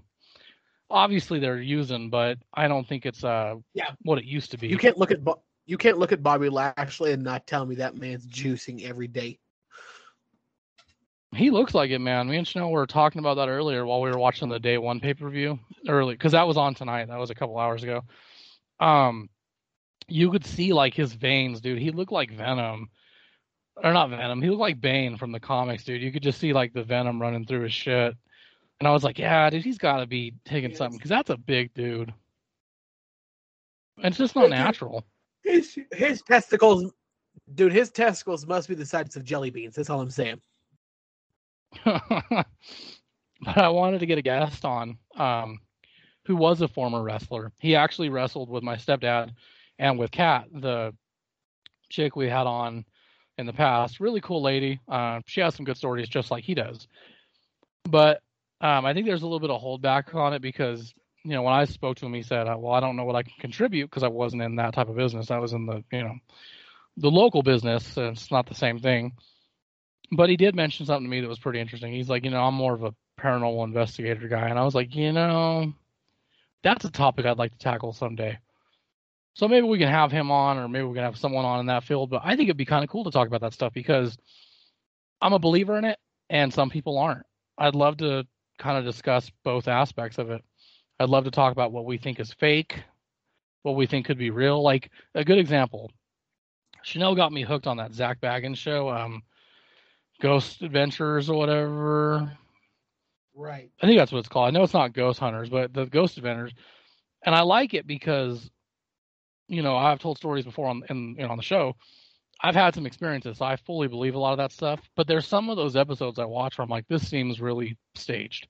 obviously 0.89 1.39
they're 1.39 1.61
using, 1.61 2.09
but 2.09 2.37
I 2.53 2.67
don't 2.67 2.87
think 2.87 3.05
it's 3.05 3.23
uh 3.23 3.55
yeah 3.73 3.91
what 4.01 4.17
it 4.17 4.25
used 4.25 4.51
to 4.51 4.57
be. 4.57 4.67
You 4.67 4.77
can't 4.77 4.97
look 4.97 5.11
at 5.11 5.23
Bo- 5.23 5.41
you 5.65 5.77
can't 5.77 5.97
look 5.97 6.11
at 6.11 6.23
Bobby 6.23 6.49
Lashley 6.49 7.13
and 7.13 7.23
not 7.23 7.47
tell 7.47 7.65
me 7.65 7.75
that 7.75 7.95
man's 7.95 8.27
juicing 8.27 8.83
every 8.83 9.07
day. 9.07 9.39
He 11.35 11.49
looks 11.49 11.73
like 11.73 11.89
it, 11.89 11.99
man. 11.99 12.29
Me 12.29 12.37
and 12.37 12.47
Chanel 12.47 12.69
were 12.69 12.85
talking 12.85 13.19
about 13.19 13.35
that 13.35 13.49
earlier 13.49 13.85
while 13.85 14.01
we 14.01 14.11
were 14.11 14.19
watching 14.19 14.49
the 14.49 14.59
day 14.59 14.77
one 14.77 14.99
pay 14.99 15.13
per 15.13 15.29
view 15.29 15.59
early 15.87 16.13
because 16.13 16.33
that 16.33 16.47
was 16.47 16.57
on 16.57 16.75
tonight. 16.75 17.07
That 17.07 17.19
was 17.19 17.31
a 17.31 17.35
couple 17.35 17.57
hours 17.57 17.81
ago. 17.81 18.01
Um, 18.79 19.29
you 20.07 20.29
could 20.29 20.45
see 20.45 20.73
like 20.73 20.93
his 20.93 21.13
veins, 21.13 21.61
dude. 21.61 21.79
He 21.79 21.91
looked 21.91 22.11
like 22.11 22.31
Venom, 22.31 22.89
or 23.75 23.93
not 23.93 24.09
Venom. 24.09 24.41
He 24.41 24.49
looked 24.49 24.59
like 24.59 24.81
Bane 24.81 25.17
from 25.17 25.31
the 25.31 25.39
comics, 25.39 25.83
dude. 25.83 26.01
You 26.01 26.11
could 26.11 26.23
just 26.23 26.39
see 26.39 26.53
like 26.53 26.73
the 26.73 26.83
Venom 26.83 27.21
running 27.21 27.45
through 27.45 27.63
his 27.63 27.73
shit. 27.73 28.15
And 28.79 28.87
I 28.87 28.91
was 28.91 29.03
like, 29.03 29.17
yeah, 29.17 29.49
dude, 29.49 29.63
he's 29.63 29.77
got 29.77 29.97
to 29.97 30.05
be 30.05 30.33
taking 30.45 30.71
yes. 30.71 30.77
something 30.77 30.97
because 30.97 31.09
that's 31.09 31.29
a 31.29 31.37
big 31.37 31.73
dude. 31.73 32.13
And 33.97 34.07
it's 34.07 34.17
just 34.17 34.35
not 34.35 34.49
natural. 34.49 35.05
His 35.43 35.77
his 35.91 36.21
testicles, 36.21 36.91
dude. 37.55 37.73
His 37.73 37.91
testicles 37.91 38.45
must 38.45 38.67
be 38.67 38.75
the 38.75 38.85
size 38.85 39.15
of 39.15 39.23
jelly 39.23 39.49
beans. 39.49 39.75
That's 39.75 39.89
all 39.89 40.01
I'm 40.01 40.09
saying. 40.09 40.41
but 41.85 42.45
I 43.45 43.69
wanted 43.69 43.99
to 43.99 44.05
get 44.05 44.17
a 44.17 44.21
guest 44.21 44.65
on 44.65 44.97
um, 45.15 45.59
who 46.25 46.35
was 46.35 46.61
a 46.61 46.67
former 46.67 47.03
wrestler. 47.03 47.51
He 47.59 47.75
actually 47.75 48.09
wrestled 48.09 48.49
with 48.49 48.63
my 48.63 48.75
stepdad 48.75 49.31
and 49.79 49.97
with 49.97 50.11
Kat, 50.11 50.47
the 50.51 50.93
chick 51.89 52.15
we 52.15 52.27
had 52.29 52.47
on 52.47 52.85
in 53.37 53.45
the 53.45 53.53
past. 53.53 53.99
Really 53.99 54.21
cool 54.21 54.41
lady. 54.41 54.79
Uh, 54.87 55.21
she 55.25 55.41
has 55.41 55.55
some 55.55 55.65
good 55.65 55.77
stories, 55.77 56.07
just 56.07 56.31
like 56.31 56.43
he 56.43 56.53
does. 56.53 56.87
But 57.83 58.21
um, 58.61 58.85
I 58.85 58.93
think 58.93 59.05
there's 59.05 59.23
a 59.23 59.25
little 59.25 59.39
bit 59.39 59.49
of 59.49 59.61
holdback 59.61 60.15
on 60.15 60.33
it 60.33 60.41
because 60.41 60.93
you 61.23 61.31
know 61.31 61.41
when 61.43 61.53
I 61.53 61.65
spoke 61.65 61.97
to 61.97 62.05
him, 62.05 62.13
he 62.13 62.21
said, 62.23 62.47
uh, 62.47 62.55
"Well, 62.57 62.73
I 62.73 62.79
don't 62.79 62.95
know 62.95 63.05
what 63.05 63.15
I 63.15 63.23
can 63.23 63.33
contribute 63.39 63.89
because 63.89 64.03
I 64.03 64.09
wasn't 64.09 64.41
in 64.41 64.55
that 64.57 64.73
type 64.73 64.89
of 64.89 64.95
business. 64.95 65.31
I 65.31 65.37
was 65.39 65.53
in 65.53 65.65
the 65.65 65.83
you 65.91 66.03
know 66.03 66.15
the 66.97 67.11
local 67.11 67.43
business. 67.43 67.97
It's 67.97 68.31
not 68.31 68.47
the 68.47 68.55
same 68.55 68.79
thing." 68.79 69.13
but 70.15 70.29
he 70.29 70.37
did 70.37 70.55
mention 70.55 70.85
something 70.85 71.05
to 71.05 71.09
me 71.09 71.21
that 71.21 71.27
was 71.27 71.39
pretty 71.39 71.59
interesting. 71.59 71.91
He's 71.91 72.09
like, 72.09 72.23
you 72.23 72.31
know, 72.31 72.43
I'm 72.43 72.53
more 72.53 72.73
of 72.73 72.83
a 72.83 72.93
paranormal 73.19 73.65
investigator 73.65 74.27
guy, 74.27 74.49
and 74.49 74.59
I 74.59 74.63
was 74.63 74.75
like, 74.75 74.95
you 74.95 75.11
know, 75.11 75.73
that's 76.63 76.85
a 76.85 76.91
topic 76.91 77.25
I'd 77.25 77.37
like 77.37 77.51
to 77.51 77.57
tackle 77.57 77.93
someday. 77.93 78.37
So 79.33 79.47
maybe 79.47 79.67
we 79.67 79.79
can 79.79 79.87
have 79.87 80.11
him 80.11 80.29
on, 80.31 80.57
or 80.57 80.67
maybe 80.67 80.85
we 80.85 80.93
can 80.93 81.03
have 81.03 81.17
someone 81.17 81.45
on 81.45 81.59
in 81.59 81.65
that 81.67 81.83
field. 81.83 82.09
But 82.09 82.21
I 82.23 82.35
think 82.35 82.47
it'd 82.47 82.57
be 82.57 82.65
kind 82.65 82.83
of 82.83 82.89
cool 82.89 83.03
to 83.03 83.11
talk 83.11 83.27
about 83.27 83.41
that 83.41 83.53
stuff 83.53 83.73
because 83.73 84.17
I'm 85.21 85.33
a 85.33 85.39
believer 85.39 85.77
in 85.77 85.85
it, 85.85 85.97
and 86.29 86.53
some 86.53 86.69
people 86.69 86.97
aren't. 86.97 87.25
I'd 87.57 87.75
love 87.75 87.97
to 87.97 88.25
kind 88.59 88.77
of 88.77 88.85
discuss 88.85 89.31
both 89.43 89.67
aspects 89.67 90.17
of 90.17 90.29
it. 90.29 90.43
I'd 90.99 91.09
love 91.09 91.23
to 91.23 91.31
talk 91.31 91.51
about 91.51 91.71
what 91.71 91.85
we 91.85 91.97
think 91.97 92.19
is 92.19 92.33
fake, 92.33 92.83
what 93.63 93.75
we 93.75 93.87
think 93.87 94.05
could 94.05 94.17
be 94.17 94.29
real. 94.29 94.61
Like 94.61 94.91
a 95.15 95.23
good 95.23 95.39
example, 95.39 95.91
Chanel 96.83 97.15
got 97.15 97.31
me 97.31 97.41
hooked 97.41 97.67
on 97.67 97.77
that 97.77 97.93
Zach 97.93 98.21
Bagans 98.21 98.57
show. 98.57 98.89
Um, 98.89 99.23
Ghost 100.21 100.61
Adventures 100.61 101.29
or 101.29 101.37
whatever. 101.37 102.31
Right. 103.35 103.71
I 103.81 103.87
think 103.87 103.97
that's 103.97 104.11
what 104.11 104.19
it's 104.19 104.29
called. 104.29 104.47
I 104.47 104.51
know 104.51 104.63
it's 104.63 104.73
not 104.73 104.93
Ghost 104.93 105.19
Hunters, 105.19 105.49
but 105.49 105.73
the 105.73 105.85
Ghost 105.85 106.17
Adventures. 106.17 106.53
And 107.25 107.33
I 107.33 107.41
like 107.41 107.73
it 107.73 107.87
because, 107.87 108.49
you 109.47 109.61
know, 109.61 109.75
I've 109.75 109.99
told 109.99 110.17
stories 110.17 110.45
before 110.45 110.67
on 110.67 110.83
in, 110.89 111.17
on 111.21 111.37
the 111.37 111.43
show. 111.43 111.75
I've 112.41 112.55
had 112.55 112.75
some 112.75 112.85
experiences, 112.85 113.37
so 113.37 113.45
I 113.45 113.55
fully 113.55 113.87
believe 113.87 114.15
a 114.15 114.19
lot 114.19 114.33
of 114.33 114.37
that 114.37 114.51
stuff. 114.51 114.81
But 114.95 115.07
there's 115.07 115.27
some 115.27 115.49
of 115.49 115.55
those 115.57 115.75
episodes 115.75 116.19
I 116.19 116.25
watch 116.25 116.57
where 116.57 116.63
I'm 116.63 116.69
like, 116.69 116.87
this 116.89 117.07
seems 117.07 117.39
really 117.39 117.77
staged. 117.95 118.47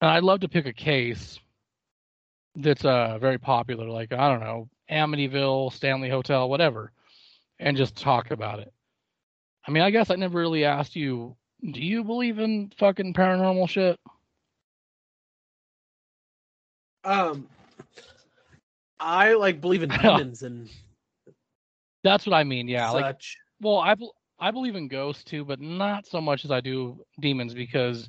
And 0.00 0.10
I'd 0.10 0.22
love 0.22 0.40
to 0.40 0.48
pick 0.48 0.66
a 0.66 0.72
case 0.72 1.38
that's 2.56 2.84
uh 2.84 3.18
very 3.18 3.38
popular, 3.38 3.88
like 3.88 4.12
I 4.12 4.28
don't 4.28 4.40
know, 4.40 4.68
Amityville, 4.90 5.72
Stanley 5.72 6.08
Hotel, 6.08 6.48
whatever, 6.48 6.92
and 7.58 7.76
just 7.76 7.96
talk 7.96 8.30
about 8.30 8.60
it. 8.60 8.72
I 9.66 9.70
mean, 9.70 9.82
I 9.82 9.90
guess 9.90 10.10
I 10.10 10.16
never 10.16 10.38
really 10.38 10.64
asked 10.64 10.96
you. 10.96 11.36
Do 11.62 11.80
you 11.80 12.04
believe 12.04 12.38
in 12.38 12.72
fucking 12.78 13.14
paranormal 13.14 13.68
shit? 13.68 13.98
Um, 17.04 17.48
I 19.00 19.34
like 19.34 19.60
believe 19.60 19.82
in 19.82 19.88
demons 20.02 20.42
and. 20.42 20.68
That's 22.04 22.26
what 22.26 22.34
I 22.34 22.44
mean. 22.44 22.68
Yeah, 22.68 22.90
such. 22.92 23.02
like 23.02 23.22
well, 23.60 23.78
I 23.78 23.94
I 24.38 24.50
believe 24.50 24.76
in 24.76 24.88
ghosts 24.88 25.24
too, 25.24 25.44
but 25.44 25.60
not 25.60 26.06
so 26.06 26.20
much 26.20 26.44
as 26.44 26.50
I 26.50 26.60
do 26.60 27.04
demons 27.20 27.54
because 27.54 28.08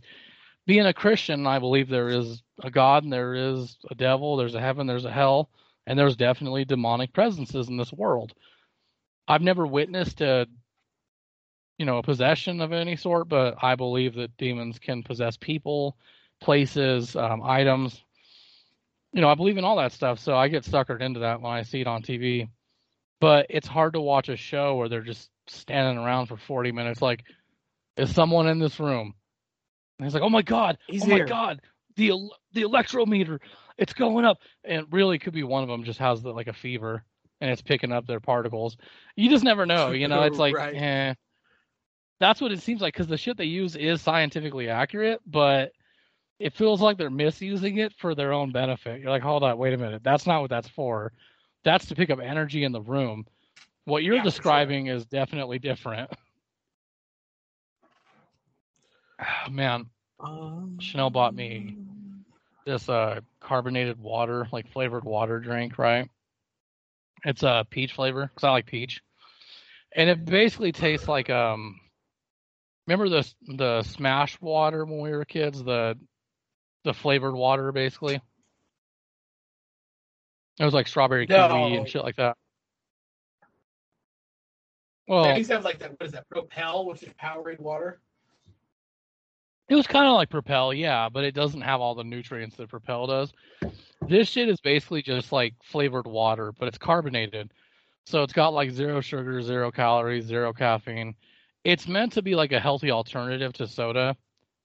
being 0.68 0.86
a 0.86 0.94
Christian, 0.94 1.48
I 1.48 1.58
believe 1.58 1.90
there 1.90 2.10
is 2.10 2.44
a 2.64 2.70
God 2.70 3.04
and 3.04 3.12
there 3.12 3.34
is 3.34 3.78
a 3.90 3.96
devil, 3.96 4.38
there's 4.38 4.54
a 4.54 4.62
heaven, 4.62 4.86
there's 4.86 5.06
a 5.06 5.12
hell, 5.12 5.50
and 5.88 5.98
there's 5.98 6.16
definitely 6.16 6.66
demonic 6.66 7.14
presences 7.14 7.68
in 7.70 7.78
this 7.78 7.92
world. 7.92 8.34
I've 9.28 9.42
never 9.42 9.66
witnessed 9.66 10.22
a 10.22 10.48
you 11.80 11.86
know, 11.86 11.98
a 11.98 12.04
possession 12.04 12.60
of 12.60 12.74
any 12.74 12.98
sort, 12.98 13.30
but 13.30 13.56
I 13.62 13.76
believe 13.76 14.14
that 14.16 14.36
demons 14.38 14.78
can 14.78 15.02
possess 15.02 15.38
people, 15.38 15.98
places, 16.42 17.16
um, 17.16 17.42
items. 17.42 18.04
You 19.14 19.22
know, 19.22 19.30
I 19.30 19.36
believe 19.36 19.58
in 19.58 19.64
all 19.66 19.78
that 19.78 19.92
stuff, 19.92 20.20
so 20.20 20.36
I 20.36 20.48
get 20.50 20.64
suckered 20.64 21.02
into 21.02 21.22
that 21.22 21.42
when 21.42 21.52
I 21.52 21.64
see 21.64 21.82
it 21.82 21.88
on 21.88 22.04
TV. 22.04 22.48
But 23.20 23.48
it's 23.50 23.68
hard 23.68 23.94
to 23.94 24.02
watch 24.02 24.30
a 24.30 24.36
show 24.36 24.76
where 24.76 24.88
they're 24.88 25.02
just 25.02 25.30
standing 25.48 25.98
around 25.98 26.28
for 26.28 26.38
40 26.38 26.72
minutes. 26.72 27.02
Like, 27.02 27.24
is 27.98 28.14
someone 28.14 28.48
in 28.48 28.60
this 28.60 28.80
room? 28.80 29.14
And 29.98 30.06
he's 30.06 30.14
like, 30.14 30.24
"Oh 30.24 30.30
my 30.30 30.42
god! 30.42 30.78
He's 30.88 31.04
oh 31.04 31.08
here. 31.08 31.26
my 31.26 31.30
god! 31.30 31.62
The 31.98 32.14
the 32.54 32.62
electrometer, 32.64 33.40
it's 33.78 33.94
going 33.94 34.26
up!" 34.26 34.38
And 34.64 34.86
really, 34.92 35.20
could 35.20 35.34
be 35.34 35.44
one 35.44 35.64
of 35.64 35.70
them 35.70 35.84
just 35.84 36.00
has 36.00 36.22
the, 36.22 36.32
like 36.32 36.48
a 36.48 36.54
fever 36.54 37.04
and 37.42 37.52
it's 37.52 37.62
picking 37.62 37.92
up 37.92 38.06
their 38.06 38.20
particles. 38.20 38.78
You 39.16 39.30
just 39.30 39.44
never 39.44 39.66
know. 39.66 39.92
You 39.92 40.08
know, 40.08 40.24
it's 40.24 40.38
like, 40.40 40.56
Right. 40.56 40.76
eh. 40.76 41.14
That's 42.20 42.42
what 42.42 42.52
it 42.52 42.62
seems 42.62 42.82
like 42.82 42.94
because 42.94 43.08
the 43.08 43.18
shit 43.18 43.38
they 43.38 43.46
use 43.46 43.76
is 43.78 44.02
scientifically 44.02 44.68
accurate, 44.70 45.22
but 45.26 45.72
it 46.40 46.56
feels 46.56 46.82
like 46.82 46.98
they're 46.98 47.10
misusing 47.10 47.78
it 47.78 47.94
for 48.00 48.16
their 48.16 48.34
own 48.34 48.52
benefit. 48.52 49.02
You're 49.02 49.12
like, 49.12 49.24
hold 49.24 49.44
on, 49.44 49.58
wait 49.58 49.74
a 49.74 49.78
minute. 49.78 50.04
That's 50.04 50.26
not 50.26 50.42
what 50.42 50.50
that's 50.50 50.70
for. 50.70 51.12
That's 51.64 51.88
to 51.88 51.96
pick 51.96 52.10
up 52.10 52.20
energy 52.20 52.64
in 52.64 52.72
the 52.72 52.82
room. 52.82 53.26
What 53.86 54.04
you're 54.04 54.16
Yeah, 54.16 54.30
for 54.32 54.42
sure. 54.44 54.76
describing 54.76 54.88
is 54.88 55.06
definitely 55.06 55.60
different. 55.60 56.12
Ah, 59.20 59.48
Man, 59.50 59.90
Um, 60.20 60.78
Chanel 60.80 61.10
bought 61.10 61.34
me 61.36 61.78
this 62.66 62.90
uh 62.90 63.22
carbonated 63.40 64.00
water, 64.00 64.48
like 64.52 64.68
flavored 64.72 65.04
water 65.04 65.40
drink, 65.40 65.78
right? 65.78 66.10
It's 67.26 67.44
a 67.44 67.50
uh, 67.50 67.64
peach 67.64 67.94
flavor 67.94 68.28
because 68.28 68.44
I 68.44 68.52
like 68.52 68.66
peach, 68.66 69.02
and 69.96 70.10
it 70.10 70.26
basically 70.26 70.72
tastes 70.72 71.08
like 71.08 71.30
um. 71.30 71.80
Remember 72.88 73.10
the 73.10 73.34
the 73.58 73.84
Smash 73.84 74.40
water 74.42 74.86
when 74.86 75.00
we 75.02 75.12
were 75.12 75.26
kids, 75.26 75.64
the 75.64 75.98
the 76.84 76.94
flavored 76.94 77.36
water 77.36 77.72
basically. 77.72 78.22
It 80.60 80.66
was 80.66 80.74
like 80.74 80.88
strawberry 80.88 81.26
kiwi 81.28 81.76
and 81.76 81.88
shit 81.88 82.04
like 82.04 82.18
that. 82.18 82.36
Well, 85.08 85.36
used 85.38 85.50
to 85.50 85.56
have 85.56 85.64
like 85.64 85.80
that. 85.80 85.92
What 85.92 86.06
is 86.06 86.12
that? 86.12 86.30
Propel, 86.30 86.86
which 86.86 87.02
is 87.02 87.10
Powerade 87.20 87.60
water. 87.60 88.00
It 89.68 89.76
was 89.76 89.88
kind 89.88 90.08
of 90.08 90.14
like 90.14 90.30
Propel, 90.30 90.74
yeah, 90.74 91.10
but 91.10 91.24
it 91.24 91.34
doesn't 91.34 91.62
have 91.62 91.82
all 91.82 91.96
the 91.96 92.04
nutrients 92.04 92.58
that 92.58 92.70
Propel 92.70 93.08
does. 93.08 93.34
This 94.08 94.28
shit 94.28 94.50
is 94.50 94.60
basically 94.60 95.02
just 95.02 95.32
like 95.32 95.54
flavored 95.64 96.06
water, 96.08 96.52
but 96.52 96.68
it's 96.68 96.78
carbonated. 96.78 97.52
So 98.06 98.24
it's 98.24 98.34
got 98.34 98.54
like 98.54 98.72
zero 98.72 99.02
sugar, 99.02 99.42
zero 99.42 99.72
calories, 99.72 100.26
zero 100.26 100.54
caffeine. 100.54 101.16
It's 101.64 101.88
meant 101.88 102.14
to 102.14 102.22
be 102.22 102.36
like 102.36 102.52
a 102.52 102.60
healthy 102.60 102.92
alternative 102.92 103.54
to 103.54 103.68
soda, 103.68 104.16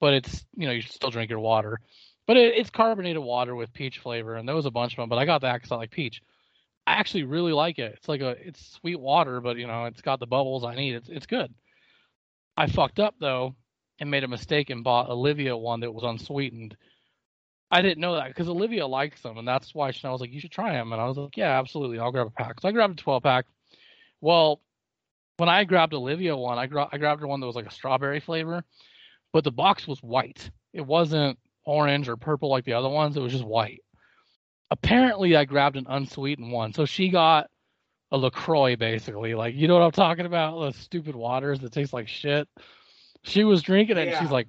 but 0.00 0.14
it's, 0.14 0.44
you 0.56 0.66
know, 0.66 0.72
you 0.72 0.82
should 0.82 0.92
still 0.92 1.10
drink 1.10 1.30
your 1.30 1.40
water. 1.40 1.80
But 2.26 2.36
it, 2.36 2.54
it's 2.56 2.70
carbonated 2.70 3.22
water 3.22 3.54
with 3.54 3.72
peach 3.72 3.98
flavor, 3.98 4.34
and 4.34 4.48
there 4.48 4.56
was 4.56 4.66
a 4.66 4.70
bunch 4.70 4.92
of 4.92 4.96
them, 4.96 5.08
but 5.08 5.18
I 5.18 5.24
got 5.24 5.42
that 5.42 5.54
because 5.54 5.72
I 5.72 5.76
like 5.76 5.90
peach. 5.90 6.22
I 6.86 6.94
actually 6.94 7.24
really 7.24 7.52
like 7.52 7.78
it. 7.78 7.94
It's 7.96 8.08
like 8.08 8.20
a, 8.20 8.30
it's 8.30 8.72
sweet 8.80 9.00
water, 9.00 9.40
but 9.40 9.56
you 9.56 9.66
know, 9.66 9.86
it's 9.86 10.02
got 10.02 10.20
the 10.20 10.26
bubbles 10.26 10.64
I 10.64 10.74
need. 10.74 10.94
It's, 10.94 11.08
it's 11.08 11.26
good. 11.26 11.52
I 12.56 12.66
fucked 12.66 13.00
up 13.00 13.14
though 13.18 13.56
and 13.98 14.10
made 14.10 14.24
a 14.24 14.28
mistake 14.28 14.70
and 14.70 14.84
bought 14.84 15.08
Olivia 15.08 15.56
one 15.56 15.80
that 15.80 15.92
was 15.92 16.04
unsweetened. 16.04 16.76
I 17.70 17.82
didn't 17.82 18.00
know 18.00 18.14
that 18.16 18.28
because 18.28 18.48
Olivia 18.48 18.86
likes 18.86 19.22
them, 19.22 19.38
and 19.38 19.48
that's 19.48 19.74
why 19.74 19.90
Chanel 19.90 20.12
was 20.12 20.20
like, 20.20 20.32
"You 20.32 20.40
should 20.40 20.52
try 20.52 20.72
them." 20.72 20.92
And 20.92 21.00
I 21.00 21.06
was 21.06 21.16
like, 21.16 21.36
"Yeah, 21.36 21.58
absolutely, 21.58 21.98
I'll 21.98 22.12
grab 22.12 22.26
a 22.26 22.30
pack." 22.30 22.60
So 22.60 22.68
I 22.68 22.72
grabbed 22.72 23.00
a 23.00 23.02
12 23.02 23.22
pack. 23.22 23.46
Well, 24.20 24.60
when 25.38 25.48
I 25.48 25.64
grabbed 25.64 25.94
Olivia 25.94 26.36
one, 26.36 26.58
I, 26.58 26.66
gra- 26.66 26.88
I 26.92 26.98
grabbed 26.98 27.20
her 27.20 27.26
one 27.26 27.40
that 27.40 27.46
was 27.46 27.56
like 27.56 27.66
a 27.66 27.72
strawberry 27.72 28.20
flavor, 28.20 28.64
but 29.34 29.42
the 29.42 29.50
box 29.50 29.88
was 29.88 30.00
white. 30.00 30.48
It 30.72 30.86
wasn't 30.86 31.40
orange 31.66 32.08
or 32.08 32.16
purple 32.16 32.48
like 32.50 32.64
the 32.64 32.74
other 32.74 32.88
ones. 32.88 33.16
It 33.16 33.20
was 33.20 33.32
just 33.32 33.44
white. 33.44 33.82
Apparently, 34.70 35.34
I 35.34 35.44
grabbed 35.44 35.76
an 35.76 35.86
unsweetened 35.88 36.52
one, 36.52 36.72
so 36.72 36.84
she 36.84 37.08
got 37.08 37.50
a 38.12 38.16
Lacroix 38.16 38.76
basically. 38.76 39.34
Like, 39.34 39.56
you 39.56 39.66
know 39.66 39.74
what 39.74 39.82
I'm 39.82 39.90
talking 39.90 40.24
about? 40.24 40.60
Those 40.60 40.76
stupid 40.76 41.16
waters 41.16 41.58
that 41.60 41.72
taste 41.72 41.92
like 41.92 42.06
shit. 42.06 42.48
She 43.22 43.42
was 43.42 43.60
drinking 43.60 43.98
it, 43.98 44.06
and 44.06 44.18
she's 44.18 44.30
like, 44.30 44.46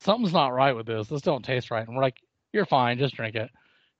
"Something's 0.00 0.34
not 0.34 0.52
right 0.52 0.76
with 0.76 0.86
this. 0.86 1.08
This 1.08 1.22
don't 1.22 1.44
taste 1.44 1.70
right." 1.70 1.86
And 1.86 1.96
we're 1.96 2.02
like, 2.02 2.20
"You're 2.52 2.66
fine, 2.66 2.98
just 2.98 3.14
drink 3.14 3.34
it." 3.34 3.50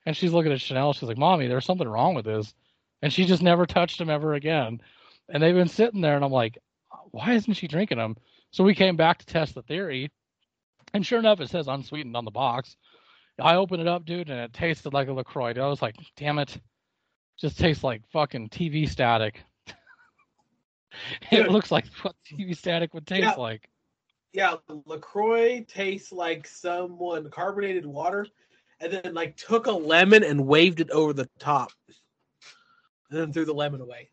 And 0.04 0.14
she's 0.14 0.32
looking 0.32 0.52
at 0.52 0.60
Chanel. 0.60 0.92
She's 0.92 1.08
like, 1.08 1.16
"Mommy, 1.16 1.46
there's 1.46 1.64
something 1.64 1.88
wrong 1.88 2.14
with 2.14 2.26
this," 2.26 2.52
and 3.00 3.10
she 3.10 3.24
just 3.24 3.42
never 3.42 3.64
touched 3.64 3.98
them 3.98 4.10
ever 4.10 4.34
again. 4.34 4.82
And 5.30 5.42
they've 5.42 5.54
been 5.54 5.68
sitting 5.68 6.02
there, 6.02 6.16
and 6.16 6.24
I'm 6.24 6.32
like, 6.32 6.58
"Why 7.12 7.32
isn't 7.32 7.54
she 7.54 7.66
drinking 7.66 7.96
them?" 7.96 8.18
So 8.52 8.62
we 8.64 8.74
came 8.74 8.96
back 8.96 9.18
to 9.18 9.26
test 9.26 9.54
the 9.54 9.62
theory, 9.62 10.10
and 10.92 11.04
sure 11.04 11.18
enough, 11.18 11.40
it 11.40 11.48
says 11.48 11.68
unsweetened 11.68 12.16
on 12.16 12.26
the 12.26 12.30
box. 12.30 12.76
I 13.40 13.56
opened 13.56 13.80
it 13.80 13.88
up, 13.88 14.04
dude, 14.04 14.28
and 14.28 14.38
it 14.38 14.52
tasted 14.52 14.92
like 14.92 15.08
a 15.08 15.12
Lacroix. 15.12 15.54
I 15.56 15.66
was 15.66 15.80
like, 15.80 15.96
"Damn 16.16 16.38
it!" 16.38 16.60
Just 17.40 17.58
tastes 17.58 17.82
like 17.82 18.02
fucking 18.12 18.50
TV 18.50 18.86
static. 18.86 19.42
it 21.30 21.50
looks 21.50 21.72
like 21.72 21.86
what 22.02 22.14
TV 22.30 22.54
static 22.54 22.92
would 22.92 23.06
taste 23.06 23.22
Yeah. 23.22 23.34
like. 23.34 23.68
Yeah, 24.34 24.56
Lacroix 24.86 25.64
tastes 25.68 26.12
like 26.12 26.46
someone 26.46 27.30
carbonated 27.30 27.84
water, 27.86 28.26
and 28.80 28.92
then 28.92 29.14
like 29.14 29.36
took 29.36 29.66
a 29.66 29.72
lemon 29.72 30.24
and 30.24 30.46
waved 30.46 30.80
it 30.80 30.90
over 30.90 31.14
the 31.14 31.28
top, 31.38 31.70
and 33.10 33.18
then 33.18 33.32
threw 33.32 33.46
the 33.46 33.54
lemon 33.54 33.80
away. 33.80 34.10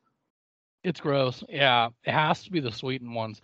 It's 0.83 1.01
gross. 1.01 1.43
Yeah, 1.49 1.89
it 2.05 2.11
has 2.13 2.43
to 2.43 2.51
be 2.51 2.61
the 2.61 2.71
sweetened 2.71 3.13
ones. 3.13 3.41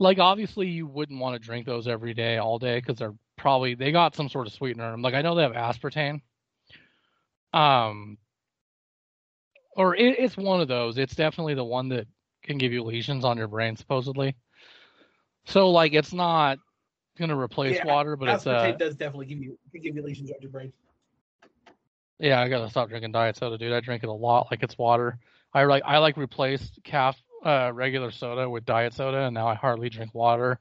Like 0.00 0.18
obviously 0.18 0.68
you 0.68 0.86
wouldn't 0.88 1.20
want 1.20 1.40
to 1.40 1.46
drink 1.46 1.66
those 1.66 1.86
every 1.86 2.14
day, 2.14 2.38
all 2.38 2.58
day, 2.58 2.78
because 2.80 2.98
they're 2.98 3.14
probably 3.36 3.74
they 3.74 3.92
got 3.92 4.16
some 4.16 4.28
sort 4.28 4.48
of 4.48 4.52
sweetener. 4.54 4.88
in 4.88 4.94
'em. 4.94 5.02
Like 5.02 5.14
I 5.14 5.22
know 5.22 5.36
they 5.36 5.42
have 5.44 5.52
aspartame. 5.52 6.22
Um, 7.52 8.18
or 9.76 9.96
it, 9.96 10.18
it's 10.18 10.36
one 10.36 10.60
of 10.60 10.68
those. 10.68 10.98
It's 10.98 11.14
definitely 11.14 11.54
the 11.54 11.64
one 11.64 11.88
that 11.90 12.08
can 12.42 12.58
give 12.58 12.72
you 12.72 12.82
lesions 12.82 13.24
on 13.24 13.38
your 13.38 13.48
brain, 13.48 13.76
supposedly. 13.76 14.36
So 15.44 15.70
like 15.70 15.92
it's 15.94 16.12
not 16.12 16.58
gonna 17.18 17.38
replace 17.38 17.76
Yeah, 17.76 17.84
water, 17.84 18.16
but 18.16 18.28
it's 18.28 18.46
Aspartame 18.46 18.76
uh 18.76 18.78
does 18.78 18.96
definitely 18.96 19.26
give 19.26 19.38
you 19.38 19.58
can 19.72 19.82
give 19.82 19.96
you 19.96 20.02
lesions 20.02 20.30
on 20.30 20.40
your 20.40 20.50
brain. 20.50 20.72
Yeah, 22.18 22.40
I 22.40 22.48
gotta 22.48 22.70
stop 22.70 22.88
drinking 22.88 23.12
diet 23.12 23.36
soda, 23.36 23.58
dude. 23.58 23.72
I 23.72 23.80
drink 23.80 24.02
it 24.02 24.08
a 24.08 24.12
lot 24.12 24.48
like 24.50 24.62
it's 24.62 24.78
water. 24.78 25.18
I 25.52 25.64
like 25.64 25.82
I 25.86 25.98
like 25.98 26.16
replaced 26.16 26.80
calf 26.84 27.20
uh, 27.44 27.70
regular 27.72 28.10
soda 28.10 28.48
with 28.48 28.64
diet 28.64 28.94
soda, 28.94 29.18
and 29.22 29.34
now 29.34 29.48
I 29.48 29.54
hardly 29.54 29.88
drink 29.88 30.14
water. 30.14 30.60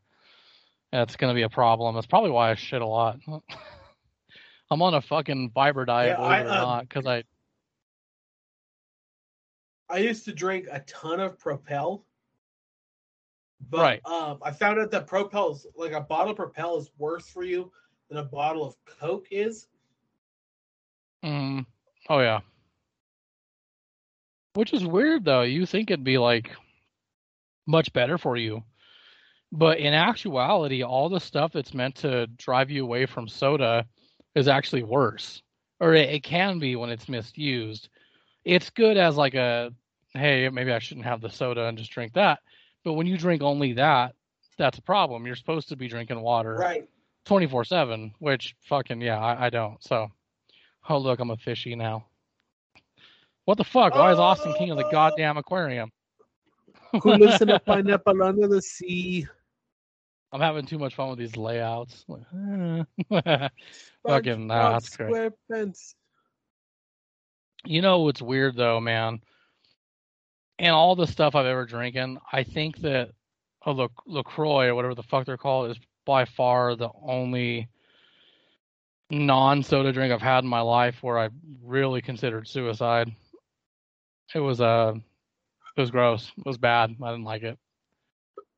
That's 0.91 1.15
gonna 1.15 1.33
be 1.33 1.43
a 1.43 1.49
problem. 1.49 1.95
That's 1.95 2.07
probably 2.07 2.31
why 2.31 2.51
I 2.51 2.55
shit 2.55 2.81
a 2.81 2.85
lot. 2.85 3.19
I'm 4.71 4.81
on 4.81 4.93
a 4.93 5.01
fucking 5.01 5.51
fiber 5.53 5.85
diet, 5.85 6.09
Yeah, 6.11 6.15
believe 6.17 6.31
I, 6.31 6.39
it 6.39 6.45
or 6.45 6.49
um, 6.49 6.55
not, 6.55 6.89
because 6.89 7.05
I 7.05 7.23
I 9.89 9.97
used 9.97 10.25
to 10.25 10.33
drink 10.33 10.67
a 10.71 10.81
ton 10.81 11.19
of 11.19 11.39
Propel, 11.39 12.05
but 13.69 13.79
Right. 13.79 14.05
um, 14.05 14.37
I 14.43 14.51
found 14.51 14.79
out 14.79 14.91
that 14.91 15.07
Propel's 15.07 15.65
like 15.75 15.93
a 15.93 16.01
bottle 16.01 16.31
of 16.31 16.37
Propel 16.37 16.77
is 16.77 16.91
worse 16.99 17.27
for 17.27 17.43
you 17.43 17.71
than 18.07 18.19
a 18.19 18.23
bottle 18.23 18.63
of 18.65 18.75
Coke 18.85 19.27
is. 19.31 19.67
Mm, 21.23 21.65
oh 22.09 22.19
yeah. 22.19 22.41
Which 24.53 24.73
is 24.73 24.85
weird 24.85 25.25
though. 25.25 25.41
You 25.41 25.65
think 25.65 25.89
it'd 25.89 26.03
be 26.03 26.17
like 26.19 26.51
much 27.69 27.93
better 27.93 28.17
for 28.17 28.35
you. 28.35 28.63
But 29.51 29.77
in 29.77 29.93
actuality, 29.93 30.83
all 30.83 31.07
the 31.09 31.19
stuff 31.19 31.53
that's 31.53 31.73
meant 31.73 31.95
to 31.97 32.27
drive 32.27 32.69
you 32.69 32.83
away 32.83 33.05
from 33.05 33.27
soda 33.27 33.85
is 34.35 34.47
actually 34.47 34.83
worse. 34.83 35.41
Or 35.79 35.93
it, 35.93 36.09
it 36.09 36.23
can 36.23 36.59
be 36.59 36.75
when 36.75 36.89
it's 36.89 37.07
misused. 37.07 37.89
It's 38.43 38.69
good 38.69 38.97
as 38.97 39.15
like 39.15 39.35
a 39.35 39.71
hey, 40.13 40.49
maybe 40.49 40.71
I 40.71 40.79
shouldn't 40.79 41.05
have 41.05 41.21
the 41.21 41.29
soda 41.29 41.65
and 41.65 41.77
just 41.77 41.91
drink 41.91 42.13
that. 42.13 42.39
But 42.83 42.93
when 42.93 43.05
you 43.05 43.17
drink 43.17 43.43
only 43.43 43.73
that, 43.73 44.15
that's 44.57 44.79
a 44.79 44.81
problem. 44.81 45.25
You're 45.25 45.35
supposed 45.35 45.69
to 45.69 45.75
be 45.75 45.87
drinking 45.87 46.19
water 46.19 46.55
Right. 46.55 46.89
24 47.25 47.65
7, 47.65 48.13
which 48.17 48.55
fucking, 48.63 49.01
yeah, 49.01 49.19
I, 49.19 49.45
I 49.45 49.49
don't. 49.51 49.81
So, 49.83 50.09
oh, 50.89 50.97
look, 50.97 51.19
I'm 51.19 51.29
a 51.29 51.37
fishy 51.37 51.75
now. 51.75 52.07
What 53.45 53.57
the 53.57 53.63
fuck? 53.63 53.93
Why 53.93 54.11
is 54.11 54.19
Austin 54.19 54.53
king 54.57 54.71
of 54.71 54.77
the 54.77 54.85
oh. 54.85 54.91
goddamn 54.91 55.37
aquarium? 55.37 55.91
Who 57.01 57.13
lives 57.13 57.41
in 57.41 57.49
a 57.49 57.59
pineapple 57.65 58.23
under 58.23 58.47
the 58.47 58.61
sea? 58.61 59.27
I'm 60.31 60.41
having 60.41 60.65
too 60.65 60.77
much 60.77 60.95
fun 60.95 61.09
with 61.09 61.19
these 61.19 61.35
layouts. 61.35 62.05
Fucking, 64.07 64.47
nah, 64.47 64.73
that's 64.73 64.95
great. 64.95 65.33
SquarePants. 65.51 65.95
you 67.65 67.81
know 67.81 68.01
what's 68.01 68.21
weird 68.21 68.55
though, 68.55 68.79
man? 68.79 69.21
And 70.59 70.71
all 70.73 70.95
the 70.95 71.07
stuff 71.07 71.35
I've 71.35 71.45
ever 71.45 71.65
drinking, 71.65 72.19
I 72.31 72.43
think 72.43 72.77
that 72.79 73.09
a 73.65 73.71
La- 73.71 73.87
LaCroix 74.05 74.67
or 74.67 74.75
whatever 74.75 74.95
the 74.95 75.03
fuck 75.03 75.25
they're 75.25 75.37
called 75.37 75.71
is 75.71 75.79
by 76.05 76.25
far 76.25 76.75
the 76.75 76.89
only 77.01 77.69
non 79.09 79.63
soda 79.63 79.91
drink 79.91 80.13
I've 80.13 80.21
had 80.21 80.43
in 80.43 80.49
my 80.49 80.61
life 80.61 81.01
where 81.01 81.17
I 81.17 81.29
really 81.63 82.01
considered 82.01 82.47
suicide. 82.47 83.11
It 84.35 84.39
was 84.39 84.61
uh 84.61 84.93
it 85.79 85.83
was 85.83 85.91
gross. 85.91 86.31
It 86.37 86.45
was 86.45 86.57
bad. 86.57 86.95
I 87.01 87.11
didn't 87.11 87.23
like 87.23 87.43
it. 87.43 87.57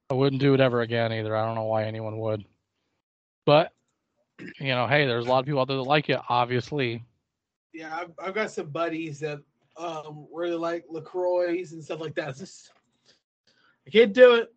I 0.10 0.14
wouldn't 0.14 0.42
do 0.42 0.54
it 0.54 0.60
ever 0.60 0.82
again 0.82 1.14
either. 1.14 1.36
I 1.36 1.46
don't 1.46 1.56
know 1.56 1.64
why 1.64 1.86
anyone 1.86 2.18
would. 2.20 2.44
But 3.46 3.72
you 4.60 4.70
know, 4.70 4.88
hey, 4.88 5.06
there's 5.06 5.26
a 5.26 5.30
lot 5.30 5.40
of 5.40 5.46
people 5.46 5.62
out 5.62 5.68
there 5.68 5.78
that 5.78 5.84
like 5.84 6.10
it, 6.10 6.20
obviously. 6.30 7.04
Yeah, 7.74 7.96
I've, 7.96 8.12
I've 8.22 8.34
got 8.34 8.52
some 8.52 8.70
buddies 8.70 9.20
that 9.20 9.40
um, 9.78 10.28
really 10.34 10.56
like 10.56 10.84
Lacroix 10.90 11.60
and 11.72 11.84
stuff 11.84 12.02
like 12.02 12.16
that. 12.16 12.36
Just, 12.38 12.72
I 13.88 13.90
can't 13.92 14.14
do 14.14 14.34
it. 14.36 14.54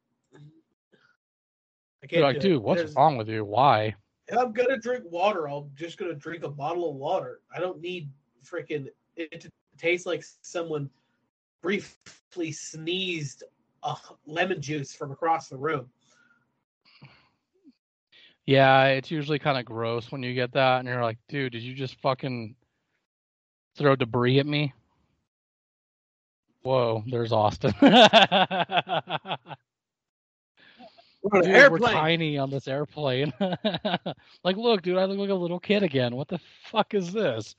I 2.02 2.06
can't 2.06 2.12
You're 2.12 2.22
like, 2.22 2.36
do 2.40 2.48
dude, 2.48 2.52
it. 2.56 2.62
what's 2.62 2.80
There's- 2.80 2.96
wrong 2.96 3.16
with 3.16 3.28
you? 3.28 3.44
Why? 3.44 3.94
I'm 4.36 4.52
gonna 4.52 4.78
drink 4.78 5.04
water, 5.06 5.48
I'm 5.50 5.70
just 5.74 5.98
gonna 5.98 6.14
drink 6.14 6.44
a 6.44 6.48
bottle 6.48 6.88
of 6.90 6.96
water. 6.96 7.40
I 7.54 7.60
don't 7.60 7.80
need 7.82 8.10
freaking 8.42 8.88
it 9.16 9.38
to 9.42 9.50
taste 9.76 10.06
like 10.06 10.24
someone 10.40 10.88
briefly 11.64 12.52
sneezed 12.52 13.42
uh, 13.82 13.94
lemon 14.26 14.60
juice 14.60 14.94
from 14.94 15.10
across 15.10 15.48
the 15.48 15.56
room. 15.56 15.88
Yeah, 18.44 18.88
it's 18.88 19.10
usually 19.10 19.38
kind 19.38 19.56
of 19.56 19.64
gross 19.64 20.12
when 20.12 20.22
you 20.22 20.34
get 20.34 20.52
that, 20.52 20.80
and 20.80 20.86
you're 20.86 21.02
like, 21.02 21.16
dude, 21.30 21.52
did 21.52 21.62
you 21.62 21.74
just 21.74 21.98
fucking 22.02 22.54
throw 23.76 23.96
debris 23.96 24.40
at 24.40 24.46
me? 24.46 24.74
Whoa, 26.60 27.02
there's 27.06 27.32
Austin. 27.32 27.72
We're 27.80 27.88
on 31.38 31.42
Dude, 31.42 31.70
we're 31.70 31.78
tiny 31.78 32.36
on 32.36 32.50
this 32.50 32.68
airplane. 32.68 33.32
like, 33.40 34.58
look, 34.58 34.82
dude, 34.82 34.98
I 34.98 35.06
look 35.06 35.16
like 35.16 35.30
a 35.30 35.34
little 35.34 35.58
kid 35.58 35.82
again. 35.82 36.14
What 36.14 36.28
the 36.28 36.38
fuck 36.70 36.92
is 36.92 37.14
this? 37.14 37.56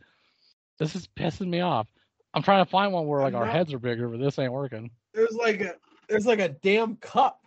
This 0.78 0.96
is 0.96 1.10
pissing 1.18 1.48
me 1.48 1.62
off. 1.62 1.88
I'm 2.36 2.44
trying 2.44 2.64
to 2.66 2.70
find 2.70 2.92
one 2.92 3.08
where 3.08 3.22
like 3.22 3.34
our 3.34 3.46
heads 3.46 3.74
are 3.74 3.80
bigger, 3.80 4.10
but 4.10 4.20
this 4.20 4.38
ain't 4.38 4.52
working. 4.52 4.92
There's 5.14 5.34
like 5.36 5.62
a 5.62 5.76
there's 6.10 6.26
like 6.26 6.40
a 6.40 6.50
damn 6.50 6.98
cup 6.98 7.40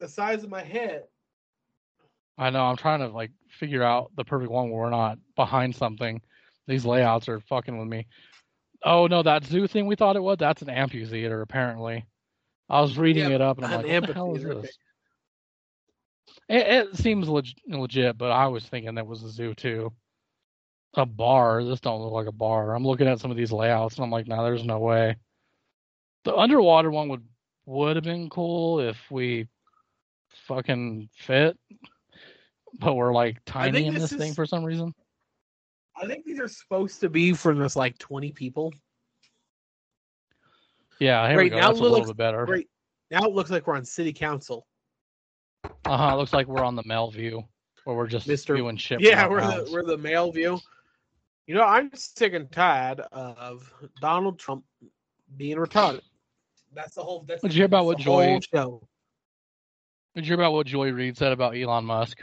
the 0.00 0.08
size 0.08 0.42
of 0.42 0.50
my 0.50 0.62
head. 0.62 1.04
I 2.38 2.48
know. 2.48 2.64
I'm 2.64 2.76
trying 2.76 3.00
to 3.00 3.08
like 3.08 3.30
figure 3.50 3.82
out 3.82 4.10
the 4.16 4.24
perfect 4.24 4.50
one 4.50 4.70
where 4.70 4.80
we're 4.80 4.90
not 4.90 5.18
behind 5.36 5.76
something. 5.76 6.22
These 6.66 6.86
layouts 6.86 7.28
are 7.28 7.40
fucking 7.40 7.76
with 7.78 7.86
me. 7.86 8.06
Oh 8.82 9.06
no, 9.06 9.22
that 9.22 9.44
zoo 9.44 9.66
thing 9.66 9.86
we 9.86 9.94
thought 9.94 10.16
it 10.16 10.22
was, 10.22 10.38
that's 10.38 10.62
an 10.62 10.70
amphitheater 10.70 11.42
apparently. 11.42 12.06
I 12.70 12.80
was 12.80 12.96
reading 12.96 13.28
Yeah, 13.28 13.34
it 13.36 13.40
up 13.42 13.58
and 13.58 13.66
I'm 13.66 13.72
an 13.72 13.86
like, 13.86 14.00
what 14.00 14.06
the 14.06 14.14
hell 14.14 14.34
is 14.34 14.42
this? 14.42 14.78
It, 16.48 16.66
it 16.66 16.96
seems 16.96 17.28
leg- 17.28 17.60
legit, 17.68 18.16
but 18.16 18.30
I 18.30 18.46
was 18.46 18.64
thinking 18.64 18.94
that 18.94 19.06
was 19.06 19.22
a 19.22 19.28
zoo 19.28 19.54
too. 19.54 19.92
A 20.94 21.06
bar. 21.06 21.64
This 21.64 21.80
don't 21.80 22.02
look 22.02 22.12
like 22.12 22.26
a 22.26 22.32
bar. 22.32 22.74
I'm 22.74 22.86
looking 22.86 23.08
at 23.08 23.18
some 23.18 23.30
of 23.30 23.36
these 23.36 23.52
layouts 23.52 23.96
and 23.96 24.04
I'm 24.04 24.10
like, 24.10 24.26
no, 24.26 24.44
there's 24.44 24.64
no 24.64 24.78
way. 24.78 25.16
The 26.24 26.34
underwater 26.36 26.90
one 26.90 27.08
would 27.08 27.24
would 27.64 27.96
have 27.96 28.04
been 28.04 28.28
cool 28.28 28.80
if 28.80 28.98
we 29.10 29.48
fucking 30.46 31.08
fit, 31.14 31.56
but 32.78 32.94
we're 32.94 33.12
like 33.12 33.38
tiny 33.46 33.86
in 33.86 33.94
this 33.94 34.10
this 34.10 34.18
thing 34.18 34.34
for 34.34 34.44
some 34.46 34.64
reason. 34.64 34.94
I 35.96 36.06
think 36.06 36.24
these 36.24 36.40
are 36.40 36.48
supposed 36.48 37.00
to 37.00 37.08
be 37.08 37.32
for 37.32 37.54
just 37.54 37.76
like 37.76 37.96
20 37.98 38.32
people. 38.32 38.72
Yeah, 40.98 41.26
here 41.28 41.36
Right, 41.38 41.44
we 41.44 41.50
go. 41.50 41.56
now 41.56 41.68
That's 41.68 41.78
a 41.78 41.80
it 41.80 41.82
little 41.82 41.98
looks 41.98 42.10
bit 42.10 42.16
better. 42.16 42.46
Great. 42.46 42.68
Now 43.10 43.24
it 43.24 43.32
looks 43.32 43.50
like 43.50 43.66
we're 43.66 43.76
on 43.76 43.84
city 43.84 44.12
council. 44.12 44.66
Uh 45.84 45.96
huh. 45.96 46.16
Looks 46.16 46.32
like 46.32 46.46
we're 46.46 46.64
on 46.64 46.76
the 46.76 46.82
mail 46.84 47.10
view, 47.10 47.44
where 47.84 47.96
we're 47.96 48.06
just 48.06 48.26
Mr. 48.28 48.54
viewing 48.56 48.76
shit. 48.76 49.00
Yeah, 49.00 49.26
we're 49.28 49.40
the 49.40 49.68
we're 49.72 49.84
the 49.84 49.98
mail 49.98 50.30
view. 50.32 50.58
You 51.46 51.54
know, 51.54 51.64
I'm 51.64 51.90
sick 51.94 52.34
and 52.34 52.50
tired 52.50 53.00
of 53.12 53.72
Donald 54.00 54.38
Trump 54.38 54.64
being 55.36 55.56
retarded. 55.56 56.02
That's 56.74 56.94
the 56.94 57.02
whole. 57.02 57.24
That's 57.26 57.42
Did 57.42 57.52
you 57.52 57.58
hear 57.58 57.66
about 57.66 57.84
what 57.84 57.98
Joy- 57.98 58.40
show? 58.52 58.86
Did 60.14 60.24
you 60.24 60.28
hear 60.28 60.34
about 60.34 60.52
what 60.52 60.66
Joy 60.66 60.92
Reid 60.92 61.16
said 61.16 61.32
about 61.32 61.56
Elon 61.56 61.84
Musk? 61.84 62.18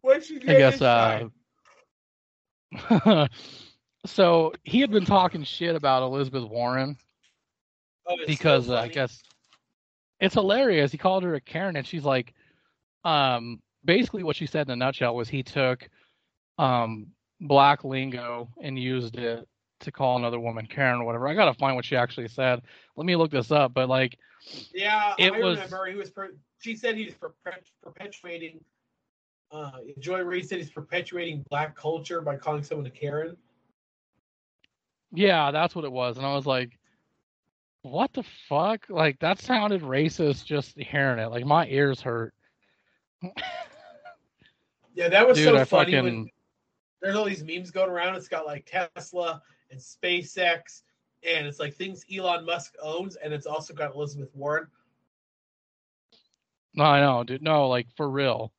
What'd 0.00 0.24
she 0.24 0.36
I 0.36 0.54
guess. 0.54 0.80
Uh, 0.80 1.28
so 4.06 4.52
he 4.64 4.80
had 4.80 4.90
been 4.90 5.04
talking 5.04 5.42
shit 5.42 5.74
about 5.74 6.02
Elizabeth 6.02 6.44
Warren 6.44 6.96
Oh, 8.08 8.14
it's 8.14 8.22
so 8.22 8.26
because 8.26 8.70
uh, 8.70 8.76
I 8.76 8.88
guess 8.88 9.22
it's 10.18 10.34
hilarious. 10.34 10.90
He 10.90 10.98
called 10.98 11.22
her 11.24 11.34
a 11.34 11.40
Karen, 11.40 11.76
and 11.76 11.86
she's 11.86 12.04
like, 12.04 12.32
um, 13.04 13.60
basically 13.84 14.22
what 14.22 14.36
she 14.36 14.46
said 14.46 14.66
in 14.66 14.72
a 14.72 14.76
nutshell 14.76 15.14
was 15.14 15.28
he 15.28 15.42
took 15.42 15.88
um 16.58 17.06
black 17.40 17.84
lingo 17.84 18.48
and 18.62 18.78
used 18.78 19.16
it 19.16 19.46
to 19.80 19.92
call 19.92 20.16
another 20.16 20.40
woman 20.40 20.66
Karen 20.66 21.00
or 21.00 21.04
whatever. 21.04 21.28
I 21.28 21.34
gotta 21.34 21.54
find 21.54 21.76
what 21.76 21.84
she 21.84 21.96
actually 21.96 22.28
said. 22.28 22.62
Let 22.96 23.06
me 23.06 23.14
look 23.16 23.30
this 23.30 23.50
up. 23.52 23.72
But 23.74 23.88
like, 23.88 24.18
Yeah, 24.74 25.14
It 25.18 25.32
I 25.32 25.38
was- 25.38 25.56
remember 25.58 25.86
he 25.86 25.94
was. 25.94 26.10
Per- 26.10 26.34
she 26.60 26.74
said 26.74 26.96
he's 26.96 27.14
perpetuating. 27.82 28.64
Uh, 29.52 29.70
Joy 30.00 30.20
Reid 30.22 30.48
said 30.48 30.58
he's 30.58 30.70
perpetuating 30.70 31.44
black 31.48 31.76
culture 31.76 32.20
by 32.20 32.36
calling 32.36 32.62
someone 32.64 32.86
a 32.86 32.90
Karen. 32.90 33.36
yeah, 35.12 35.50
that's 35.52 35.74
what 35.74 35.84
it 35.84 35.92
was, 35.92 36.16
and 36.18 36.26
I 36.26 36.34
was 36.34 36.44
like, 36.46 36.78
what 37.82 38.12
the 38.12 38.24
fuck? 38.48 38.84
Like 38.90 39.18
that 39.20 39.38
sounded 39.40 39.82
racist 39.82 40.44
just 40.44 40.76
hearing 40.76 41.18
it. 41.20 41.28
Like 41.30 41.46
my 41.46 41.66
ears 41.68 42.00
hurt. 42.00 42.34
Yeah, 44.94 45.08
that 45.10 45.28
was 45.28 45.36
Dude, 45.38 45.46
so 45.46 45.56
I 45.56 45.64
funny. 45.64 45.92
fucking 45.92 46.04
When 46.04 46.30
there's 47.00 47.16
all 47.16 47.24
these 47.24 47.44
memes 47.44 47.70
going 47.70 47.90
around. 47.90 48.16
It's 48.16 48.28
got 48.28 48.46
like 48.46 48.66
Tesla 48.66 49.42
and 49.70 49.80
SpaceX, 49.80 50.82
and 51.28 51.46
it's 51.46 51.60
like 51.60 51.74
things 51.74 52.04
Elon 52.12 52.44
Musk 52.44 52.74
owns, 52.82 53.16
and 53.16 53.32
it's 53.32 53.46
also 53.46 53.74
got 53.74 53.94
Elizabeth 53.94 54.30
Warren. 54.34 54.66
No, 56.74 56.84
I 56.84 57.00
know, 57.00 57.24
dude. 57.24 57.42
No, 57.42 57.68
like 57.68 57.86
for 57.96 58.08
real. 58.08 58.52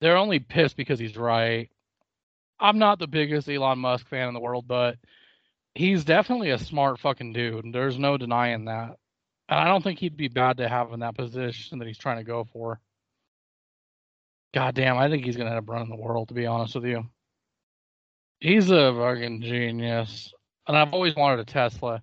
They're 0.00 0.16
only 0.16 0.38
pissed 0.38 0.76
because 0.76 0.98
he's 0.98 1.16
right. 1.16 1.70
I'm 2.58 2.78
not 2.78 2.98
the 2.98 3.06
biggest 3.06 3.48
Elon 3.48 3.78
Musk 3.78 4.08
fan 4.08 4.28
in 4.28 4.34
the 4.34 4.40
world, 4.40 4.66
but 4.66 4.96
he's 5.74 6.04
definitely 6.04 6.50
a 6.50 6.58
smart 6.58 6.98
fucking 7.00 7.32
dude. 7.32 7.72
There's 7.72 7.98
no 7.98 8.16
denying 8.16 8.66
that. 8.66 8.96
And 9.48 9.58
I 9.58 9.66
don't 9.66 9.82
think 9.82 9.98
he'd 9.98 10.16
be 10.16 10.28
bad 10.28 10.58
to 10.58 10.68
have 10.68 10.92
in 10.92 11.00
that 11.00 11.16
position 11.16 11.78
that 11.78 11.88
he's 11.88 11.98
trying 11.98 12.18
to 12.18 12.24
go 12.24 12.44
for. 12.52 12.80
God 14.52 14.74
damn, 14.74 14.98
I 14.98 15.08
think 15.08 15.24
he's 15.24 15.36
gonna 15.36 15.50
end 15.50 15.58
up 15.58 15.68
running 15.68 15.88
the 15.88 15.96
world, 15.96 16.28
to 16.28 16.34
be 16.34 16.46
honest 16.46 16.74
with 16.74 16.84
you. 16.84 17.08
He's 18.40 18.70
a 18.70 18.92
fucking 18.94 19.42
genius. 19.42 20.32
And 20.66 20.76
I've 20.76 20.92
always 20.92 21.14
wanted 21.14 21.40
a 21.40 21.44
Tesla. 21.44 22.02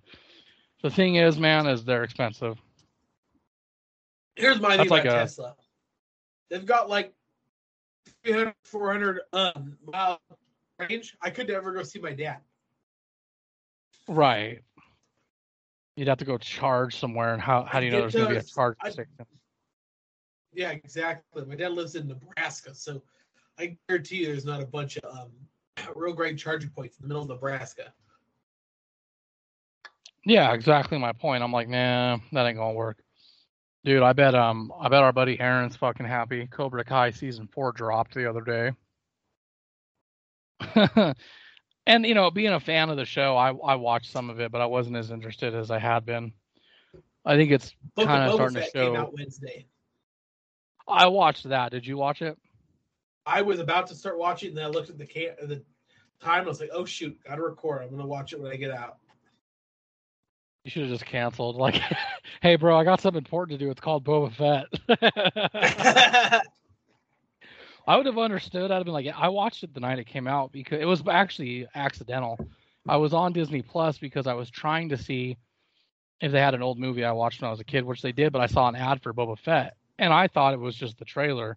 The 0.82 0.90
thing 0.90 1.16
is, 1.16 1.38
man, 1.38 1.66
is 1.66 1.84
they're 1.84 2.04
expensive. 2.04 2.58
Here's 4.36 4.60
my 4.60 4.76
That's 4.76 4.82
thing 4.88 4.90
like 4.90 5.04
about 5.04 5.16
a- 5.16 5.20
Tesla. 5.20 5.54
They've 6.50 6.64
got 6.64 6.88
like 6.88 7.12
300, 8.24 8.54
400 8.64 9.20
um, 9.32 9.76
mile 9.84 10.20
range. 10.78 11.16
I 11.20 11.30
could 11.30 11.48
never 11.48 11.72
go 11.72 11.82
see 11.82 11.98
my 11.98 12.12
dad. 12.12 12.38
Right. 14.06 14.60
You'd 15.96 16.08
have 16.08 16.18
to 16.18 16.24
go 16.24 16.38
charge 16.38 16.96
somewhere, 16.96 17.34
and 17.34 17.42
how 17.42 17.64
how 17.64 17.80
do 17.80 17.86
you 17.86 17.92
know 17.92 18.02
there's 18.02 18.14
going 18.14 18.28
to 18.28 18.34
be 18.34 18.38
a 18.38 18.42
charge 18.42 18.76
I- 18.80 18.90
station? 18.90 19.08
Yeah, 20.54 20.70
exactly. 20.70 21.44
My 21.44 21.56
dad 21.56 21.72
lives 21.72 21.96
in 21.96 22.06
Nebraska, 22.08 22.74
so 22.74 23.02
I 23.58 23.76
guarantee 23.88 24.18
you 24.18 24.26
there's 24.26 24.44
not 24.44 24.62
a 24.62 24.66
bunch 24.66 24.96
of 24.98 25.12
um, 25.12 25.30
real 25.94 26.12
great 26.12 26.38
charging 26.38 26.70
points 26.70 26.96
in 26.96 27.02
the 27.02 27.08
middle 27.08 27.22
of 27.22 27.28
Nebraska. 27.28 27.92
Yeah, 30.24 30.52
exactly 30.52 30.98
my 30.98 31.12
point. 31.12 31.42
I'm 31.42 31.52
like, 31.52 31.68
nah, 31.68 32.18
that 32.32 32.46
ain't 32.46 32.58
gonna 32.58 32.74
work, 32.74 32.98
dude. 33.84 34.02
I 34.02 34.12
bet 34.12 34.34
um, 34.34 34.72
I 34.78 34.88
bet 34.88 35.02
our 35.02 35.12
buddy 35.12 35.40
Aaron's 35.40 35.76
fucking 35.76 36.06
happy. 36.06 36.46
Cobra 36.46 36.84
Kai 36.84 37.10
season 37.10 37.48
four 37.48 37.72
dropped 37.72 38.14
the 38.14 38.28
other 38.28 38.42
day. 38.42 38.72
and 41.86 42.06
you 42.06 42.14
know, 42.14 42.30
being 42.30 42.52
a 42.52 42.60
fan 42.60 42.90
of 42.90 42.96
the 42.96 43.04
show, 43.04 43.36
I 43.36 43.50
I 43.50 43.76
watched 43.76 44.12
some 44.12 44.28
of 44.28 44.40
it, 44.40 44.52
but 44.52 44.60
I 44.60 44.66
wasn't 44.66 44.96
as 44.96 45.10
interested 45.10 45.54
as 45.54 45.70
I 45.70 45.78
had 45.78 46.04
been. 46.04 46.32
I 47.24 47.36
think 47.36 47.50
it's 47.50 47.74
kind 47.96 48.28
of 48.28 48.34
starting 48.34 48.56
to 48.56 48.62
Fett 48.62 48.72
came 48.72 48.94
show. 48.94 48.96
out 48.96 49.14
Wednesday. 49.14 49.66
I 50.86 51.06
watched 51.08 51.48
that. 51.48 51.70
Did 51.70 51.86
you 51.86 51.96
watch 51.96 52.22
it? 52.22 52.38
I 53.28 53.42
was 53.42 53.60
about 53.60 53.86
to 53.88 53.94
start 53.94 54.18
watching, 54.18 54.48
and 54.48 54.58
then 54.58 54.64
I 54.64 54.68
looked 54.68 54.88
at 54.88 54.98
the 54.98 55.06
can- 55.06 55.36
the 55.42 55.62
time. 56.20 56.44
I 56.44 56.48
was 56.48 56.60
like, 56.60 56.70
"Oh 56.72 56.84
shoot, 56.84 57.18
gotta 57.24 57.42
record. 57.42 57.82
I'm 57.82 57.90
gonna 57.90 58.06
watch 58.06 58.32
it 58.32 58.40
when 58.40 58.50
I 58.50 58.56
get 58.56 58.70
out." 58.70 58.98
You 60.64 60.70
should 60.70 60.82
have 60.82 60.90
just 60.90 61.06
canceled. 61.06 61.56
Like, 61.56 61.80
hey, 62.42 62.56
bro, 62.56 62.76
I 62.78 62.84
got 62.84 63.00
something 63.00 63.18
important 63.18 63.58
to 63.58 63.64
do. 63.64 63.70
It's 63.70 63.80
called 63.80 64.04
Boba 64.04 64.32
Fett. 64.32 64.66
I 67.86 67.96
would 67.96 68.06
have 68.06 68.18
understood. 68.18 68.70
I'd 68.70 68.76
have 68.76 68.84
been 68.84 68.92
like, 68.92 69.06
I 69.06 69.28
watched 69.28 69.62
it 69.62 69.72
the 69.72 69.80
night 69.80 69.98
it 69.98 70.06
came 70.06 70.26
out 70.26 70.52
because 70.52 70.80
it 70.80 70.84
was 70.84 71.02
actually 71.08 71.66
accidental. 71.74 72.38
I 72.86 72.98
was 72.98 73.14
on 73.14 73.32
Disney 73.32 73.62
Plus 73.62 73.96
because 73.96 74.26
I 74.26 74.34
was 74.34 74.50
trying 74.50 74.90
to 74.90 74.98
see 74.98 75.38
if 76.20 76.32
they 76.32 76.40
had 76.40 76.54
an 76.54 76.62
old 76.62 76.78
movie 76.78 77.04
I 77.04 77.12
watched 77.12 77.40
when 77.40 77.48
I 77.48 77.50
was 77.50 77.60
a 77.60 77.64
kid, 77.64 77.84
which 77.84 78.02
they 78.02 78.12
did, 78.12 78.32
but 78.32 78.42
I 78.42 78.46
saw 78.46 78.68
an 78.68 78.76
ad 78.76 79.02
for 79.02 79.14
Boba 79.14 79.38
Fett, 79.38 79.74
and 79.98 80.12
I 80.12 80.28
thought 80.28 80.52
it 80.52 80.60
was 80.60 80.74
just 80.76 80.98
the 80.98 81.04
trailer. 81.06 81.56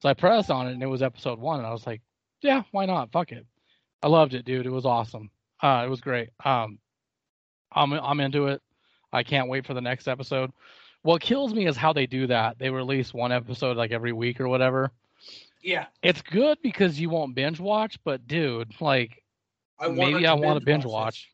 So 0.00 0.08
I 0.08 0.14
pressed 0.14 0.50
on 0.50 0.68
it, 0.68 0.72
and 0.72 0.82
it 0.82 0.86
was 0.86 1.02
episode 1.02 1.38
one, 1.38 1.58
and 1.58 1.66
I 1.66 1.72
was 1.72 1.86
like, 1.86 2.02
yeah, 2.42 2.62
why 2.70 2.86
not? 2.86 3.12
Fuck 3.12 3.32
it. 3.32 3.46
I 4.02 4.08
loved 4.08 4.34
it, 4.34 4.44
dude. 4.44 4.66
It 4.66 4.70
was 4.70 4.84
awesome. 4.84 5.30
Uh, 5.62 5.82
it 5.86 5.88
was 5.88 6.00
great. 6.00 6.30
Um, 6.44 6.78
I'm 7.72 7.92
I'm 7.92 8.20
into 8.20 8.48
it. 8.48 8.62
I 9.12 9.22
can't 9.22 9.48
wait 9.48 9.66
for 9.66 9.74
the 9.74 9.80
next 9.80 10.06
episode. 10.06 10.52
What 11.02 11.22
kills 11.22 11.54
me 11.54 11.66
is 11.66 11.76
how 11.76 11.92
they 11.92 12.06
do 12.06 12.26
that. 12.26 12.58
They 12.58 12.70
release 12.70 13.14
one 13.14 13.32
episode 13.32 13.76
like 13.76 13.92
every 13.92 14.12
week 14.12 14.40
or 14.40 14.48
whatever 14.48 14.92
yeah, 15.66 15.86
it's 16.00 16.22
good 16.22 16.58
because 16.62 16.98
you 16.98 17.10
won't 17.10 17.34
binge 17.34 17.58
watch, 17.58 17.98
but 18.04 18.26
dude, 18.28 18.72
like 18.80 19.22
I 19.80 19.88
maybe 19.88 20.24
I 20.24 20.34
want 20.34 20.60
to 20.60 20.64
binge 20.64 20.84
watch 20.84 21.28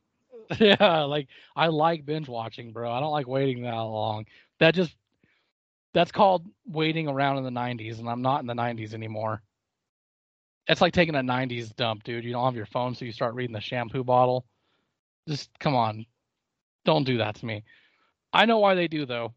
watch. 0.51 0.59
yeah, 0.61 1.03
like 1.03 1.29
I 1.55 1.67
like 1.67 2.07
binge 2.07 2.29
watching, 2.29 2.73
bro. 2.73 2.91
I 2.91 3.01
don't 3.01 3.13
like 3.13 3.29
waiting 3.29 3.63
that 3.63 3.77
long. 3.77 4.25
That 4.59 4.75
just 4.75 4.97
that's 5.93 6.13
called 6.13 6.47
waiting 6.67 7.09
around 7.09 7.39
in 7.39 7.45
the 7.45 7.51
90s, 7.51 7.99
and 7.99 8.09
I'm 8.09 8.23
not 8.23 8.41
in 8.41 8.47
the 8.47 8.55
90s 8.55 8.95
anymore. 8.95 9.43
It's 10.69 10.81
like 10.81 10.93
taking 10.93 11.15
a 11.15 11.23
90s 11.23 11.75
dump, 11.75 12.05
dude. 12.05 12.25
You 12.25 12.33
don't 12.33 12.45
have 12.45 12.57
your 12.57 12.67
phone, 12.67 12.95
so 12.95 13.05
you 13.05 13.13
start 13.13 13.35
reading 13.35 13.53
the 13.53 13.61
shampoo 13.61 14.05
bottle. 14.05 14.47
Just 15.29 15.51
come 15.59 15.75
on, 15.75 16.07
don't 16.85 17.05
do 17.05 17.19
that 17.19 17.37
to 17.37 17.47
me. 17.47 17.65
I 18.33 18.47
know 18.47 18.59
why 18.59 18.75
they 18.75 18.89
do 18.89 19.07
though. 19.07 19.35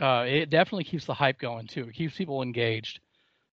Uh, 0.00 0.24
it 0.26 0.50
definitely 0.50 0.84
keeps 0.84 1.06
the 1.06 1.14
hype 1.14 1.38
going 1.38 1.66
too. 1.66 1.88
It 1.88 1.94
keeps 1.94 2.16
people 2.16 2.42
engaged, 2.42 3.00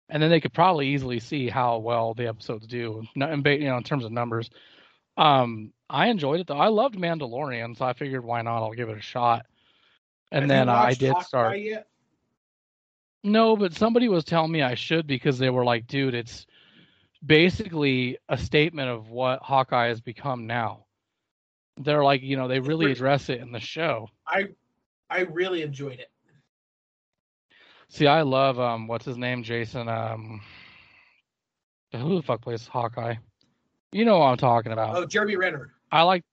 and 0.09 0.23
then 0.23 0.31
they 0.31 0.41
could 0.41 0.53
probably 0.53 0.89
easily 0.89 1.19
see 1.19 1.49
how 1.49 1.79
well 1.79 2.15
the 2.15 2.29
episodes 2.29 2.67
do, 2.67 3.03
you 3.15 3.21
know, 3.21 3.33
in 3.77 3.83
terms 3.83 4.05
of 4.05 4.13
numbers. 4.13 4.51
Um, 5.17 5.73
I 5.89 6.09
enjoyed 6.09 6.41
it 6.41 6.47
though. 6.47 6.59
I 6.59 6.69
loved 6.69 6.97
Mandalorian, 6.97 7.77
so 7.77 7.85
I 7.85 7.93
figured 7.93 8.25
why 8.25 8.43
not? 8.43 8.59
I'll 8.59 8.73
give 8.73 8.89
it 8.89 8.99
a 8.99 9.03
shot. 9.03 9.47
And 10.33 10.43
Have 10.43 10.49
then 10.49 10.69
I 10.69 10.95
did 10.95 11.17
start. 11.23 11.59
Yet? 11.59 11.87
No, 13.25 13.57
but 13.57 13.73
somebody 13.73 14.09
was 14.09 14.25
telling 14.25 14.53
me 14.53 14.63
I 14.63 14.75
should 14.75 15.07
because 15.07 15.39
they 15.39 15.49
were 15.49 15.65
like, 15.65 15.87
dude, 15.87 16.15
it's 16.15 16.47
basically 17.25 18.19
a 18.29 18.37
statement 18.37 18.91
of 18.91 19.09
what 19.09 19.41
Hawkeye 19.41 19.89
has 19.89 20.03
become 20.03 20.47
now. 20.47 20.85
They're 21.79 22.05
like, 22.05 22.23
you 22.23 22.37
know, 22.37 22.49
they 22.49 22.61
really 22.61 22.93
address 22.93 23.31
it 23.31 23.41
in 23.41 23.51
the 23.51 23.61
show. 23.61 24.09
I 24.29 24.49
I 25.09 25.21
really 25.21 25.63
enjoyed 25.63 25.99
it. 25.99 26.11
See, 27.89 28.07
I 28.07 28.23
love 28.23 28.61
um, 28.61 28.89
what's 28.89 29.07
his 29.07 29.17
name, 29.17 29.43
Jason. 29.43 29.89
Um, 29.89 30.43
who 31.93 32.17
the 32.17 32.23
fuck 32.23 32.43
plays 32.43 32.67
Hawkeye? 32.67 33.15
You 33.93 34.05
know 34.05 34.19
what 34.19 34.27
I'm 34.27 34.37
talking 34.37 34.73
about. 34.73 34.97
Oh, 34.97 35.07
Jeremy 35.07 35.37
Renner. 35.37 35.73
I 35.91 36.03
like 36.03 36.25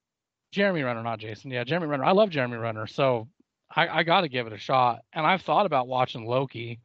Jeremy 0.52 0.82
Renner, 0.82 1.04
not 1.04 1.20
Jason. 1.20 1.52
Yeah, 1.52 1.64
Jeremy 1.64 1.88
Renner. 1.88 2.04
I 2.04 2.12
love 2.12 2.30
Jeremy 2.32 2.58
Renner, 2.58 2.88
so 2.88 3.28
I, 3.76 3.88
I 3.88 4.04
got 4.04 4.22
to 4.22 4.30
give 4.30 4.48
it 4.48 4.54
a 4.54 4.58
shot. 4.58 5.02
And 5.14 5.26
I've 5.26 5.42
thought 5.42 5.66
about 5.66 5.88
watching 5.88 6.26
Loki 6.26 6.80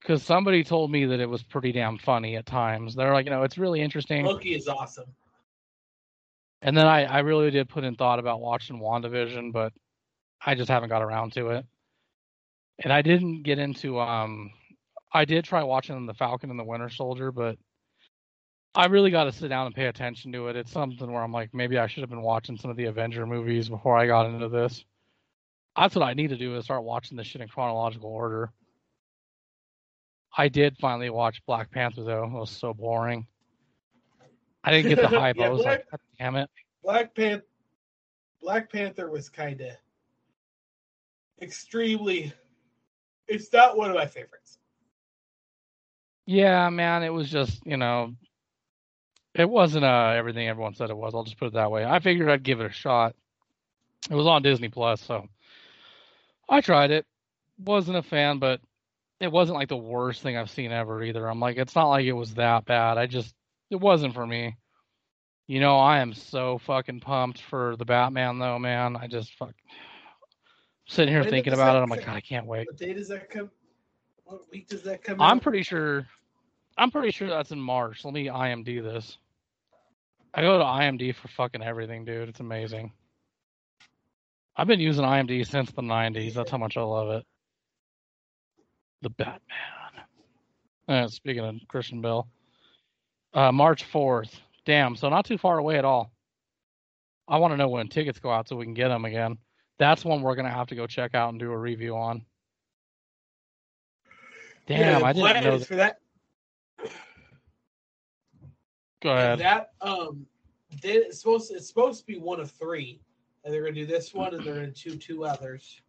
because 0.00 0.22
somebody 0.22 0.64
told 0.64 0.90
me 0.90 1.06
that 1.06 1.20
it 1.20 1.28
was 1.28 1.42
pretty 1.42 1.72
damn 1.72 1.98
funny 1.98 2.36
at 2.36 2.46
times. 2.46 2.94
They're 2.94 3.12
like, 3.12 3.26
you 3.26 3.30
know, 3.30 3.42
it's 3.42 3.58
really 3.58 3.80
interesting. 3.80 4.24
Loki 4.24 4.54
is 4.54 4.68
awesome. 4.68 5.06
And 6.62 6.76
then 6.76 6.86
I, 6.86 7.04
I 7.04 7.18
really 7.20 7.50
did 7.50 7.68
put 7.68 7.84
in 7.84 7.94
thought 7.94 8.18
about 8.18 8.40
watching 8.40 8.80
WandaVision, 8.80 9.52
but 9.52 9.72
I 10.44 10.54
just 10.54 10.68
haven't 10.68 10.88
got 10.88 11.02
around 11.02 11.32
to 11.34 11.50
it. 11.50 11.66
And 12.82 12.92
I 12.92 13.02
didn't 13.02 13.42
get 13.42 13.58
into 13.58 13.98
um 13.98 14.52
I 15.12 15.24
did 15.24 15.44
try 15.44 15.62
watching 15.62 16.06
The 16.06 16.14
Falcon 16.14 16.50
and 16.50 16.58
the 16.58 16.64
Winter 16.64 16.90
Soldier, 16.90 17.32
but 17.32 17.56
I 18.74 18.86
really 18.86 19.10
got 19.10 19.24
to 19.24 19.32
sit 19.32 19.48
down 19.48 19.66
and 19.66 19.74
pay 19.74 19.86
attention 19.86 20.32
to 20.32 20.48
it. 20.48 20.56
It's 20.56 20.70
something 20.70 21.10
where 21.10 21.22
I'm 21.22 21.32
like, 21.32 21.54
maybe 21.54 21.78
I 21.78 21.86
should 21.86 22.02
have 22.02 22.10
been 22.10 22.22
watching 22.22 22.56
some 22.56 22.70
of 22.70 22.76
the 22.76 22.84
Avenger 22.84 23.26
movies 23.26 23.68
before 23.68 23.96
I 23.96 24.06
got 24.06 24.26
into 24.26 24.48
this. 24.48 24.84
That's 25.78 25.94
what 25.94 26.04
I 26.04 26.14
need 26.14 26.30
to 26.30 26.36
do 26.36 26.56
is 26.56 26.64
start 26.64 26.82
watching 26.82 27.16
this 27.16 27.26
shit 27.26 27.40
in 27.40 27.48
chronological 27.48 28.10
order. 28.10 28.50
I 30.36 30.48
did 30.48 30.76
finally 30.78 31.10
watch 31.10 31.40
Black 31.46 31.70
Panther 31.70 32.02
though. 32.02 32.24
It 32.24 32.30
was 32.32 32.50
so 32.50 32.74
boring. 32.74 33.26
I 34.64 34.72
didn't 34.72 34.88
get 34.94 35.00
the 35.00 35.08
hype. 35.20 35.36
Yeah, 35.36 35.46
I 35.46 35.48
was 35.50 35.62
Black- 35.62 35.84
like, 35.92 36.00
damn 36.18 36.36
it. 36.36 36.50
Black 36.82 37.14
Panther. 37.14 37.44
Black 38.40 38.70
Panther 38.72 39.10
was 39.10 39.28
kind 39.28 39.60
of 39.60 39.70
extremely. 41.40 42.32
It's 43.26 43.52
not 43.52 43.76
one 43.76 43.90
of 43.90 43.96
my 43.96 44.06
favorites. 44.06 44.58
Yeah, 46.26 46.68
man, 46.70 47.02
it 47.02 47.08
was 47.12 47.30
just, 47.30 47.64
you 47.64 47.76
know, 47.76 48.14
it 49.34 49.48
wasn't 49.48 49.84
uh, 49.84 50.12
everything 50.16 50.48
everyone 50.48 50.74
said 50.74 50.90
it 50.90 50.96
was. 50.96 51.14
I'll 51.14 51.24
just 51.24 51.38
put 51.38 51.46
it 51.48 51.54
that 51.54 51.70
way. 51.70 51.84
I 51.84 52.00
figured 52.00 52.28
I'd 52.28 52.42
give 52.42 52.60
it 52.60 52.66
a 52.66 52.72
shot. 52.72 53.14
It 54.10 54.14
was 54.14 54.26
on 54.26 54.42
Disney 54.42 54.68
Plus, 54.68 55.00
so 55.00 55.26
I 56.48 56.60
tried 56.60 56.90
it. 56.90 57.06
Wasn't 57.58 57.96
a 57.96 58.02
fan, 58.02 58.38
but 58.38 58.60
it 59.20 59.30
wasn't 59.30 59.58
like 59.58 59.68
the 59.68 59.76
worst 59.76 60.22
thing 60.22 60.36
I've 60.36 60.50
seen 60.50 60.72
ever 60.72 61.02
either. 61.02 61.26
I'm 61.26 61.40
like, 61.40 61.56
it's 61.56 61.74
not 61.74 61.88
like 61.88 62.06
it 62.06 62.12
was 62.12 62.34
that 62.34 62.64
bad. 62.64 62.98
I 62.98 63.06
just, 63.06 63.34
it 63.70 63.76
wasn't 63.76 64.14
for 64.14 64.26
me. 64.26 64.56
You 65.46 65.60
know, 65.60 65.78
I 65.78 66.00
am 66.00 66.12
so 66.12 66.58
fucking 66.58 67.00
pumped 67.00 67.42
for 67.42 67.74
the 67.76 67.84
Batman, 67.84 68.38
though, 68.38 68.58
man. 68.58 68.96
I 68.96 69.06
just 69.06 69.34
fuck 69.34 69.54
sitting 70.86 71.12
here 71.12 71.22
When 71.22 71.30
thinking 71.30 71.52
about 71.52 71.76
it. 71.76 71.82
I'm 71.82 71.88
like, 71.88 72.04
God, 72.04 72.16
I 72.16 72.20
can't 72.20 72.46
wait. 72.46 72.66
What 72.68 72.76
day 72.76 72.92
does 72.92 73.08
that 73.08 73.30
come? 73.30 73.50
What 74.24 74.42
week 74.52 74.68
does 74.68 74.82
that 74.82 75.02
come? 75.02 75.20
I'm 75.20 75.38
out? 75.38 75.42
pretty 75.42 75.62
sure. 75.62 76.06
I'm 76.76 76.90
pretty 76.90 77.10
sure 77.10 77.28
that's 77.28 77.50
in 77.50 77.60
March. 77.60 78.04
Let 78.04 78.14
me 78.14 78.26
IMD 78.26 78.82
this. 78.82 79.18
I 80.34 80.42
go 80.42 80.58
to 80.58 80.64
IMD 80.64 81.14
for 81.14 81.28
fucking 81.28 81.62
everything, 81.62 82.04
dude. 82.04 82.28
It's 82.28 82.40
amazing. 82.40 82.92
I've 84.58 84.66
been 84.66 84.80
using 84.80 85.04
IMD 85.04 85.46
since 85.46 85.70
the 85.70 85.82
'90s. 85.82 86.34
That's 86.34 86.50
how 86.50 86.58
much 86.58 86.76
I 86.76 86.82
love 86.82 87.10
it. 87.10 87.24
The 89.02 89.10
Batman. 89.10 89.40
Uh, 90.88 91.06
speaking 91.06 91.44
of 91.44 91.54
Christian 91.68 92.00
Bale, 92.00 92.26
uh, 93.34 93.52
March 93.52 93.84
4th. 93.92 94.32
Damn, 94.64 94.96
so 94.96 95.08
not 95.08 95.24
too 95.24 95.38
far 95.38 95.58
away 95.58 95.78
at 95.78 95.84
all. 95.84 96.10
I 97.28 97.38
want 97.38 97.52
to 97.52 97.56
know 97.56 97.68
when 97.68 97.88
tickets 97.88 98.18
go 98.18 98.30
out 98.30 98.48
so 98.48 98.56
we 98.56 98.64
can 98.64 98.74
get 98.74 98.88
them 98.88 99.04
again. 99.04 99.38
That's 99.78 100.04
one 100.04 100.22
we're 100.22 100.34
gonna 100.34 100.50
have 100.50 100.66
to 100.68 100.74
go 100.74 100.86
check 100.86 101.14
out 101.14 101.30
and 101.30 101.38
do 101.38 101.52
a 101.52 101.56
review 101.56 101.94
on. 101.96 102.24
Damn, 104.66 105.00
Yeah, 105.00 105.06
I 105.06 105.12
didn't 105.12 105.44
know. 105.44 105.58
That. 105.58 105.66
for 105.66 105.76
that. 105.76 106.00
Go 109.02 109.10
ahead. 109.10 109.38
That 109.38 109.70
um, 109.80 110.26
it's 110.82 111.20
supposed 111.20 111.52
it's 111.52 111.68
supposed 111.68 112.00
to 112.00 112.06
be 112.06 112.18
one 112.18 112.40
of 112.40 112.50
three, 112.50 113.00
and 113.44 113.52
they're 113.52 113.62
gonna 113.62 113.74
do 113.74 113.86
this 113.86 114.12
one, 114.14 114.34
and 114.34 114.44
they're 114.44 114.54
gonna 114.54 114.70
do 114.70 114.96
two 114.96 115.24
others. 115.24 115.80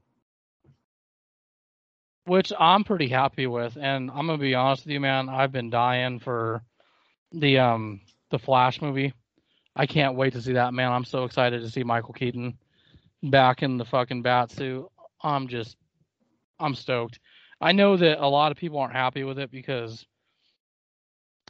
which 2.26 2.54
I'm 2.60 2.84
pretty 2.84 3.08
happy 3.08 3.47
with. 3.47 3.76
And 3.76 4.12
I'm 4.12 4.28
gonna 4.28 4.38
be 4.38 4.54
honest 4.54 4.86
with 4.86 4.93
you, 4.93 5.00
man. 5.00 5.30
I've 5.30 5.52
been 5.52 5.72
dying 5.72 6.20
for 6.20 6.62
the 7.32 7.60
um 7.60 8.02
the 8.30 8.39
Flash 8.39 8.82
movie. 8.82 9.14
I 9.76 9.86
can't 9.88 10.16
wait 10.16 10.34
to 10.34 10.41
see 10.41 10.54
that, 10.54 10.74
man. 10.74 10.91
I'm 10.91 11.06
so 11.06 11.24
excited 11.24 11.62
to 11.62 11.70
see 11.70 11.84
Michael 11.84 12.14
Keaton 12.14 12.58
back 13.24 13.64
in 13.64 13.78
the 13.78 13.86
fucking 13.86 14.22
bat 14.22 14.52
suit. 14.52 14.88
I'm 15.24 15.47
just, 15.47 15.78
I'm 16.60 16.76
stoked. 16.76 17.20
I 17.62 17.72
know 17.72 17.97
that 17.97 18.24
a 18.24 18.28
lot 18.28 18.52
of 18.52 18.58
people 18.58 18.80
aren't 18.80 18.93
happy 18.93 19.24
with 19.24 19.39
it 19.39 19.52
because, 19.52 20.06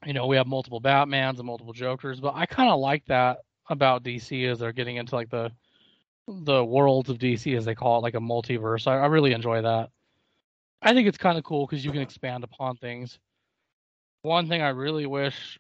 you 0.05 0.13
know, 0.13 0.27
we 0.27 0.37
have 0.37 0.47
multiple 0.47 0.81
Batmans 0.81 1.37
and 1.37 1.45
multiple 1.45 1.73
Jokers, 1.73 2.19
but 2.19 2.35
I 2.35 2.45
kind 2.45 2.69
of 2.69 2.79
like 2.79 3.05
that 3.07 3.39
about 3.69 4.03
DC 4.03 4.49
as 4.49 4.59
they're 4.59 4.73
getting 4.73 4.97
into 4.97 5.15
like 5.15 5.29
the 5.29 5.51
the 6.29 6.63
worlds 6.63 7.09
of 7.09 7.17
DC 7.17 7.57
as 7.57 7.65
they 7.65 7.75
call 7.75 7.99
it, 7.99 8.01
like 8.01 8.15
a 8.15 8.19
multiverse. 8.19 8.87
I, 8.87 8.99
I 8.99 9.05
really 9.07 9.33
enjoy 9.33 9.61
that. 9.61 9.89
I 10.81 10.93
think 10.93 11.07
it's 11.07 11.17
kind 11.17 11.37
of 11.37 11.43
cool 11.43 11.65
because 11.65 11.83
you 11.83 11.91
can 11.91 12.01
expand 12.01 12.43
upon 12.43 12.77
things. 12.77 13.19
One 14.21 14.47
thing 14.47 14.61
I 14.61 14.69
really 14.69 15.05
wish 15.05 15.59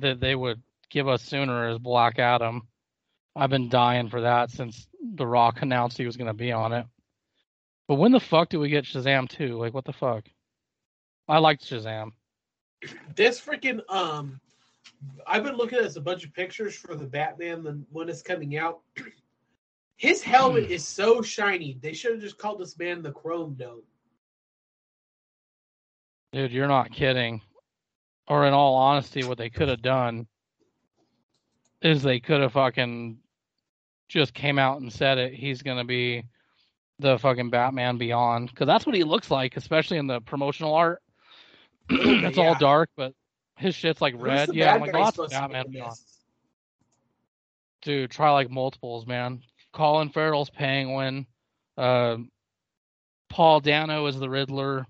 that 0.00 0.20
they 0.20 0.34
would 0.34 0.62
give 0.90 1.08
us 1.08 1.22
sooner 1.22 1.68
is 1.68 1.78
Black 1.78 2.18
Adam. 2.18 2.68
I've 3.36 3.50
been 3.50 3.68
dying 3.68 4.08
for 4.08 4.22
that 4.22 4.50
since 4.50 4.86
The 5.14 5.26
Rock 5.26 5.62
announced 5.62 5.98
he 5.98 6.06
was 6.06 6.16
going 6.16 6.26
to 6.28 6.34
be 6.34 6.52
on 6.52 6.72
it. 6.72 6.86
But 7.86 7.96
when 7.96 8.12
the 8.12 8.20
fuck 8.20 8.48
do 8.48 8.60
we 8.60 8.68
get 8.68 8.84
Shazam 8.84 9.28
2? 9.28 9.56
Like, 9.56 9.74
what 9.74 9.84
the 9.84 9.92
fuck? 9.92 10.24
I 11.28 11.38
liked 11.38 11.64
Shazam. 11.64 12.12
This 13.14 13.40
freaking 13.40 13.80
um, 13.90 14.40
I've 15.26 15.44
been 15.44 15.56
looking 15.56 15.78
at 15.78 15.96
a 15.96 16.00
bunch 16.00 16.24
of 16.24 16.32
pictures 16.32 16.74
for 16.74 16.94
the 16.94 17.04
Batman 17.04 17.62
the 17.62 17.82
one 17.90 18.06
that's 18.06 18.22
coming 18.22 18.56
out. 18.56 18.80
His 19.98 20.22
helmet 20.22 20.66
hmm. 20.66 20.72
is 20.72 20.86
so 20.86 21.20
shiny. 21.20 21.76
They 21.82 21.92
should 21.92 22.12
have 22.12 22.20
just 22.20 22.38
called 22.38 22.60
this 22.60 22.78
man 22.78 23.02
the 23.02 23.12
Chrome 23.12 23.54
Dome. 23.54 23.82
Dude, 26.32 26.52
you're 26.52 26.68
not 26.68 26.92
kidding. 26.92 27.42
Or 28.28 28.46
in 28.46 28.54
all 28.54 28.76
honesty, 28.76 29.24
what 29.24 29.38
they 29.38 29.50
could 29.50 29.68
have 29.68 29.82
done 29.82 30.26
is 31.82 32.02
they 32.02 32.20
could 32.20 32.40
have 32.40 32.52
fucking 32.52 33.18
just 34.08 34.34
came 34.34 34.58
out 34.58 34.80
and 34.80 34.92
said 34.92 35.18
it. 35.18 35.34
He's 35.34 35.62
gonna 35.62 35.84
be 35.84 36.24
the 37.00 37.18
fucking 37.18 37.50
Batman 37.50 37.98
Beyond 37.98 38.50
because 38.50 38.66
that's 38.66 38.86
what 38.86 38.94
he 38.94 39.02
looks 39.02 39.30
like, 39.30 39.56
especially 39.56 39.98
in 39.98 40.06
the 40.06 40.20
promotional 40.20 40.74
art. 40.74 41.02
it's 41.90 42.38
all 42.38 42.54
dark, 42.54 42.90
but 42.96 43.14
his 43.56 43.74
shit's 43.74 44.00
like 44.00 44.14
red. 44.16 44.54
Yeah, 44.54 44.74
I'm 44.74 44.80
like, 44.80 44.92
guy 44.92 45.00
oh, 45.00 45.04
that's 45.04 45.16
supposed 45.16 45.32
to 45.32 45.38
be 45.38 45.40
Batman 45.40 45.72
Beyond. 45.72 45.96
Dude, 47.82 48.10
try 48.10 48.30
like 48.30 48.50
multiples, 48.50 49.06
man. 49.06 49.42
Colin 49.72 50.08
Farrell's 50.10 50.50
Penguin. 50.50 51.26
Uh, 51.76 52.18
Paul 53.28 53.60
Dano 53.60 54.06
is 54.06 54.18
the 54.18 54.28
Riddler. 54.28 54.86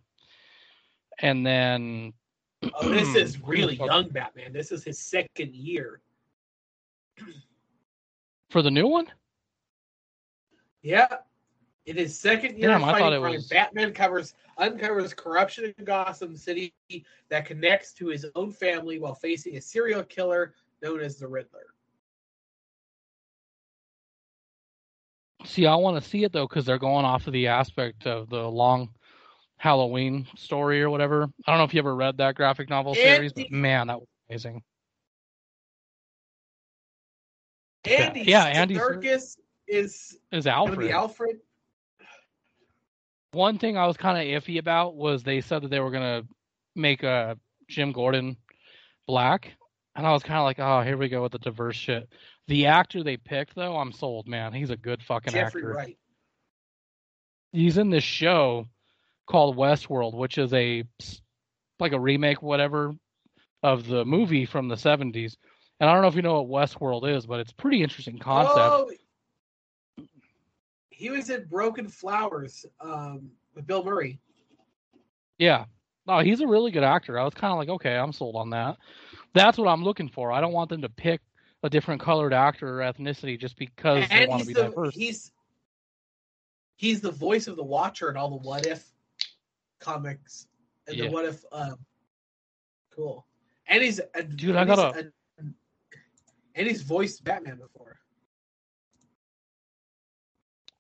And 1.21 1.45
then 1.45 2.13
Oh, 2.81 2.89
this 2.89 3.15
is 3.15 3.41
really 3.45 3.77
young 3.77 4.09
Batman. 4.09 4.53
This 4.53 4.73
is 4.73 4.83
his 4.85 4.99
second 4.99 5.55
year. 5.55 6.01
for 8.51 8.63
the 8.63 8.71
new 8.71 8.87
one, 8.87 9.07
Yeah. 10.83 11.07
In 11.87 11.97
his 11.97 12.19
second 12.19 12.59
year 12.59 12.69
Damn, 12.69 12.85
I 12.85 12.99
thought 12.99 13.13
it 13.15 13.21
crime, 13.21 13.35
was- 13.35 13.49
Batman 13.49 13.93
covers 13.93 14.35
uncovers 14.59 15.15
corruption 15.15 15.73
in 15.79 15.85
Gotham 15.85 16.37
City 16.37 16.75
that 17.31 17.47
connects 17.47 17.93
to 17.95 18.09
his 18.09 18.27
own 18.35 18.53
family 18.53 18.99
while 18.99 19.15
facing 19.15 19.57
a 19.57 19.61
serial 19.61 20.03
killer 20.03 20.55
known 20.83 21.01
as 21.01 21.17
the 21.17 21.27
Riddler. 21.27 21.75
See, 25.49 25.67
I 25.67 25.75
want 25.77 26.03
to 26.03 26.07
see 26.07 26.25
it 26.25 26.33
though 26.33 26.47
because 26.47 26.67
they're 26.67 26.79
going 26.79 27.07
off 27.07 27.27
of 27.27 27.33
the 27.33 27.47
aspect 27.47 28.07
of 28.07 28.29
the 28.29 28.47
long 28.47 28.91
Halloween 29.57 30.27
story 30.37 30.83
or 30.83 30.91
whatever. 30.91 31.25
I 31.47 31.51
don't 31.51 31.59
know 31.59 31.65
if 31.65 31.73
you 31.73 31.79
ever 31.81 31.97
read 31.97 32.19
that 32.19 32.35
graphic 32.35 32.69
novel 32.69 32.95
series, 32.95 33.33
but 33.33 33.51
man, 33.51 33.87
that 33.87 33.99
was 33.99 34.09
amazing. 34.29 34.63
Andy 37.85 38.25
Yeah, 38.25 38.45
Andy 38.45 38.77
Serkis 38.77 39.39
is 39.67 40.19
Is 40.33 40.47
Alfred? 40.47 40.79
be 40.81 40.91
Alfred. 40.91 41.37
One 43.33 43.59
thing 43.59 43.79
I 43.79 43.87
was 43.87 43.97
kind 43.97 44.19
of 44.19 44.43
iffy 44.43 44.59
about 44.59 44.97
was 44.97 45.23
they 45.23 45.41
said 45.41 45.63
that 45.63 45.71
they 45.71 45.81
were 45.81 45.91
gonna 45.91 46.25
make 46.77 47.03
uh, 47.03 47.37
Jim 47.69 47.93
Gordon 47.93 48.37
black, 49.07 49.55
and 49.99 50.07
I 50.07 50.13
was 50.13 50.23
kind 50.23 50.39
of 50.39 50.45
like, 50.45 50.61
oh, 50.61 50.81
here 50.83 50.97
we 50.97 51.09
go 51.09 51.23
with 51.23 51.33
the 51.33 51.41
diverse 51.41 51.75
shit. 51.75 52.09
The 52.47 52.67
actor 52.67 53.03
they 53.03 53.17
picked, 53.17 53.57
though, 53.57 53.77
I'm 53.77 53.91
sold, 53.91 54.29
man. 54.29 54.53
He's 54.53 54.71
a 54.71 54.77
good 54.77 55.03
fucking 55.03 55.33
Jeffrey 55.33 55.63
actor. 55.63 55.75
Wright. 55.75 55.99
He's 57.51 57.79
in 57.79 57.91
this 57.91 58.05
show 58.05 58.69
called 59.27 59.57
Westworld, 59.57 60.15
which 60.15 60.39
is 60.39 60.55
a 60.55 60.85
like 61.81 61.93
a 61.93 61.99
remake, 61.99 62.41
whatever, 62.43 62.95
of 63.65 63.89
the 63.89 64.05
movie 64.05 64.47
from 64.47 64.69
the 64.69 64.77
70s. 64.77 65.37
And 65.81 65.91
I 65.91 65.93
don't 65.93 66.03
know 66.03 66.09
if 66.09 66.15
you 66.15 66.23
know 66.23 66.43
what 66.43 66.69
Westworld 66.71 67.13
is, 67.17 67.27
but 67.27 67.41
it's 67.41 67.51
a 67.51 67.57
pretty 67.57 67.83
interesting 67.83 68.19
concept. 68.19 68.57
Oh, 68.57 68.93
he 70.91 71.11
was 71.11 71.29
in 71.29 71.45
Broken 71.47 71.89
Flowers 71.89 72.65
um, 72.81 73.33
with 73.57 73.67
Bill 73.67 73.83
Murray. 73.83 74.21
Yeah. 75.39 75.65
No, 76.09 76.21
he's 76.21 76.41
a 76.41 76.47
really 76.47 76.71
good 76.71 76.83
actor. 76.83 77.19
I 77.19 77.25
was 77.25 77.35
kind 77.35 77.53
of 77.53 77.59
like, 77.59 77.69
okay, 77.69 77.95
I'm 77.95 78.13
sold 78.13 78.35
on 78.35 78.49
that. 78.51 78.79
That's 79.35 79.59
what 79.59 79.69
I'm 79.69 79.85
looking 79.85 80.09
for. 80.09 80.33
I 80.33 80.41
don't 80.41 80.55
want 80.55 80.71
them 80.71 80.81
to 80.81 80.89
pick 80.89 81.21
a 81.63 81.69
different 81.69 82.01
colored 82.01 82.33
actor 82.33 82.81
or 82.81 82.85
ethnicity 82.85 83.39
just 83.39 83.57
because 83.59 84.09
they 84.09 84.27
want 84.27 84.41
to 84.43 84.47
be 84.49 84.55
the 84.55 84.63
diverse. 84.65 84.95
he's 84.95 85.33
he's 86.77 87.01
the 87.03 87.11
voice 87.11 87.47
of 87.47 87.57
the 87.57 87.63
Watcher 87.65 88.09
in 88.11 88.17
all 88.17 88.31
the 88.31 88.37
What 88.49 88.65
If 88.67 88.85
comics 89.81 90.47
and 90.87 90.97
Yeah. 90.97 91.05
the 91.07 91.11
What 91.11 91.27
If. 91.27 91.45
Um, 91.53 91.77
cool. 92.91 93.27
And 93.67 93.83
he's 93.83 94.01
a, 94.15 94.23
Dude, 94.23 94.57
I 94.57 94.63
and 94.63 94.71
he's 94.71 94.77
gotta- 94.79 94.99
a- 94.99 95.13
and 96.55 96.67
he's 96.67 96.81
voiced 96.83 97.23
Batman 97.23 97.59
before. 97.59 97.99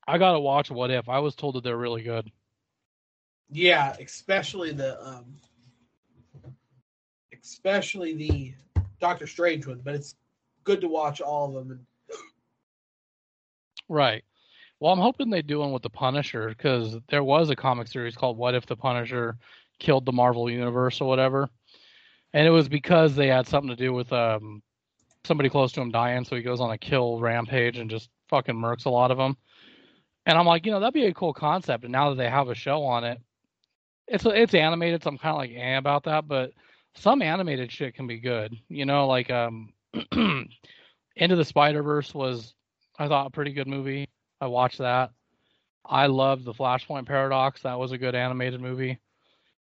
I 0.06 0.16
gotta 0.16 0.40
watch 0.40 0.70
What 0.70 0.90
If. 0.90 1.08
I 1.10 1.18
was 1.18 1.34
told 1.34 1.54
that 1.56 1.64
they're 1.64 1.76
really 1.76 2.02
good. 2.02 2.32
Yeah, 3.50 3.94
especially 4.00 4.72
the 4.72 5.02
um, 5.02 5.24
especially 7.42 8.14
the 8.14 8.54
Doctor 9.00 9.26
Strange 9.26 9.66
one, 9.66 9.80
but 9.82 9.94
it's 9.94 10.14
good 10.64 10.80
to 10.80 10.88
watch 10.88 11.20
all 11.20 11.48
of 11.48 11.54
them. 11.54 11.70
And 11.70 11.86
Right. 13.88 14.22
Well, 14.80 14.92
I'm 14.92 15.00
hoping 15.00 15.30
they 15.30 15.42
do 15.42 15.60
one 15.60 15.72
with 15.72 15.82
the 15.82 15.90
Punisher 15.90 16.48
because 16.50 16.96
there 17.08 17.24
was 17.24 17.50
a 17.50 17.56
comic 17.56 17.88
series 17.88 18.14
called 18.14 18.36
What 18.36 18.54
If 18.54 18.66
the 18.66 18.76
Punisher 18.76 19.36
Killed 19.80 20.04
the 20.04 20.12
Marvel 20.12 20.50
Universe 20.50 21.00
or 21.00 21.08
whatever. 21.08 21.48
And 22.32 22.46
it 22.46 22.50
was 22.50 22.68
because 22.68 23.14
they 23.14 23.28
had 23.28 23.46
something 23.46 23.70
to 23.70 23.76
do 23.76 23.92
with 23.92 24.12
um 24.12 24.62
somebody 25.24 25.48
close 25.48 25.72
to 25.72 25.80
him 25.80 25.90
dying, 25.90 26.24
so 26.24 26.36
he 26.36 26.42
goes 26.42 26.60
on 26.60 26.70
a 26.70 26.78
kill 26.78 27.18
rampage 27.18 27.78
and 27.78 27.90
just 27.90 28.08
fucking 28.28 28.54
murks 28.54 28.86
a 28.86 28.90
lot 28.90 29.10
of 29.10 29.18
them. 29.18 29.36
And 30.26 30.36
I'm 30.36 30.46
like, 30.46 30.66
you 30.66 30.72
know, 30.72 30.80
that'd 30.80 30.94
be 30.94 31.06
a 31.06 31.14
cool 31.14 31.32
concept. 31.32 31.84
And 31.84 31.92
now 31.92 32.10
that 32.10 32.16
they 32.16 32.28
have 32.28 32.48
a 32.48 32.54
show 32.54 32.84
on 32.84 33.04
it, 33.04 33.18
it's 34.08 34.24
it's 34.26 34.54
animated, 34.54 35.02
so 35.02 35.10
I'm 35.10 35.18
kind 35.18 35.32
of 35.32 35.38
like 35.38 35.52
eh 35.54 35.76
about 35.76 36.04
that. 36.04 36.26
But 36.26 36.52
some 36.94 37.22
animated 37.22 37.70
shit 37.70 37.94
can 37.94 38.06
be 38.06 38.18
good, 38.18 38.56
you 38.68 38.84
know, 38.84 39.06
like 39.06 39.30
um, 39.30 39.72
Into 41.16 41.36
the 41.36 41.44
Spider 41.44 41.82
Verse 41.82 42.14
was 42.14 42.54
I 42.98 43.08
thought 43.08 43.26
a 43.26 43.30
pretty 43.30 43.52
good 43.52 43.68
movie. 43.68 44.08
I 44.40 44.46
watched 44.46 44.78
that. 44.78 45.10
I 45.84 46.06
loved 46.06 46.44
the 46.44 46.52
Flashpoint 46.52 47.06
Paradox. 47.06 47.62
That 47.62 47.78
was 47.78 47.92
a 47.92 47.98
good 47.98 48.14
animated 48.14 48.60
movie. 48.60 48.98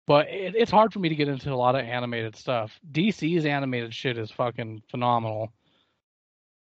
But 0.08 0.30
it, 0.30 0.56
it's 0.56 0.72
hard 0.72 0.94
for 0.94 1.00
me 1.00 1.10
to 1.10 1.16
get 1.16 1.28
into 1.28 1.52
a 1.52 1.56
lot 1.56 1.76
of 1.76 1.86
animated 1.86 2.36
stuff. 2.36 2.80
DC's 2.92 3.46
animated 3.46 3.94
shit 3.94 4.18
is 4.18 4.32
fucking 4.32 4.82
phenomenal. 4.90 5.52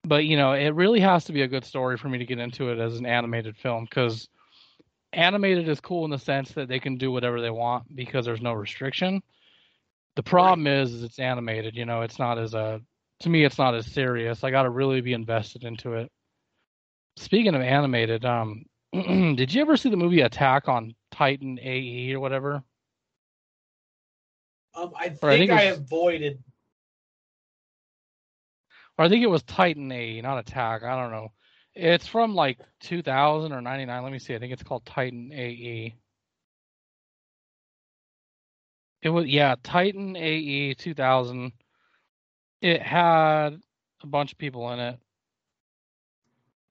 But 0.04 0.26
you 0.26 0.38
know, 0.38 0.54
it 0.54 0.70
really 0.70 1.00
has 1.02 1.26
to 1.26 1.34
be 1.34 1.42
a 1.42 1.48
good 1.48 1.66
story 1.66 1.98
for 1.98 2.10
me 2.10 2.18
to 2.18 2.26
get 2.26 2.40
into 2.40 2.70
it 2.70 2.80
as 2.80 2.98
an 2.98 3.06
animated 3.06 3.58
film 3.58 3.86
because 3.86 4.30
animated 5.16 5.68
is 5.70 5.80
cool 5.80 6.06
in 6.06 6.12
the 6.12 6.20
sense 6.20 6.52
that 6.52 6.68
they 6.68 6.80
can 6.80 6.98
do 6.98 7.12
whatever 7.12 7.42
they 7.42 7.50
want 7.50 7.96
because 7.96 8.26
there's 8.26 8.42
no 8.42 8.54
restriction. 8.54 9.22
The 10.16 10.24
problem 10.24 10.68
is, 10.68 10.94
is 10.94 11.04
it's 11.04 11.20
animated. 11.20 11.76
You 11.76 11.86
know, 11.86 12.02
it's 12.02 12.20
not 12.20 12.38
as 12.38 12.54
a 12.54 12.82
to 13.22 13.30
me, 13.30 13.46
it's 13.46 13.58
not 13.58 13.76
as 13.76 13.86
serious. 13.86 14.44
I 14.44 14.52
got 14.52 14.64
to 14.64 14.70
really 14.70 15.02
be 15.02 15.14
invested 15.14 15.64
into 15.64 15.94
it. 15.94 16.12
Speaking 17.18 17.56
of 17.56 17.62
animated, 17.62 18.26
um, 18.26 18.66
did 18.94 19.54
you 19.54 19.62
ever 19.62 19.78
see 19.78 19.90
the 19.90 19.98
movie 19.98 20.22
Attack 20.22 20.68
on 20.68 20.96
Titan 21.12 21.58
AE 21.62 22.14
or 22.14 22.20
whatever? 22.20 22.64
um, 24.76 24.92
I 24.98 25.10
think, 25.10 25.24
I 25.24 25.38
think 25.38 25.52
I, 25.52 25.62
avoided. 25.64 26.44
Or 28.98 29.06
I 29.06 29.10
think 29.10 29.24
it 29.24 29.30
was 29.30 29.44
Titan 29.44 29.92
AE, 29.92 30.22
not 30.22 30.40
Attack. 30.40 30.84
I 30.84 31.02
don't 31.02 31.12
know. 31.12 31.32
It's 31.76 32.08
from 32.08 32.36
like 32.36 32.60
2000 32.82 33.52
or 33.52 33.62
99. 33.62 34.04
Let 34.04 34.12
me 34.12 34.20
see. 34.20 34.34
I 34.36 34.40
think 34.40 34.54
it's 34.54 34.64
called 34.64 34.86
Titan 34.86 35.32
AE. 35.34 35.96
It 39.02 39.10
was 39.10 39.28
yeah, 39.28 39.56
Titan 39.62 40.16
AE 40.16 40.74
2000. 40.74 41.52
It 42.62 42.82
had 42.82 43.60
a 44.02 44.08
bunch 44.08 44.32
of 44.32 44.38
people 44.38 44.72
in 44.72 44.80
it. 44.80 45.00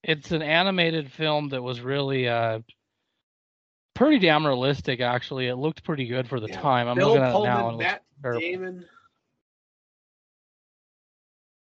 It's 0.02 0.32
an 0.32 0.42
animated 0.42 1.10
film 1.12 1.50
that 1.50 1.62
was 1.62 1.80
really 1.80 2.28
uh 2.28 2.60
pretty 3.94 4.18
damn 4.18 4.46
realistic 4.46 5.00
actually. 5.00 5.46
It 5.48 5.56
looked 5.56 5.84
pretty 5.84 6.06
good 6.06 6.28
for 6.28 6.40
the 6.40 6.48
Yeah, 6.48 6.60
time. 6.60 6.88
I'm 6.88 6.96
Bill 6.96 7.10
looking 7.10 7.22
at 7.22 7.32
Pullman, 7.32 7.50
it 7.52 7.54
now 7.56 7.70
Matt. 7.76 8.02
Damon, 8.32 8.86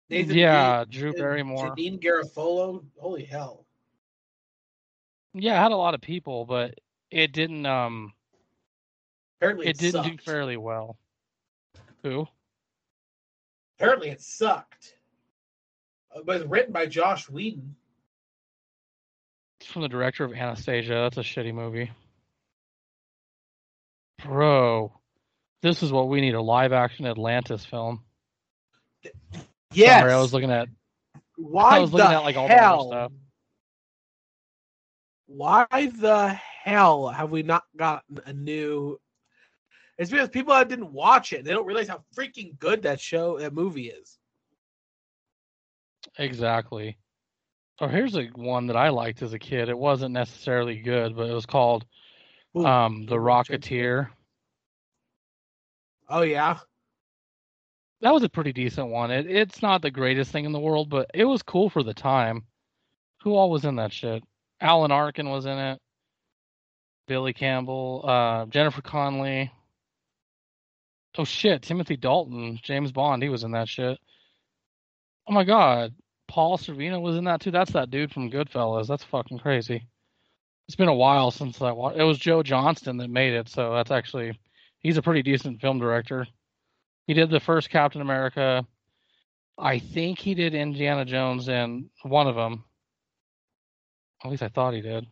Nathan 0.10 0.38
yeah, 0.38 0.86
Drew 0.89 1.14
Barrymore. 1.14 1.76
Janeane 1.76 2.01
Garofalo. 2.01 2.84
Holy 2.97 3.26
hell! 3.26 3.66
Yeah, 5.34 5.60
it 5.60 5.64
had 5.64 5.72
a 5.72 5.78
lot 5.78 5.93
of 5.93 6.01
people, 6.01 6.45
but 6.45 6.76
it 7.12 7.32
didn't 7.32 7.66
um 7.66 8.14
Apparently, 9.39 9.68
it, 9.68 9.70
it 9.70 9.78
didn't 9.78 10.03
do 10.03 10.18
fairly 10.24 10.58
well. 10.58 10.97
Who? 12.03 12.28
Apparently, 13.78 14.10
it 14.10 14.22
sucked. 14.22 14.95
But 16.26 16.38
it's 16.38 16.49
written 16.49 16.74
by 16.74 16.88
Josh 16.88 17.30
Whedon. 17.30 17.76
It's 19.62 19.70
from 19.70 19.84
the 19.84 19.88
director 19.88 20.24
of 20.24 20.34
Anastasia. 20.34 20.93
That's 20.93 21.18
a 21.18 21.22
shitty 21.22 21.53
movie. 21.53 21.91
Bro, 24.24 24.93
this 25.62 25.84
is 25.84 25.91
what 25.91 26.10
we 26.10 26.22
need 26.22 26.34
a 26.34 26.41
live 26.41 26.74
action 26.74 27.05
Atlantis 27.05 27.64
film. 27.64 28.03
Yes. 29.74 30.03
I 30.03 30.18
was 30.18 30.34
looking 30.34 30.51
at 30.51 30.70
Why 31.36 31.78
I 31.78 31.80
was 31.80 31.91
looking 31.93 32.09
the 32.09 32.15
at, 32.15 32.24
like, 32.24 32.36
all 32.36 32.47
the 32.47 32.53
hell? 32.53 32.88
stuff. 32.88 33.11
Why 35.28 35.65
the 35.70 36.30
hell 36.63 37.09
have 37.09 37.32
we 37.32 37.43
not 37.43 37.63
gotten 37.76 38.20
a 38.26 38.34
new? 38.34 38.99
It's 39.97 40.09
because 40.11 40.30
people 40.30 40.53
that 40.53 40.70
didn't 40.70 40.91
watch 40.93 41.34
it. 41.34 41.43
They 41.43 41.51
don't 41.51 41.65
realize 41.65 41.88
how 41.88 42.03
freaking 42.15 42.57
good 42.59 42.84
that 42.84 42.99
show, 42.99 43.38
that 43.39 43.53
movie 43.53 43.89
is. 43.89 44.18
exactly. 46.18 46.97
Oh, 47.80 47.88
here's 47.88 48.15
a 48.15 48.26
one 48.36 48.68
that 48.68 48.76
I 48.76 48.89
liked 48.89 49.22
as 49.22 49.34
a 49.34 49.39
kid. 49.39 49.70
It 49.70 49.78
wasn't 49.78 50.13
necessarily 50.13 50.80
good, 50.80 51.15
but 51.15 51.30
it 51.30 51.34
was 51.34 51.45
called 51.45 51.86
Ooh, 52.57 52.65
um 52.65 53.05
The 53.05 53.18
good 53.18 53.22
one, 53.22 53.41
James. 53.43 53.70
Rocketeer. 53.70 54.09
Oh 56.09 56.22
yeah, 56.22 56.57
That 58.02 58.14
was 58.14 58.24
a 58.24 58.30
pretty 58.30 58.54
decent 58.54 58.89
one. 58.89 59.12
It 59.12 59.28
it's 59.28 59.62
not 59.62 59.82
the 59.82 59.91
greatest 59.91 60.32
thing 60.32 60.45
in 60.45 60.52
the 60.52 60.60
world, 60.60 60.89
but 60.89 61.10
it 61.14 61.26
was 61.26 61.41
cool 61.41 61.70
for 61.70 61.84
the 61.84 61.93
time. 61.93 62.43
Who 63.24 63.36
all 63.36 63.50
was 63.50 63.66
in 63.66 63.78
that 63.78 63.91
shit? 63.91 64.24
Alan 64.62 64.91
Arkin 64.91 65.30
was 65.30 65.45
in 65.45 65.58
it. 65.58 65.80
Billy 67.08 67.34
Campbell, 67.34 68.04
uh, 68.08 68.45
Jennifer 68.48 68.82
Connelly. 68.82 69.52
Oh 71.18 71.26
shit, 71.26 71.64
Timothy 71.64 71.98
Dalton, 71.98 72.60
James 72.62 72.91
Bond, 72.91 73.24
he 73.24 73.30
was 73.30 73.43
in 73.43 73.52
that 73.52 73.68
shit. 73.68 73.98
Oh 75.28 75.34
my 75.34 75.43
god, 75.43 75.95
Paul 76.28 76.58
Sorvino 76.58 77.02
was 77.02 77.16
in 77.16 77.24
that 77.24 77.41
too. 77.41 77.52
That's 77.52 77.72
that 77.72 77.89
dude 77.89 78.12
from 78.14 78.30
Goodfellas. 78.30 78.88
That's 78.88 79.04
fucking 79.06 79.39
crazy. 79.39 79.88
It's 80.68 80.76
been 80.76 80.89
a 80.89 80.93
while 80.93 81.32
since 81.32 81.62
I 81.62 81.72
watched. 81.72 81.98
It 81.98 82.04
was 82.04 82.20
Joe 82.20 82.43
Johnston 82.43 82.98
that 82.98 83.10
made 83.10 83.34
it, 83.34 83.50
so 83.50 83.74
that's 83.74 83.91
actually 83.91 84.38
he's 84.80 84.98
a 84.98 85.02
pretty 85.02 85.24
decent 85.24 85.62
film 85.62 85.80
director. 85.80 86.28
He 87.08 87.14
did 87.14 87.30
the 87.30 87.39
first 87.39 87.70
Captain 87.70 88.01
America. 88.01 88.66
I 89.58 89.80
think 89.80 90.20
he 90.20 90.36
did 90.36 90.53
Indiana 90.53 91.05
Jones 91.05 91.49
and 91.49 91.89
one 92.03 92.28
of 92.28 92.36
them. 92.36 92.66
At 94.24 94.30
least 94.30 94.43
I 94.43 94.49
thought 94.49 94.74
he 94.74 94.82
did. 94.82 95.08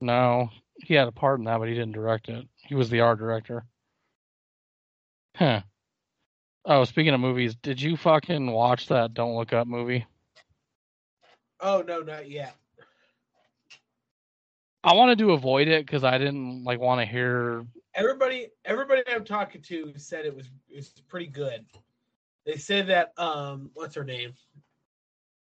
No, 0.00 0.50
he 0.76 0.94
had 0.94 1.08
a 1.08 1.12
part 1.12 1.40
in 1.40 1.44
that, 1.46 1.58
but 1.58 1.68
he 1.68 1.74
didn't 1.74 1.92
direct 1.92 2.28
it. 2.28 2.46
He 2.56 2.74
was 2.74 2.88
the 2.88 3.00
art 3.00 3.18
director. 3.18 3.64
Huh. 5.36 5.62
Oh, 6.64 6.84
speaking 6.84 7.14
of 7.14 7.20
movies, 7.20 7.56
did 7.56 7.80
you 7.80 7.96
fucking 7.96 8.50
watch 8.50 8.88
that 8.88 9.14
Don't 9.14 9.36
Look 9.36 9.52
Up 9.52 9.66
movie? 9.66 10.06
Oh 11.60 11.82
no, 11.86 12.00
not 12.00 12.30
yet. 12.30 12.54
I 14.84 14.94
wanted 14.94 15.18
to 15.18 15.32
avoid 15.32 15.66
it 15.66 15.84
because 15.84 16.04
I 16.04 16.18
didn't 16.18 16.64
like 16.64 16.78
want 16.78 17.00
to 17.00 17.06
hear. 17.06 17.66
Everybody, 17.98 18.46
everybody 18.64 19.02
I'm 19.08 19.24
talking 19.24 19.60
to 19.62 19.92
said 19.96 20.24
it 20.24 20.34
was 20.34 20.46
it 20.68 20.76
was 20.76 20.92
pretty 21.08 21.26
good. 21.26 21.66
They 22.46 22.56
said 22.56 22.86
that 22.86 23.12
um, 23.18 23.70
what's 23.74 23.96
her 23.96 24.04
name? 24.04 24.34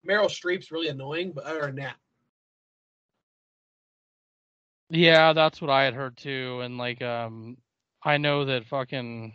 Meryl 0.08 0.30
Streep's 0.30 0.72
really 0.72 0.88
annoying, 0.88 1.32
but 1.34 1.44
other 1.44 1.66
than 1.66 1.76
that, 1.76 1.96
Yeah, 4.88 5.34
that's 5.34 5.60
what 5.60 5.70
I 5.70 5.84
had 5.84 5.92
heard 5.92 6.16
too, 6.16 6.60
and 6.62 6.78
like 6.78 7.02
um, 7.02 7.58
I 8.02 8.16
know 8.16 8.46
that 8.46 8.64
fucking, 8.64 9.34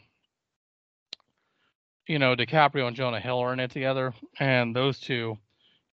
you 2.07 2.17
know, 2.17 2.35
DiCaprio 2.35 2.87
and 2.87 2.95
Jonah 2.95 3.19
Hill 3.19 3.37
are 3.37 3.53
in 3.53 3.59
it 3.59 3.69
together, 3.69 4.15
and 4.39 4.75
those 4.75 4.99
two 4.99 5.37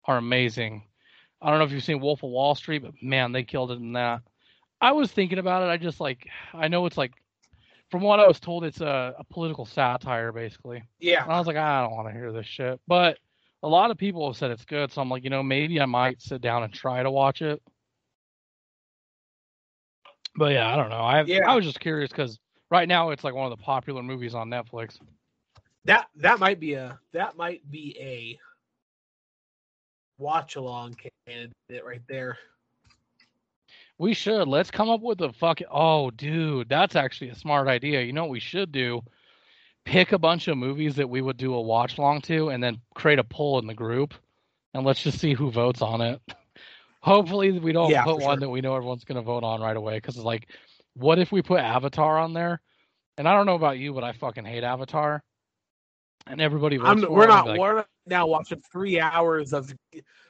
are 0.05 0.17
amazing. 0.17 0.85
I 1.39 1.51
don't 1.51 1.59
know 1.59 1.65
if 1.65 1.71
you've 1.71 1.83
seen 1.83 1.99
Wolf 1.99 2.23
of 2.23 2.31
Wall 2.31 2.55
Street, 2.55 2.81
but 2.81 2.93
man, 3.03 3.31
they 3.31 3.43
killed 3.43 3.71
it 3.71 3.79
in 3.79 3.93
that. 3.93 4.21
I 4.81 4.91
was 4.91 5.11
thinking 5.11 5.37
about 5.37 5.63
it. 5.63 5.67
I 5.67 5.77
just 5.77 5.99
like 5.99 6.27
I 6.53 6.67
know 6.67 6.85
it's 6.87 6.97
like 6.97 7.13
from 7.91 8.01
what 8.01 8.19
I 8.19 8.27
was 8.27 8.39
told, 8.39 8.63
it's 8.63 8.81
a, 8.81 9.13
a 9.19 9.23
political 9.25 9.65
satire 9.65 10.31
basically. 10.31 10.81
yeah, 10.99 11.23
And 11.23 11.31
I 11.31 11.37
was 11.37 11.45
like, 11.45 11.57
I 11.57 11.81
don't 11.81 11.91
want 11.91 12.07
to 12.07 12.13
hear 12.13 12.31
this 12.31 12.47
shit. 12.47 12.79
But 12.87 13.19
a 13.63 13.67
lot 13.67 13.91
of 13.91 13.97
people 13.97 14.25
have 14.27 14.37
said 14.37 14.49
it's 14.49 14.65
good, 14.65 14.91
so 14.91 15.01
I'm 15.01 15.09
like, 15.09 15.23
you 15.23 15.29
know, 15.29 15.43
maybe 15.43 15.79
I 15.79 15.85
might 15.85 16.21
sit 16.21 16.41
down 16.41 16.63
and 16.63 16.73
try 16.73 17.03
to 17.03 17.11
watch 17.11 17.41
it. 17.41 17.61
But 20.35 20.53
yeah, 20.53 20.73
I 20.73 20.77
don't 20.77 20.89
know. 20.89 20.95
I 20.95 21.23
Yeah. 21.23 21.49
I 21.51 21.55
was 21.55 21.65
just 21.65 21.81
curious 21.81 22.09
because 22.09 22.39
right 22.71 22.87
now 22.87 23.09
it's 23.09 23.23
like 23.23 23.35
one 23.35 23.51
of 23.51 23.57
the 23.57 23.63
popular 23.63 24.01
movies 24.01 24.33
on 24.33 24.49
Netflix. 24.49 24.97
that 25.85 26.07
that 26.15 26.39
might 26.39 26.59
be 26.59 26.73
a 26.73 26.97
that 27.11 27.35
might 27.35 27.69
be 27.69 27.97
a 27.99 28.39
watch 30.17 30.55
along 30.55 30.95
candidate 31.27 31.85
right 31.85 32.01
there. 32.07 32.37
We 34.01 34.15
should 34.15 34.47
let's 34.47 34.71
come 34.71 34.89
up 34.89 35.01
with 35.01 35.21
a 35.21 35.31
fucking. 35.31 35.67
Oh, 35.69 36.09
dude, 36.09 36.67
that's 36.67 36.95
actually 36.95 37.29
a 37.29 37.35
smart 37.35 37.67
idea. 37.67 38.01
You 38.01 38.13
know 38.13 38.23
what 38.23 38.31
we 38.31 38.39
should 38.39 38.71
do? 38.71 39.03
Pick 39.85 40.11
a 40.11 40.17
bunch 40.17 40.47
of 40.47 40.57
movies 40.57 40.95
that 40.95 41.07
we 41.07 41.21
would 41.21 41.37
do 41.37 41.53
a 41.53 41.61
watch 41.61 41.99
along 41.99 42.21
to, 42.21 42.49
and 42.49 42.63
then 42.63 42.79
create 42.95 43.19
a 43.19 43.23
poll 43.23 43.59
in 43.59 43.67
the 43.67 43.75
group, 43.75 44.15
and 44.73 44.83
let's 44.83 45.03
just 45.03 45.19
see 45.19 45.35
who 45.35 45.51
votes 45.51 45.83
on 45.83 46.01
it. 46.01 46.19
Hopefully, 47.03 47.51
we 47.59 47.73
don't 47.73 47.91
Yeah, 47.91 48.03
put 48.03 48.15
one 48.15 48.21
sure. 48.21 48.35
that 48.37 48.49
we 48.49 48.61
know 48.61 48.75
everyone's 48.75 49.03
going 49.03 49.17
to 49.17 49.21
vote 49.21 49.43
on 49.43 49.61
right 49.61 49.77
away. 49.77 49.97
Because 49.97 50.15
it's 50.15 50.25
like, 50.25 50.49
what 50.95 51.19
if 51.19 51.31
we 51.31 51.43
put 51.43 51.59
Avatar 51.59 52.17
on 52.17 52.33
there? 52.33 52.59
And 53.19 53.29
I 53.29 53.35
don't 53.35 53.45
know 53.45 53.53
about 53.53 53.77
you, 53.77 53.93
but 53.93 54.03
I 54.03 54.13
fucking 54.13 54.45
hate 54.45 54.63
Avatar. 54.63 55.23
And 56.25 56.41
everybody 56.41 56.77
votes 56.77 57.05
we're 57.07 57.25
it, 57.25 57.27
not 57.27 57.45
like, 57.45 57.59
we're 57.59 57.75
not 57.75 57.87
now 58.07 58.25
watching 58.25 58.63
three 58.71 58.99
hours 58.99 59.53
of 59.53 59.71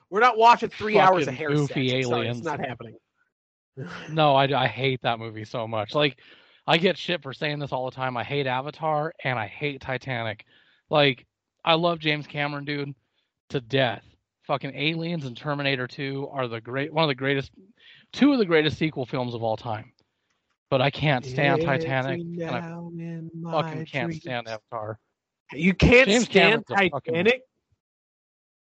we're 0.10 0.20
not 0.20 0.38
watching 0.38 0.68
three 0.68 1.00
hours 1.00 1.30
of 1.30 1.34
hair 1.36 1.48
goofy 1.52 1.88
sex. 1.88 2.08
Sorry, 2.08 2.20
aliens. 2.20 2.40
it's 2.40 2.46
not 2.46 2.60
happening. 2.60 2.96
No, 4.10 4.36
I, 4.36 4.44
I 4.64 4.68
hate 4.68 5.02
that 5.04 5.20
movie 5.20 5.46
so 5.46 5.68
much. 5.68 5.96
Like, 5.96 6.18
I 6.68 6.78
get 6.78 6.98
shit 6.98 7.24
for 7.24 7.34
saying 7.34 7.60
this 7.60 7.72
all 7.72 7.90
the 7.90 7.96
time. 7.96 8.18
I 8.18 8.24
hate 8.24 8.48
Avatar 8.48 9.14
and 9.24 9.40
I 9.40 9.48
hate 9.48 9.82
Titanic. 9.82 10.46
Like, 10.90 11.26
I 11.64 11.74
love 11.76 12.00
James 12.00 12.28
Cameron, 12.28 12.66
dude, 12.66 12.94
to 13.50 13.62
death. 13.62 14.04
Fucking 14.44 14.76
Aliens 14.76 15.26
and 15.26 15.36
Terminator 15.38 15.88
2 15.88 16.28
are 16.32 16.48
the 16.48 16.60
great, 16.60 16.92
one 16.94 17.04
of 17.04 17.08
the 17.08 17.16
greatest, 17.16 17.52
two 18.12 18.34
of 18.34 18.40
the 18.40 18.46
greatest 18.46 18.78
sequel 18.78 19.06
films 19.06 19.34
of 19.34 19.44
all 19.44 19.56
time. 19.58 19.94
But 20.70 20.82
I 20.82 20.90
can't 20.90 21.26
stand 21.26 21.62
Titanic, 21.62 22.20
and 22.22 22.44
I 22.44 22.60
down 22.62 22.98
in 23.00 23.30
my 23.42 23.52
fucking 23.52 23.86
can't 23.86 24.08
dreams. 24.10 24.22
stand 24.24 24.48
Avatar. 24.48 25.00
You 25.54 25.74
can't 25.74 26.08
James 26.08 26.26
stand 26.26 26.66
Cameron's 26.68 26.88
a 26.88 26.90
fucking- 26.92 27.14
Titanic. 27.14 27.42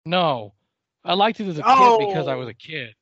No, 0.05 0.53
I 1.05 1.13
liked 1.13 1.39
it 1.39 1.47
as 1.47 1.57
a 1.57 1.61
kid 1.61 1.67
oh! 1.67 2.07
because 2.07 2.27
I 2.27 2.33
Oh. 2.33 2.39
was 2.39 2.47
a 2.49 2.53
kid. 2.53 2.93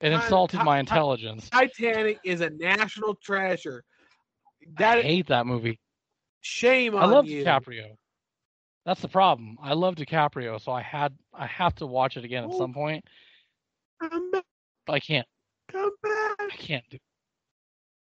It 0.00 0.12
insulted 0.12 0.62
my 0.62 0.78
intelligence. 0.78 1.48
Titanic 1.50 2.18
is 2.24 2.40
a 2.40 2.50
national 2.50 3.14
treasure. 3.16 3.84
I 4.76 4.76
That 4.78 5.02
hate 5.02 5.26
that 5.28 5.46
movie. 5.46 5.78
shame 6.40 6.94
I 6.94 7.04
on 7.04 7.12
love 7.12 7.26
you. 7.26 7.44
DiCaprio. 7.44 7.96
That's 8.84 9.00
the 9.00 9.08
problem. 9.08 9.56
I 9.62 9.72
love 9.74 9.94
DiCaprio, 9.94 10.60
so 10.60 10.72
I 10.72 10.82
had 10.82 11.14
I 11.32 11.46
have 11.46 11.74
to 11.76 11.86
watch 11.86 12.16
it 12.16 12.24
again 12.24 12.44
at 12.44 12.52
some 12.54 12.72
point. 12.72 13.04
Come 14.00 14.30
back, 14.30 14.44
I 14.88 15.00
can't. 15.00 15.26
come 15.70 15.90
back. 16.02 16.36
I 16.52 16.56
can't 16.56 16.84
do. 16.90 16.98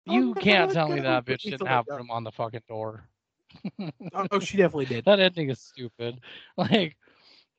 Oh 0.07 0.13
You 0.13 0.33
can't 0.35 0.71
God, 0.71 0.73
tell 0.73 0.89
me 0.89 1.01
that 1.01 1.25
bitch 1.25 1.49
didn't 1.49 1.67
have 1.67 1.87
room 1.87 2.09
on 2.11 2.23
the 2.23 2.31
fucking 2.31 2.63
door. 2.67 3.07
Oh, 4.13 4.27
oh, 4.31 4.39
she 4.39 4.57
definitely 4.57 4.85
did. 4.85 5.05
That 5.05 5.19
ending 5.19 5.49
is 5.49 5.59
stupid. 5.59 6.19
Like 6.57 6.97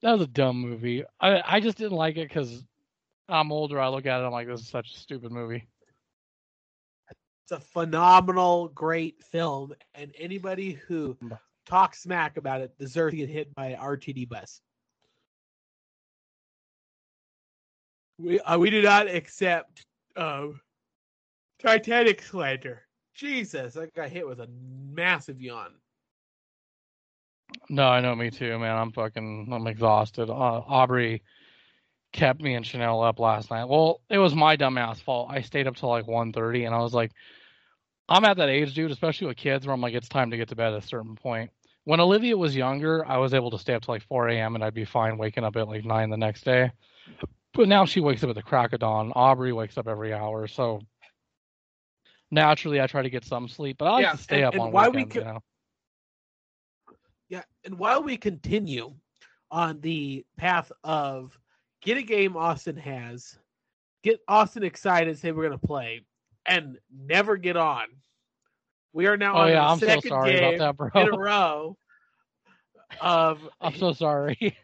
that 0.03 0.12
was 0.12 0.23
a 0.23 0.27
dumb 0.27 0.61
movie. 0.61 1.05
I 1.20 1.43
I 1.45 1.61
just 1.61 1.79
didn't 1.79 1.97
like 1.97 2.16
it 2.16 2.29
because 2.29 2.64
I'm 3.29 3.53
older. 3.53 3.81
I 3.81 3.89
look 3.89 4.07
at 4.07 4.20
it. 4.20 4.25
I'm 4.25 4.33
like, 4.33 4.47
this 4.47 4.61
is 4.61 4.68
such 4.68 4.95
a 4.95 4.99
stupid 4.99 5.33
movie. 5.33 5.66
It's 7.45 7.53
a 7.53 7.61
phenomenal, 7.61 8.68
great 8.68 9.23
film, 9.23 9.75
and 9.95 10.12
anybody 10.18 10.73
who 10.87 11.16
talks 11.66 12.03
smack 12.03 12.37
about 12.37 12.61
it 12.61 12.77
deserves 12.79 13.12
to 13.12 13.16
get 13.16 13.29
hit 13.29 13.55
by 13.55 13.68
an 13.68 13.81
RTD 13.81 14.29
bus. 14.29 14.61
We 18.18 18.39
uh, 18.41 18.59
we 18.59 18.70
do 18.70 18.83
not 18.83 19.09
accept 19.09 19.85
um, 20.16 20.61
Titanic 21.61 22.23
slander. 22.23 22.83
Jesus, 23.14 23.77
I 23.77 23.87
got 23.95 24.11
hit 24.11 24.27
with 24.27 24.41
a 24.41 24.49
massive 24.93 25.41
yawn. 25.41 25.73
No, 27.68 27.89
I 27.89 28.01
know 28.01 28.14
me 28.14 28.31
too, 28.31 28.59
man. 28.59 28.77
I'm 28.77 28.93
fucking 28.93 29.49
I'm 29.51 29.66
exhausted. 29.66 30.31
Uh, 30.31 30.62
Aubrey 30.66 31.23
kept 32.13 32.41
me 32.41 32.55
and 32.55 32.65
Chanel 32.67 33.03
up 33.03 33.19
last 33.19 33.51
night. 33.51 33.65
Well, 33.65 34.01
it 34.11 34.19
was 34.19 34.35
my 34.35 34.57
dumbass 34.57 35.03
fault. 35.03 35.31
I 35.31 35.41
stayed 35.41 35.67
up 35.67 35.77
till 35.77 35.89
like 35.89 36.07
1.30 36.07 36.67
and 36.67 36.75
I 36.75 36.79
was 36.79 36.93
like, 36.95 37.13
I'm 38.09 38.25
at 38.25 38.37
that 38.37 38.49
age, 38.49 38.75
dude, 38.75 38.91
especially 38.91 39.29
with 39.29 39.37
kids, 39.37 39.67
where 39.67 39.73
I'm 39.75 39.81
like, 39.81 39.95
it's 39.95 40.09
time 40.09 40.31
to 40.31 40.37
get 40.37 40.49
to 40.51 40.57
bed 40.57 40.73
at 40.75 40.85
a 40.85 40.87
certain 40.87 41.15
point. 41.17 41.51
When 41.85 42.01
Olivia 42.01 42.37
was 42.37 42.55
younger, 42.55 43.05
I 43.07 43.17
was 43.17 43.33
able 43.35 43.51
to 43.53 43.59
stay 43.59 43.75
up 43.75 43.83
till 43.83 43.95
like 43.95 44.03
4 44.07 44.29
a.m. 44.29 44.55
and 44.55 44.63
I'd 44.63 44.75
be 44.75 44.85
fine 44.85 45.17
waking 45.19 45.45
up 45.45 45.57
at 45.57 45.69
like 45.69 45.85
9 45.85 46.11
the 46.11 46.17
next 46.17 46.45
day. 46.45 46.71
But 47.55 47.69
now 47.69 47.85
she 47.85 48.01
wakes 48.01 48.23
up 48.23 48.31
at 48.31 48.35
the 48.37 48.43
crack 48.43 48.73
of 48.73 48.81
dawn. 48.81 49.13
Aubrey 49.15 49.53
wakes 49.53 49.77
up 49.79 49.89
every 49.89 50.13
hour, 50.13 50.47
so 50.47 50.81
naturally 52.31 52.81
I 52.81 52.87
try 52.87 53.03
to 53.03 53.11
get 53.11 53.25
some 53.25 53.49
sleep. 53.49 53.79
But 53.79 53.87
I 53.87 53.91
like 53.93 54.03
Yeah, 54.05 54.13
to 54.13 54.19
stay 54.19 54.37
and- 54.37 54.45
up 54.47 54.55
and 54.55 54.63
on 54.63 54.73
why 54.73 54.89
we 54.89 55.05
weekends, 55.05 55.15
co- 55.15 55.19
you 55.21 55.25
know. 55.27 55.41
Yeah, 57.29 57.43
and 57.65 57.79
while 57.79 58.03
we 58.03 58.17
continue 58.17 58.95
on 59.51 59.81
the 59.81 60.25
path 60.37 60.71
of 60.85 61.39
get 61.83 61.99
a 61.99 62.03
game 62.03 62.37
Austin 62.37 62.76
has, 62.76 63.39
get 64.03 64.20
Austin 64.28 64.62
excited, 64.62 65.18
say 65.18 65.33
we're 65.33 65.45
gonna 65.45 65.59
play, 65.59 66.01
and 66.47 66.78
never 66.91 67.37
get 67.37 67.57
on. 67.57 67.87
We 68.93 69.07
are 69.07 69.16
now 69.16 69.35
Oh 69.35 69.41
on 69.41 69.49
yeah, 69.49 69.55
the 69.55 69.61
I'm 69.61 69.78
so 69.78 69.87
second 69.87 70.09
sorry 70.09 70.33
game 70.33 70.55
about 70.55 70.78
that, 70.78 70.93
bro. 70.93 71.03
in 71.03 71.14
a 71.14 71.18
row 71.18 71.76
of 73.01 73.49
I'm 73.61 73.76
so 73.76 73.93
sorry. 73.93 74.57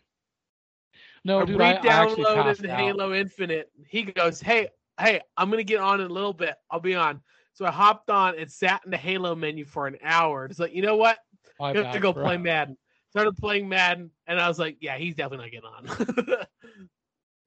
no, 1.24 1.44
dude, 1.44 1.60
I, 1.60 1.76
passed 1.78 2.16
re-downloaded 2.16 2.68
out. 2.68 2.78
Halo 2.78 3.14
Infinite. 3.14 3.70
He 3.86 4.02
goes, 4.02 4.40
"Hey, 4.40 4.68
hey, 5.00 5.20
I'm 5.36 5.50
gonna 5.50 5.62
get 5.64 5.80
on 5.80 6.00
in 6.00 6.10
a 6.10 6.12
little 6.12 6.32
bit. 6.32 6.54
I'll 6.70 6.80
be 6.80 6.94
on." 6.94 7.20
So 7.54 7.66
I 7.66 7.72
hopped 7.72 8.08
on 8.08 8.38
and 8.38 8.50
sat 8.50 8.82
in 8.84 8.90
the 8.92 8.96
Halo 8.96 9.34
menu 9.34 9.64
for 9.64 9.88
an 9.88 9.96
hour. 10.02 10.44
It's 10.44 10.60
like, 10.60 10.74
you 10.74 10.82
know 10.82 10.96
what? 10.96 11.18
I 11.60 11.72
have 11.72 11.92
to 11.92 11.98
go 11.98 12.12
bro. 12.12 12.22
play 12.24 12.36
Madden. 12.36 12.76
Started 13.10 13.36
playing 13.36 13.68
Madden, 13.68 14.10
and 14.26 14.38
I 14.38 14.46
was 14.46 14.58
like, 14.58 14.76
"Yeah, 14.80 14.96
he's 14.98 15.16
definitely 15.16 15.50
not 15.50 15.88
getting 15.88 16.36
on." 16.36 16.46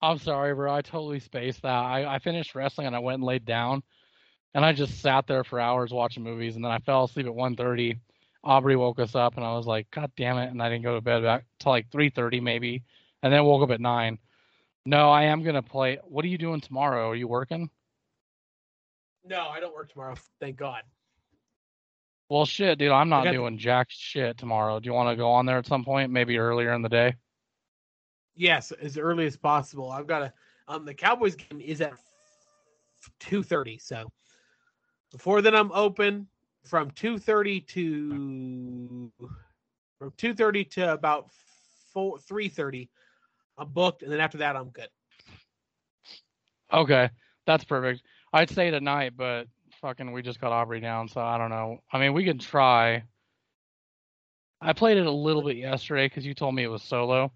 I'm 0.01 0.17
sorry, 0.17 0.53
bro. 0.55 0.73
I 0.73 0.81
totally 0.81 1.19
spaced 1.19 1.61
that. 1.61 1.69
I, 1.69 2.15
I 2.15 2.19
finished 2.19 2.55
wrestling 2.55 2.87
and 2.87 2.95
I 2.95 2.99
went 2.99 3.15
and 3.15 3.23
laid 3.23 3.45
down, 3.45 3.83
and 4.53 4.65
I 4.65 4.73
just 4.73 4.99
sat 4.99 5.27
there 5.27 5.43
for 5.43 5.59
hours 5.59 5.91
watching 5.91 6.23
movies, 6.23 6.55
and 6.55 6.65
then 6.65 6.71
I 6.71 6.79
fell 6.79 7.03
asleep 7.03 7.27
at 7.27 7.33
1:30. 7.33 7.99
Aubrey 8.43 8.75
woke 8.75 8.99
us 8.99 9.13
up, 9.13 9.35
and 9.37 9.45
I 9.45 9.53
was 9.55 9.67
like, 9.67 9.91
"God 9.91 10.11
damn 10.17 10.37
it!" 10.39 10.49
And 10.49 10.61
I 10.61 10.69
didn't 10.69 10.83
go 10.83 10.95
to 10.95 11.01
bed 11.01 11.21
back 11.21 11.45
till 11.59 11.71
like 11.71 11.91
3:30 11.91 12.41
maybe, 12.41 12.83
and 13.21 13.31
then 13.31 13.45
woke 13.45 13.61
up 13.63 13.69
at 13.71 13.79
nine. 13.81 14.17
No, 14.85 15.11
I 15.11 15.23
am 15.23 15.43
gonna 15.43 15.61
play. 15.61 15.99
What 16.03 16.25
are 16.25 16.29
you 16.29 16.39
doing 16.39 16.61
tomorrow? 16.61 17.09
Are 17.09 17.15
you 17.15 17.27
working? 17.27 17.69
no, 19.23 19.47
I 19.49 19.59
don't 19.59 19.73
work 19.75 19.91
tomorrow. 19.91 20.15
Thank 20.39 20.57
God. 20.57 20.81
Well, 22.29 22.45
shit, 22.45 22.79
dude. 22.79 22.91
I'm 22.91 23.09
not 23.09 23.25
doing 23.33 23.57
jack 23.57 23.87
shit 23.91 24.37
tomorrow. 24.37 24.79
Do 24.79 24.87
you 24.87 24.93
want 24.93 25.09
to 25.09 25.15
go 25.17 25.29
on 25.31 25.45
there 25.45 25.57
at 25.57 25.67
some 25.67 25.83
point? 25.83 26.11
Maybe 26.11 26.37
earlier 26.39 26.73
in 26.73 26.81
the 26.81 26.89
day. 26.89 27.15
Yes, 28.35 28.71
as 28.71 28.97
early 28.97 29.25
as 29.25 29.35
possible. 29.35 29.91
I've 29.91 30.07
got 30.07 30.19
to. 30.19 30.33
Um, 30.67 30.85
the 30.85 30.93
Cowboys 30.93 31.35
game 31.35 31.59
is 31.59 31.81
at 31.81 31.93
two 33.19 33.43
thirty, 33.43 33.77
so 33.77 34.11
before 35.11 35.41
then 35.41 35.55
I'm 35.55 35.71
open 35.71 36.27
from 36.63 36.91
two 36.91 37.17
thirty 37.17 37.59
to 37.61 39.11
from 39.99 40.13
two 40.17 40.33
thirty 40.33 40.63
to 40.65 40.93
about 40.93 41.29
four 41.93 42.19
three 42.19 42.47
thirty. 42.47 42.89
I'm 43.57 43.69
booked, 43.69 44.03
and 44.03 44.11
then 44.11 44.19
after 44.19 44.37
that 44.37 44.55
I'm 44.55 44.69
good. 44.69 44.89
Okay, 46.71 47.09
that's 47.45 47.65
perfect. 47.65 48.03
I'd 48.31 48.49
say 48.49 48.71
tonight, 48.71 49.13
but 49.17 49.47
fucking, 49.81 50.11
we 50.11 50.21
just 50.21 50.39
got 50.39 50.51
Aubrey 50.51 50.79
down, 50.79 51.07
so 51.07 51.21
I 51.21 51.37
don't 51.37 51.49
know. 51.49 51.79
I 51.91 51.99
mean, 51.99 52.13
we 52.13 52.23
can 52.23 52.37
try. 52.37 53.03
I 54.61 54.73
played 54.73 54.97
it 54.97 55.05
a 55.07 55.11
little 55.11 55.41
bit 55.41 55.57
yesterday 55.57 56.05
because 56.05 56.25
you 56.25 56.33
told 56.33 56.55
me 56.55 56.63
it 56.63 56.67
was 56.67 56.83
solo, 56.83 57.31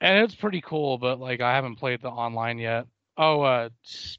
and 0.00 0.24
it's 0.24 0.34
pretty 0.34 0.60
cool. 0.60 0.98
But 0.98 1.20
like, 1.20 1.40
I 1.40 1.54
haven't 1.54 1.76
played 1.76 2.02
the 2.02 2.08
online 2.08 2.58
yet. 2.58 2.86
Oh, 3.16 3.40
uh, 3.42 3.68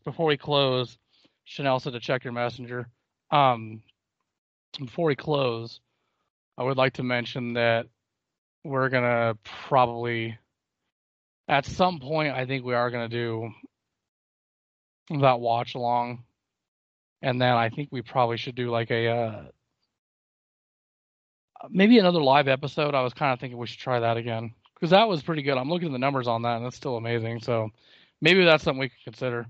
before 0.04 0.26
we 0.26 0.38
close, 0.38 0.98
Chanel 1.46 1.80
said 1.80 1.94
to 1.94 2.00
check 2.00 2.24
your 2.24 2.34
messenger. 2.34 2.90
Um, 3.32 3.82
before 4.78 5.06
we 5.06 5.16
close, 5.16 5.80
I 6.58 6.64
would 6.64 6.78
like 6.78 6.94
to 6.94 7.04
mention 7.04 7.54
that 7.54 7.88
we're 8.64 8.90
gonna 8.90 9.38
probably, 9.44 10.38
at 11.48 11.66
some 11.66 12.00
point, 12.00 12.34
I 12.34 12.46
think 12.46 12.66
we 12.66 12.76
are 12.76 12.92
gonna 12.92 13.08
do 13.08 13.50
that 15.22 15.40
watch 15.40 15.76
along, 15.76 16.24
and 17.22 17.42
then 17.42 17.54
I 17.54 17.70
think 17.70 17.90
we 17.92 18.02
probably 18.02 18.38
should 18.38 18.56
do 18.56 18.70
like 18.70 18.92
a 18.92 19.08
uh, 19.08 19.44
maybe 21.70 22.00
another 22.00 22.22
live 22.22 22.50
episode. 22.50 22.96
I 22.96 23.02
was 23.02 23.14
kind 23.14 23.32
of 23.32 23.40
thinking 23.40 23.58
we 23.58 23.68
should 23.68 23.80
try 23.80 24.02
that 24.02 24.18
again 24.18 24.54
because 24.80 24.92
that 24.92 25.08
was 25.08 25.22
pretty 25.22 25.42
good. 25.42 25.58
I'm 25.58 25.70
looking 25.70 25.90
at 25.90 25.92
the 25.92 26.00
numbers 26.00 26.28
on 26.28 26.44
that, 26.44 26.58
and 26.58 26.66
it's 26.66 26.78
still 26.78 26.98
amazing. 26.98 27.42
So 27.42 27.70
maybe 28.22 28.46
that's 28.46 28.64
something 28.64 28.80
we 28.80 28.90
could 28.90 29.04
consider. 29.04 29.48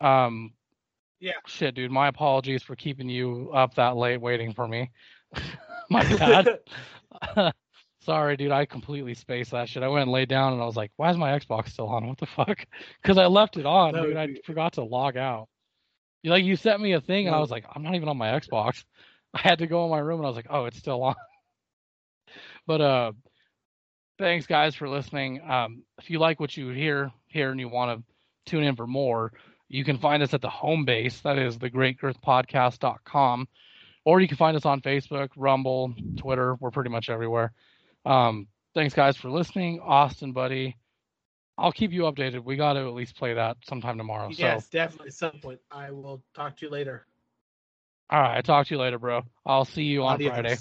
Um, 0.00 0.52
yeah. 1.18 1.32
Shit, 1.46 1.74
dude. 1.74 1.90
My 1.90 2.08
apologies 2.08 2.62
for 2.62 2.76
keeping 2.76 3.08
you 3.08 3.50
up 3.54 3.74
that 3.74 3.96
late 3.96 4.20
waiting 4.20 4.52
for 4.52 4.68
me. 4.68 4.90
my 5.90 6.02
bad. 6.16 6.58
Sorry, 8.00 8.36
dude. 8.36 8.52
I 8.52 8.66
completely 8.66 9.14
spaced 9.14 9.50
that 9.52 9.68
shit. 9.68 9.82
I 9.82 9.88
went 9.88 10.02
and 10.02 10.12
laid 10.12 10.28
down, 10.28 10.52
and 10.52 10.62
I 10.62 10.66
was 10.66 10.76
like, 10.76 10.92
"Why 10.96 11.10
is 11.10 11.16
my 11.16 11.36
Xbox 11.36 11.70
still 11.70 11.88
on? 11.88 12.06
What 12.06 12.18
the 12.18 12.26
fuck?" 12.26 12.64
Because 13.02 13.18
I 13.18 13.26
left 13.26 13.56
it 13.56 13.66
on, 13.66 13.94
dude. 13.94 14.16
I 14.16 14.28
forgot 14.44 14.74
to 14.74 14.84
log 14.84 15.16
out. 15.16 15.48
You 16.22 16.30
like 16.30 16.44
you 16.44 16.56
sent 16.56 16.80
me 16.80 16.92
a 16.92 17.00
thing, 17.00 17.26
and 17.26 17.34
I 17.34 17.40
was 17.40 17.50
like, 17.50 17.64
"I'm 17.74 17.82
not 17.82 17.94
even 17.94 18.08
on 18.08 18.16
my 18.16 18.28
Xbox." 18.28 18.84
I 19.34 19.40
had 19.40 19.58
to 19.58 19.66
go 19.66 19.84
in 19.84 19.90
my 19.90 19.98
room, 19.98 20.20
and 20.20 20.26
I 20.26 20.28
was 20.28 20.36
like, 20.36 20.46
"Oh, 20.50 20.66
it's 20.66 20.78
still 20.78 21.02
on." 21.02 21.14
but 22.66 22.80
uh, 22.80 23.12
thanks 24.18 24.46
guys 24.46 24.74
for 24.74 24.88
listening. 24.88 25.40
Um, 25.48 25.82
if 25.98 26.10
you 26.10 26.18
like 26.18 26.40
what 26.40 26.56
you 26.56 26.68
hear 26.68 27.12
here 27.28 27.50
and 27.50 27.60
you 27.60 27.68
want 27.68 27.98
to 27.98 28.50
tune 28.50 28.64
in 28.64 28.76
for 28.76 28.86
more, 28.86 29.32
you 29.68 29.84
can 29.84 29.98
find 29.98 30.22
us 30.22 30.34
at 30.34 30.40
the 30.40 30.50
home 30.50 30.84
base. 30.84 31.20
That 31.20 31.38
is 31.38 31.58
thegreatgirthpodcast.com. 31.58 33.48
Or 34.04 34.20
you 34.20 34.28
can 34.28 34.36
find 34.36 34.56
us 34.56 34.64
on 34.64 34.80
Facebook, 34.80 35.30
Rumble, 35.36 35.92
Twitter. 36.16 36.54
We're 36.60 36.70
pretty 36.70 36.90
much 36.90 37.10
everywhere. 37.10 37.52
Um, 38.04 38.46
thanks 38.72 38.94
guys 38.94 39.16
for 39.16 39.30
listening. 39.30 39.80
Austin, 39.80 40.32
buddy. 40.32 40.76
I'll 41.58 41.72
keep 41.72 41.92
you 41.92 42.02
updated. 42.02 42.44
We 42.44 42.56
got 42.56 42.74
to 42.74 42.80
at 42.80 42.94
least 42.94 43.16
play 43.16 43.34
that 43.34 43.56
sometime 43.66 43.98
tomorrow. 43.98 44.28
Yes, 44.30 44.64
so. 44.64 44.68
definitely. 44.70 45.08
At 45.08 45.14
some 45.14 45.40
point. 45.42 45.58
I 45.70 45.90
will 45.90 46.22
talk 46.34 46.56
to 46.58 46.66
you 46.66 46.70
later. 46.70 47.06
All 48.10 48.20
right. 48.20 48.44
Talk 48.44 48.68
to 48.68 48.74
you 48.74 48.80
later, 48.80 48.98
bro. 48.98 49.22
I'll 49.44 49.64
see 49.64 49.84
you 49.84 50.04
on 50.04 50.14
Adios. 50.14 50.32
Friday. 50.34 50.56